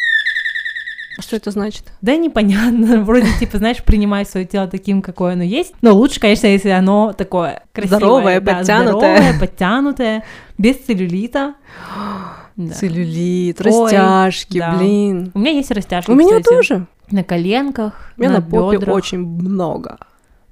Что 1.20 1.36
это 1.36 1.52
значит? 1.52 1.92
да 2.02 2.16
непонятно, 2.16 3.04
вроде 3.04 3.28
типа, 3.40 3.58
знаешь, 3.60 3.84
принимай 3.84 4.26
свое 4.26 4.46
тело 4.46 4.68
таким, 4.68 5.02
какое 5.02 5.34
оно 5.34 5.44
есть, 5.44 5.74
но 5.82 5.94
лучше, 5.94 6.20
конечно, 6.20 6.48
если 6.48 6.70
оно 6.70 7.14
такое 7.14 7.64
красивое, 7.72 7.98
Здоровое, 8.00 8.40
да, 8.42 8.56
подтянутое. 8.58 9.16
здоровое, 9.18 9.40
подтянутое, 9.40 10.24
без 10.58 10.78
целлюлита. 10.78 11.56
Да. 12.56 12.72
Целлюлит, 12.72 13.60
Ой, 13.66 13.66
растяжки, 13.66 14.60
да. 14.60 14.76
блин. 14.78 15.32
У 15.34 15.40
меня 15.40 15.50
есть 15.54 15.72
растяжки, 15.72 16.12
У 16.12 16.14
меня 16.14 16.38
кстати, 16.40 16.56
тоже. 16.56 16.86
на 17.10 17.24
коленках, 17.24 18.14
У 18.16 18.22
меня 18.22 18.34
на, 18.34 18.42
попе 18.44 18.78
бёдрах. 18.78 18.96
очень 18.96 19.18
много. 19.26 19.98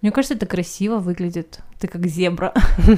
Мне 0.01 0.09
кажется, 0.11 0.33
это 0.33 0.47
красиво 0.47 0.97
выглядит. 0.97 1.59
Ты 1.79 1.87
как 1.87 2.07
зебра. 2.07 2.53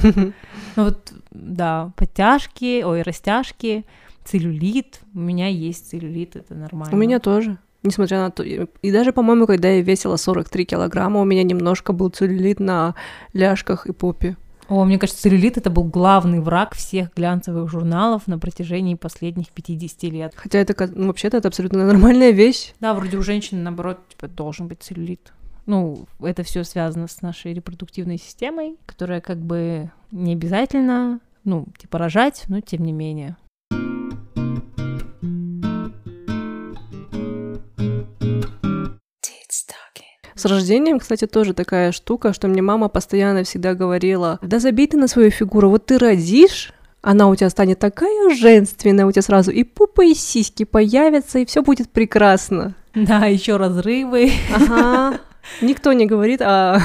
Ну 0.76 0.84
вот, 0.84 1.12
да, 1.32 1.90
подтяжки, 1.96 2.82
ой, 2.82 3.02
растяжки, 3.02 3.84
целлюлит. 4.24 5.00
У 5.14 5.20
меня 5.20 5.48
есть 5.48 5.90
целлюлит, 5.90 6.36
это 6.36 6.54
нормально. 6.54 6.94
У 6.94 6.98
меня 6.98 7.18
тоже. 7.18 7.58
Несмотря 7.82 8.20
на 8.20 8.30
то, 8.30 8.42
и 8.42 8.92
даже, 8.92 9.12
по-моему, 9.12 9.46
когда 9.46 9.68
я 9.68 9.82
весила 9.82 10.16
43 10.16 10.64
килограмма, 10.64 11.20
у 11.20 11.24
меня 11.24 11.42
немножко 11.42 11.92
был 11.92 12.08
целлюлит 12.08 12.58
на 12.58 12.94
ляжках 13.34 13.86
и 13.86 13.92
попе. 13.92 14.36
О, 14.68 14.84
мне 14.84 14.98
кажется, 14.98 15.20
целлюлит 15.22 15.58
это 15.58 15.68
был 15.68 15.84
главный 15.84 16.40
враг 16.40 16.74
всех 16.74 17.12
глянцевых 17.14 17.68
журналов 17.70 18.26
на 18.26 18.38
протяжении 18.38 18.94
последних 18.94 19.50
50 19.50 20.02
лет. 20.04 20.32
Хотя 20.34 20.58
это, 20.58 20.90
ну, 20.94 21.08
вообще-то, 21.08 21.36
это 21.36 21.48
абсолютно 21.48 21.86
нормальная 21.86 22.30
вещь. 22.30 22.72
Да, 22.80 22.94
вроде 22.94 23.18
у 23.18 23.22
женщин, 23.22 23.62
наоборот, 23.62 23.98
типа, 24.08 24.28
должен 24.28 24.66
быть 24.66 24.82
целлюлит. 24.82 25.32
Ну, 25.66 26.06
это 26.20 26.42
все 26.42 26.64
связано 26.64 27.08
с 27.08 27.20
нашей 27.22 27.52
репродуктивной 27.54 28.18
системой, 28.18 28.76
которая 28.86 29.20
как 29.20 29.38
бы 29.38 29.90
не 30.10 30.32
обязательно, 30.32 31.20
ну, 31.44 31.66
типа 31.78 31.98
рожать, 31.98 32.44
но 32.48 32.60
тем 32.60 32.84
не 32.84 32.92
менее. 32.92 33.36
С 40.44 40.46
рождением, 40.46 40.98
кстати, 40.98 41.26
тоже 41.26 41.54
такая 41.54 41.90
штука, 41.90 42.34
что 42.34 42.48
мне 42.48 42.60
мама 42.60 42.90
постоянно 42.90 43.44
всегда 43.44 43.72
говорила, 43.72 44.38
да 44.42 44.58
забей 44.58 44.86
ты 44.86 44.98
на 44.98 45.08
свою 45.08 45.30
фигуру, 45.30 45.70
вот 45.70 45.86
ты 45.86 45.96
родишь, 45.96 46.74
она 47.00 47.30
у 47.30 47.34
тебя 47.34 47.48
станет 47.48 47.78
такая 47.78 48.28
женственная, 48.34 49.06
у 49.06 49.10
тебя 49.10 49.22
сразу 49.22 49.50
и 49.52 49.64
пупа, 49.64 50.04
и 50.04 50.12
сиськи 50.12 50.66
появятся, 50.66 51.38
и 51.38 51.46
все 51.46 51.62
будет 51.62 51.88
прекрасно. 51.88 52.74
Да, 52.94 53.24
еще 53.24 53.56
разрывы. 53.56 54.32
Ага. 54.54 55.18
Никто 55.62 55.94
не 55.94 56.04
говорит 56.04 56.42
о... 56.42 56.78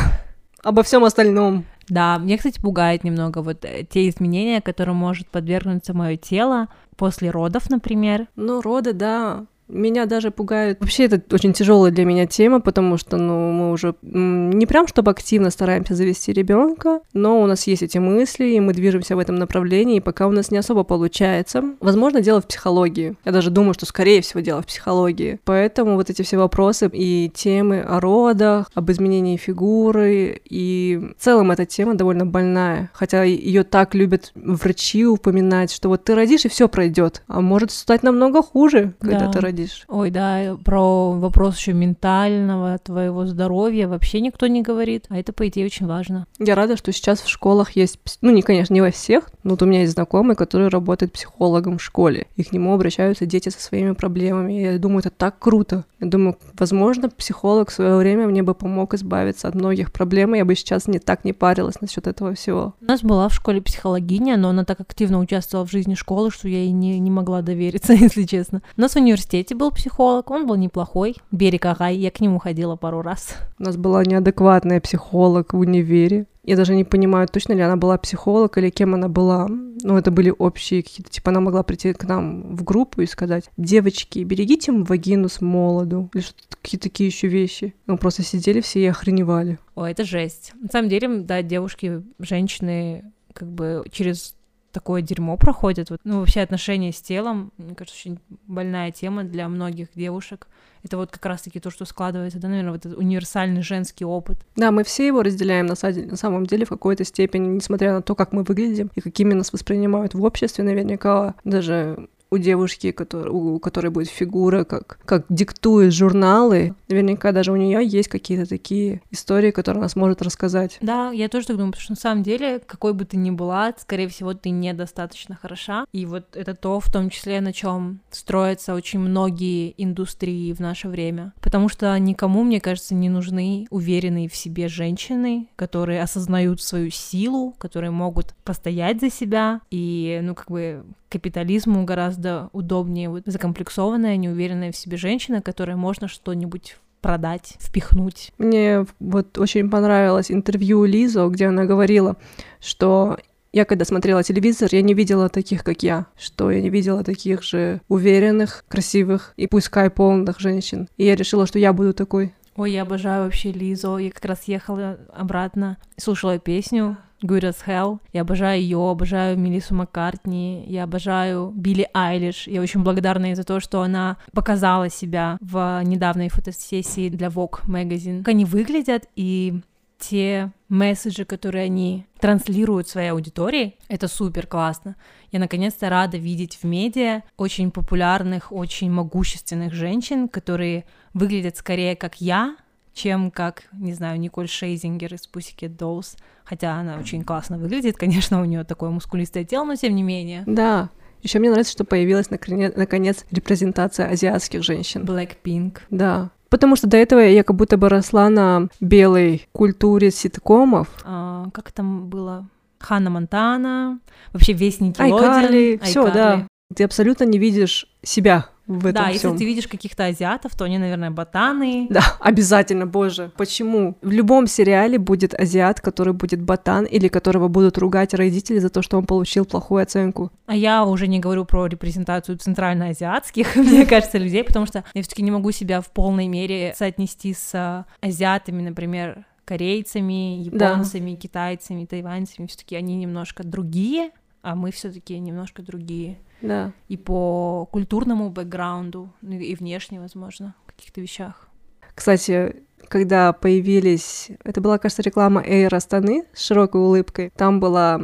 обо 0.63 0.81
всем 0.83 1.03
остальном. 1.03 1.65
Да, 1.89 2.17
мне, 2.17 2.37
кстати, 2.37 2.61
пугает 2.61 3.03
немного 3.03 3.39
вот 3.39 3.65
э, 3.65 3.83
те 3.83 4.07
изменения, 4.07 4.61
которым 4.61 4.95
может 4.95 5.27
подвергнуться 5.27 5.93
мое 5.93 6.15
тело 6.15 6.69
после 6.95 7.29
родов, 7.29 7.69
например. 7.69 8.27
Ну, 8.37 8.61
роды, 8.61 8.93
да. 8.93 9.47
Меня 9.69 10.05
даже 10.07 10.31
пугают. 10.31 10.79
Вообще, 10.81 11.05
это 11.05 11.21
очень 11.33 11.53
тяжелая 11.53 11.91
для 11.91 12.03
меня 12.03 12.25
тема, 12.25 12.59
потому 12.59 12.97
что, 12.97 13.17
ну, 13.17 13.51
мы 13.51 13.71
уже 13.71 13.93
не 14.01 14.65
прям 14.65 14.87
чтобы 14.87 15.11
активно 15.11 15.51
стараемся 15.51 15.93
завести 15.93 16.33
ребенка, 16.33 17.01
но 17.13 17.41
у 17.41 17.45
нас 17.45 17.67
есть 17.67 17.83
эти 17.83 17.99
мысли, 17.99 18.45
и 18.45 18.59
мы 18.59 18.73
движемся 18.73 19.15
в 19.15 19.19
этом 19.19 19.35
направлении, 19.35 19.97
и 19.97 20.01
пока 20.01 20.27
у 20.27 20.31
нас 20.31 20.49
не 20.49 20.57
особо 20.57 20.83
получается. 20.83 21.63
Возможно, 21.79 22.21
дело 22.21 22.41
в 22.41 22.47
психологии. 22.47 23.15
Я 23.23 23.31
даже 23.31 23.51
думаю, 23.51 23.73
что, 23.75 23.85
скорее 23.85 24.21
всего, 24.21 24.39
дело 24.39 24.61
в 24.63 24.65
психологии. 24.65 25.39
Поэтому 25.45 25.95
вот 25.95 26.09
эти 26.09 26.23
все 26.23 26.37
вопросы 26.37 26.89
и 26.91 27.31
темы 27.33 27.81
о 27.81 27.99
родах, 27.99 28.71
об 28.73 28.89
изменении 28.89 29.37
фигуры, 29.37 30.41
и 30.49 30.99
в 31.17 31.21
целом 31.21 31.51
эта 31.51 31.65
тема 31.65 31.93
довольно 31.93 32.25
больная. 32.25 32.89
Хотя 32.93 33.23
ее 33.23 33.63
так 33.63 33.93
любят 33.93 34.31
врачи 34.33 35.05
упоминать, 35.05 35.71
что 35.71 35.89
вот 35.89 36.03
ты 36.03 36.15
родишь, 36.15 36.45
и 36.45 36.49
все 36.49 36.67
пройдет. 36.67 37.21
А 37.27 37.41
может 37.41 37.71
стать 37.71 38.01
намного 38.01 38.41
хуже, 38.41 38.93
когда 38.99 39.19
Да. 39.27 39.31
ты 39.31 39.39
родишь. 39.39 39.58
Ой, 39.87 40.11
да, 40.11 40.57
про 40.63 41.11
вопрос 41.11 41.57
еще 41.57 41.73
ментального 41.73 42.77
твоего 42.77 43.25
здоровья 43.25 43.87
вообще 43.87 44.21
никто 44.21 44.47
не 44.47 44.61
говорит, 44.61 45.05
а 45.09 45.17
это, 45.17 45.33
по 45.33 45.47
идее, 45.47 45.65
очень 45.65 45.87
важно. 45.87 46.25
Я 46.39 46.55
рада, 46.55 46.77
что 46.77 46.91
сейчас 46.91 47.21
в 47.21 47.29
школах 47.29 47.71
есть, 47.71 47.99
ну, 48.21 48.31
не, 48.31 48.41
конечно, 48.41 48.73
не 48.73 48.81
во 48.81 48.91
всех, 48.91 49.29
но 49.43 49.51
вот 49.51 49.61
у 49.61 49.65
меня 49.65 49.81
есть 49.81 49.93
знакомый, 49.93 50.35
который 50.35 50.67
работает 50.69 51.13
психологом 51.13 51.77
в 51.77 51.83
школе, 51.83 52.27
и 52.35 52.43
к 52.43 52.51
нему 52.51 52.73
обращаются 52.73 53.25
дети 53.25 53.49
со 53.49 53.61
своими 53.61 53.91
проблемами. 53.91 54.53
Я 54.53 54.79
думаю, 54.79 54.99
это 54.99 55.09
так 55.09 55.39
круто. 55.39 55.85
Я 55.99 56.07
думаю, 56.07 56.37
возможно, 56.57 57.09
психолог 57.09 57.69
в 57.69 57.73
свое 57.73 57.97
время 57.97 58.27
мне 58.27 58.43
бы 58.43 58.53
помог 58.53 58.93
избавиться 58.93 59.47
от 59.47 59.55
многих 59.55 59.91
проблем, 59.91 60.33
и 60.33 60.37
я 60.37 60.45
бы 60.45 60.55
сейчас 60.55 60.87
не 60.87 60.99
так 60.99 61.25
не 61.25 61.33
парилась 61.33 61.81
насчет 61.81 62.07
этого 62.07 62.33
всего. 62.33 62.73
У 62.81 62.85
нас 62.85 63.01
была 63.01 63.27
в 63.27 63.33
школе 63.33 63.61
психологиня, 63.61 64.37
но 64.37 64.49
она 64.49 64.63
так 64.65 64.79
активно 64.79 65.19
участвовала 65.19 65.65
в 65.65 65.71
жизни 65.71 65.95
школы, 65.95 66.31
что 66.31 66.47
я 66.47 66.59
ей 66.59 66.71
не, 66.71 66.99
не 66.99 67.11
могла 67.11 67.41
довериться, 67.41 67.93
если 67.99 68.23
честно. 68.23 68.61
У 68.77 68.81
нас 68.81 68.93
в 68.93 68.97
университете 68.97 69.48
был 69.53 69.71
психолог, 69.71 70.31
он 70.31 70.47
был 70.47 70.55
неплохой. 70.55 71.15
Берег 71.31 71.65
Агай, 71.65 71.95
я 71.97 72.11
к 72.11 72.19
нему 72.19 72.39
ходила 72.39 72.75
пару 72.75 73.01
раз. 73.01 73.35
У 73.57 73.63
нас 73.63 73.77
была 73.77 74.03
неадекватная 74.03 74.81
психолог 74.81 75.53
в 75.53 75.59
универе. 75.59 76.25
Я 76.43 76.55
даже 76.55 76.73
не 76.75 76.83
понимаю, 76.83 77.27
точно 77.27 77.53
ли 77.53 77.61
она 77.61 77.75
была 77.75 77.97
психолог 77.97 78.57
или 78.57 78.69
кем 78.69 78.95
она 78.95 79.07
была. 79.07 79.47
Но 79.47 79.97
это 79.97 80.09
были 80.09 80.33
общие 80.35 80.81
какие-то... 80.81 81.11
Типа 81.11 81.31
она 81.31 81.41
могла 81.41 81.63
прийти 81.63 81.93
к 81.93 82.03
нам 82.05 82.55
в 82.55 82.63
группу 82.63 83.01
и 83.01 83.05
сказать, 83.05 83.49
девочки, 83.57 84.19
берегите 84.19 84.71
вагину 84.71 85.29
с 85.29 85.41
молоду. 85.41 86.09
Или 86.13 86.21
что-то 86.21 86.57
какие-то 86.61 86.89
такие 86.89 87.07
еще 87.07 87.27
вещи. 87.27 87.75
Мы 87.85 87.97
просто 87.97 88.23
сидели 88.23 88.61
все 88.61 88.81
и 88.81 88.87
охреневали. 88.87 89.59
Ой, 89.75 89.91
это 89.91 90.03
жесть. 90.03 90.53
На 90.59 90.69
самом 90.69 90.89
деле, 90.89 91.19
да, 91.19 91.41
девушки, 91.43 92.01
женщины 92.19 93.03
как 93.33 93.47
бы 93.47 93.83
через 93.91 94.35
такое 94.71 95.01
дерьмо 95.01 95.37
проходят. 95.37 95.89
Вот, 95.89 95.99
ну, 96.03 96.19
вообще 96.19 96.41
отношения 96.41 96.91
с 96.91 97.01
телом, 97.01 97.51
мне 97.57 97.75
кажется, 97.75 97.99
очень 97.99 98.19
больная 98.47 98.91
тема 98.91 99.23
для 99.23 99.47
многих 99.47 99.89
девушек. 99.95 100.47
Это 100.83 100.97
вот 100.97 101.11
как 101.11 101.25
раз-таки 101.25 101.59
то, 101.59 101.69
что 101.69 101.85
складывается, 101.85 102.39
да, 102.39 102.47
наверное, 102.47 102.71
вот 102.73 102.85
этот 102.85 102.97
универсальный 102.97 103.61
женский 103.61 104.05
опыт. 104.05 104.37
Да, 104.55 104.71
мы 104.71 104.83
все 104.83 105.07
его 105.07 105.23
разделяем 105.23 105.65
на, 105.65 105.75
на 105.81 106.15
самом 106.15 106.45
деле 106.45 106.65
в 106.65 106.69
какой-то 106.69 107.03
степени, 107.03 107.47
несмотря 107.47 107.93
на 107.93 108.01
то, 108.01 108.15
как 108.15 108.31
мы 108.31 108.43
выглядим 108.43 108.89
и 108.95 109.01
какими 109.01 109.33
нас 109.33 109.51
воспринимают 109.51 110.13
в 110.13 110.23
обществе, 110.23 110.63
наверняка 110.63 111.35
даже 111.43 112.07
у 112.31 112.37
девушки, 112.37 112.91
который, 112.91 113.29
у 113.29 113.59
которой 113.59 113.89
будет 113.89 114.09
фигура, 114.09 114.63
как, 114.63 114.99
как 115.05 115.25
диктуют 115.29 115.93
журналы, 115.93 116.75
наверняка 116.87 117.31
даже 117.31 117.51
у 117.51 117.55
нее 117.55 117.85
есть 117.85 118.07
какие-то 118.07 118.47
такие 118.47 119.01
истории, 119.11 119.51
которые 119.51 119.81
она 119.81 119.89
сможет 119.89 120.21
рассказать. 120.21 120.77
Да, 120.81 121.11
я 121.11 121.29
тоже 121.29 121.47
так 121.47 121.57
думаю, 121.57 121.71
потому 121.71 121.83
что 121.83 121.93
на 121.93 121.97
самом 121.97 122.23
деле, 122.23 122.59
какой 122.59 122.93
бы 122.93 123.05
ты 123.05 123.17
ни 123.17 123.31
была, 123.31 123.73
скорее 123.77 124.07
всего, 124.07 124.33
ты 124.33 124.49
недостаточно 124.49 125.37
хороша. 125.41 125.85
И 125.91 126.05
вот 126.05 126.35
это 126.35 126.55
то, 126.55 126.79
в 126.79 126.91
том 126.91 127.09
числе, 127.09 127.41
на 127.41 127.53
чем 127.53 127.99
строятся 128.11 128.73
очень 128.73 128.99
многие 128.99 129.73
индустрии 129.77 130.53
в 130.53 130.59
наше 130.59 130.87
время. 130.87 131.33
Потому 131.41 131.69
что 131.69 131.97
никому, 131.97 132.43
мне 132.43 132.61
кажется, 132.61 132.93
не 132.93 133.09
нужны 133.09 133.67
уверенные 133.69 134.29
в 134.29 134.35
себе 134.35 134.67
женщины, 134.67 135.47
которые 135.55 136.01
осознают 136.01 136.61
свою 136.61 136.91
силу, 136.91 137.55
которые 137.57 137.91
могут 137.91 138.35
постоять 138.43 138.99
за 138.99 139.09
себя. 139.09 139.61
И, 139.71 140.19
ну, 140.21 140.35
как 140.35 140.49
бы 140.49 140.83
капитализму 141.09 141.83
гораздо 141.85 142.18
гораздо 142.19 142.49
удобнее 142.53 143.09
вот 143.09 143.23
закомплексованная, 143.25 144.17
неуверенная 144.17 144.71
в 144.71 144.77
себе 144.77 144.97
женщина, 144.97 145.41
которой 145.41 145.75
можно 145.75 146.07
что-нибудь 146.07 146.77
продать, 147.01 147.55
впихнуть. 147.59 148.31
Мне 148.37 148.85
вот 148.99 149.37
очень 149.37 149.69
понравилось 149.69 150.31
интервью 150.31 150.83
Лизо, 150.85 151.27
где 151.27 151.47
она 151.47 151.65
говорила, 151.65 152.17
что 152.59 153.17
я 153.53 153.65
когда 153.65 153.85
смотрела 153.85 154.21
телевизор, 154.21 154.69
я 154.71 154.81
не 154.81 154.93
видела 154.93 155.29
таких, 155.29 155.63
как 155.63 155.81
я, 155.81 156.05
что 156.17 156.51
я 156.51 156.61
не 156.61 156.69
видела 156.69 157.03
таких 157.03 157.41
же 157.41 157.81
уверенных, 157.87 158.65
красивых 158.67 159.33
и 159.37 159.47
пускай 159.47 159.89
полных 159.89 160.39
женщин. 160.39 160.87
И 160.97 161.05
я 161.05 161.15
решила, 161.15 161.47
что 161.47 161.57
я 161.57 161.73
буду 161.73 161.93
такой. 161.93 162.33
Ой, 162.57 162.73
я 162.73 162.81
обожаю 162.81 163.23
вообще 163.23 163.53
Лизу. 163.53 163.97
Я 163.97 164.11
как 164.11 164.25
раз 164.25 164.43
ехала 164.47 164.99
обратно, 165.13 165.77
слушала 165.97 166.37
песню 166.37 166.97
Good 167.21 167.41
as 167.41 167.57
Hell. 167.65 167.99
Я 168.13 168.21
обожаю 168.21 168.61
ее, 168.61 168.77
обожаю 168.89 169.37
Мелису 169.37 169.75
Маккартни, 169.75 170.65
я 170.67 170.83
обожаю 170.83 171.51
Билли 171.55 171.87
Айлиш. 171.93 172.47
Я 172.47 172.61
очень 172.61 172.83
благодарна 172.83 173.27
ей 173.27 173.35
за 173.35 173.43
то, 173.43 173.59
что 173.59 173.81
она 173.81 174.17
показала 174.33 174.89
себя 174.89 175.37
в 175.41 175.81
недавней 175.83 176.29
фотосессии 176.29 177.09
для 177.09 177.27
Vogue 177.27 177.65
Magazine. 177.67 178.19
Как 178.19 178.29
они 178.29 178.45
выглядят 178.45 179.05
и 179.15 179.61
те 179.99 180.51
месседжи, 180.69 181.25
которые 181.25 181.65
они 181.65 182.05
транслируют 182.19 182.87
своей 182.87 183.09
аудитории, 183.09 183.75
это 183.89 184.07
супер 184.07 184.47
классно. 184.47 184.95
Я 185.31 185.39
наконец-то 185.39 185.89
рада 185.89 186.17
видеть 186.17 186.57
в 186.61 186.63
медиа 186.63 187.23
очень 187.37 187.69
популярных, 187.69 188.51
очень 188.51 188.91
могущественных 188.91 189.73
женщин, 189.73 190.27
которые 190.27 190.85
выглядят 191.13 191.57
скорее 191.57 191.95
как 191.95 192.21
я, 192.21 192.55
чем 192.93 193.31
как, 193.31 193.63
не 193.73 193.93
знаю, 193.93 194.19
Николь 194.19 194.47
Шейзингер 194.47 195.13
из 195.13 195.29
Pussycat 195.31 195.77
Dolls. 195.77 196.17
Хотя 196.43 196.75
она 196.75 196.97
очень 196.97 197.23
классно 197.23 197.57
выглядит, 197.57 197.97
конечно, 197.97 198.41
у 198.41 198.45
нее 198.45 198.63
такое 198.63 198.89
мускулистое 198.89 199.43
тело, 199.43 199.65
но 199.65 199.75
тем 199.75 199.95
не 199.95 200.03
менее. 200.03 200.43
Да. 200.45 200.89
Еще 201.21 201.39
мне 201.39 201.49
нравится, 201.49 201.73
что 201.73 201.83
появилась 201.83 202.29
наконец, 202.29 202.73
наконец 202.75 203.25
репрезентация 203.29 204.09
азиатских 204.09 204.63
женщин. 204.63 205.03
Blackpink. 205.03 205.79
Да. 205.89 206.31
Потому 206.49 206.75
что 206.75 206.87
до 206.87 206.97
этого 206.97 207.19
я 207.19 207.43
как 207.43 207.55
будто 207.55 207.77
бы 207.77 207.89
росла 207.89 208.29
на 208.29 208.69
белой 208.79 209.47
культуре 209.51 210.09
ситкомов. 210.11 210.87
А, 211.03 211.47
как 211.53 211.71
там 211.71 212.09
было? 212.09 212.47
Ханна 212.79 213.09
Монтана, 213.09 213.99
вообще 214.33 214.53
весь 214.53 214.79
Никелодиан. 214.79 215.23
Айкарли, 215.23 215.79
все, 215.83 216.11
да. 216.11 216.47
Ты 216.75 216.83
абсолютно 216.83 217.25
не 217.25 217.37
видишь 217.37 217.87
себя 218.01 218.47
в 218.69 218.85
этом 218.85 218.93
Да, 218.93 219.09
всём. 219.09 219.13
если 219.13 219.37
ты 219.37 219.45
видишь 219.45 219.67
каких-то 219.67 220.05
азиатов, 220.05 220.55
то 220.55 220.63
они, 220.65 220.77
наверное, 220.77 221.09
ботаны. 221.11 221.87
Да, 221.89 222.03
обязательно, 222.19 222.85
боже. 222.85 223.31
Почему? 223.35 223.95
В 224.01 224.11
любом 224.11 224.47
сериале 224.47 224.97
будет 224.99 225.33
азиат, 225.33 225.81
который 225.81 226.13
будет 226.13 226.41
ботан, 226.41 226.85
или 226.85 227.07
которого 227.07 227.47
будут 227.47 227.77
ругать 227.77 228.13
родители 228.13 228.59
за 228.59 228.69
то, 228.69 228.81
что 228.83 228.97
он 228.97 229.05
получил 229.05 229.45
плохую 229.45 229.81
оценку. 229.83 230.29
А 230.45 230.55
я 230.55 230.85
уже 230.85 231.07
не 231.07 231.19
говорю 231.19 231.45
про 231.45 231.65
репрезентацию 231.67 232.37
центральноазиатских, 232.37 233.55
мне 233.55 233.85
кажется, 233.85 234.17
людей, 234.19 234.43
потому 234.43 234.65
что 234.67 234.83
я 234.93 235.01
все-таки 235.01 235.23
не 235.23 235.31
могу 235.31 235.51
себя 235.51 235.81
в 235.81 235.89
полной 235.91 236.27
мере 236.27 236.73
соотнести 236.77 237.33
с 237.33 237.51
а, 237.55 237.85
азиатами, 238.01 238.61
например, 238.61 239.25
корейцами, 239.45 240.47
Да. 240.51 240.69
японцами, 240.69 241.15
китайцами, 241.15 241.85
тайваньцами. 241.85 242.45
Все-таки 242.47 242.75
они 242.75 242.95
немножко 242.95 243.43
другие, 243.43 244.11
а 244.41 244.55
мы 244.55 244.71
все-таки 244.71 245.17
немножко 245.19 245.61
другие. 245.61 246.17
Да. 246.41 246.71
И 246.87 246.97
по 246.97 247.67
культурному 247.71 248.29
бэкграунду, 248.29 249.09
ну 249.21 249.35
и 249.35 249.55
внешне, 249.55 249.99
возможно, 249.99 250.55
в 250.65 250.73
каких-то 250.73 251.01
вещах. 251.01 251.47
Кстати, 251.95 252.55
когда 252.87 253.33
появились... 253.33 254.31
Это 254.43 254.61
была, 254.61 254.77
кажется, 254.77 255.01
реклама 255.01 255.43
Эйр 255.45 255.73
Астаны 255.73 256.25
с 256.33 256.45
широкой 256.45 256.81
улыбкой. 256.81 257.31
Там 257.35 257.59
была 257.59 258.01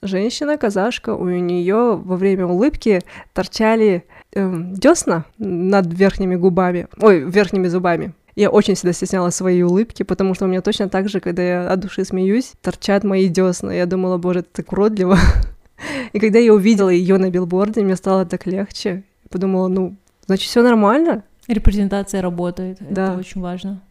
женщина, 0.00 0.56
казашка, 0.56 1.14
у 1.14 1.28
нее 1.28 1.96
во 1.96 2.16
время 2.16 2.46
улыбки 2.46 3.00
торчали 3.32 4.04
десна 4.34 5.24
над 5.38 5.92
верхними 5.92 6.34
губами, 6.36 6.88
ой, 7.00 7.20
верхними 7.20 7.68
зубами. 7.68 8.14
Я 8.34 8.48
очень 8.48 8.74
всегда 8.74 8.94
стеснялась 8.94 9.34
своей 9.34 9.62
улыбки, 9.62 10.04
потому 10.04 10.34
что 10.34 10.46
у 10.46 10.48
меня 10.48 10.62
точно 10.62 10.88
так 10.88 11.08
же, 11.08 11.20
когда 11.20 11.42
я 11.42 11.70
от 11.70 11.80
души 11.80 12.04
смеюсь, 12.04 12.54
торчат 12.62 13.04
мои 13.04 13.28
десна. 13.28 13.72
Я 13.72 13.84
думала, 13.84 14.16
боже, 14.16 14.40
это 14.40 14.48
так 14.52 14.72
уродливо. 14.72 15.18
И 16.12 16.18
когда 16.18 16.38
я 16.38 16.52
увидела 16.52 16.88
ее 16.88 17.18
на 17.18 17.30
билборде, 17.30 17.82
мне 17.82 17.96
стало 17.96 18.24
так 18.26 18.46
легче. 18.46 19.04
Подумала, 19.30 19.68
ну, 19.68 19.96
значит, 20.26 20.48
все 20.48 20.62
нормально. 20.62 21.24
Репрезентация 21.48 22.22
работает, 22.22 22.78
Да. 22.80 23.10
это 23.12 23.18
очень 23.18 23.40
важно. 23.40 23.82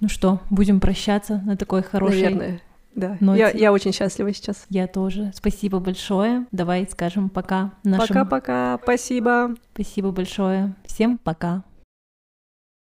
Ну 0.00 0.08
что, 0.08 0.40
будем 0.50 0.80
прощаться 0.80 1.42
на 1.46 1.56
такой 1.56 1.82
хорошей 1.82 2.22
Наверное. 2.24 2.60
Да. 2.94 3.16
ноте. 3.20 3.40
Я, 3.40 3.50
я 3.50 3.72
очень 3.72 3.92
счастлива 3.92 4.32
сейчас. 4.32 4.66
Я 4.68 4.86
тоже. 4.86 5.30
Спасибо 5.34 5.78
большое. 5.80 6.46
Давай 6.52 6.86
скажем 6.90 7.28
пока 7.28 7.72
нашим. 7.84 8.08
Пока-пока. 8.08 8.78
Спасибо. 8.82 9.54
Спасибо 9.74 10.10
большое. 10.12 10.74
Всем 10.84 11.18
пока. 11.18 11.62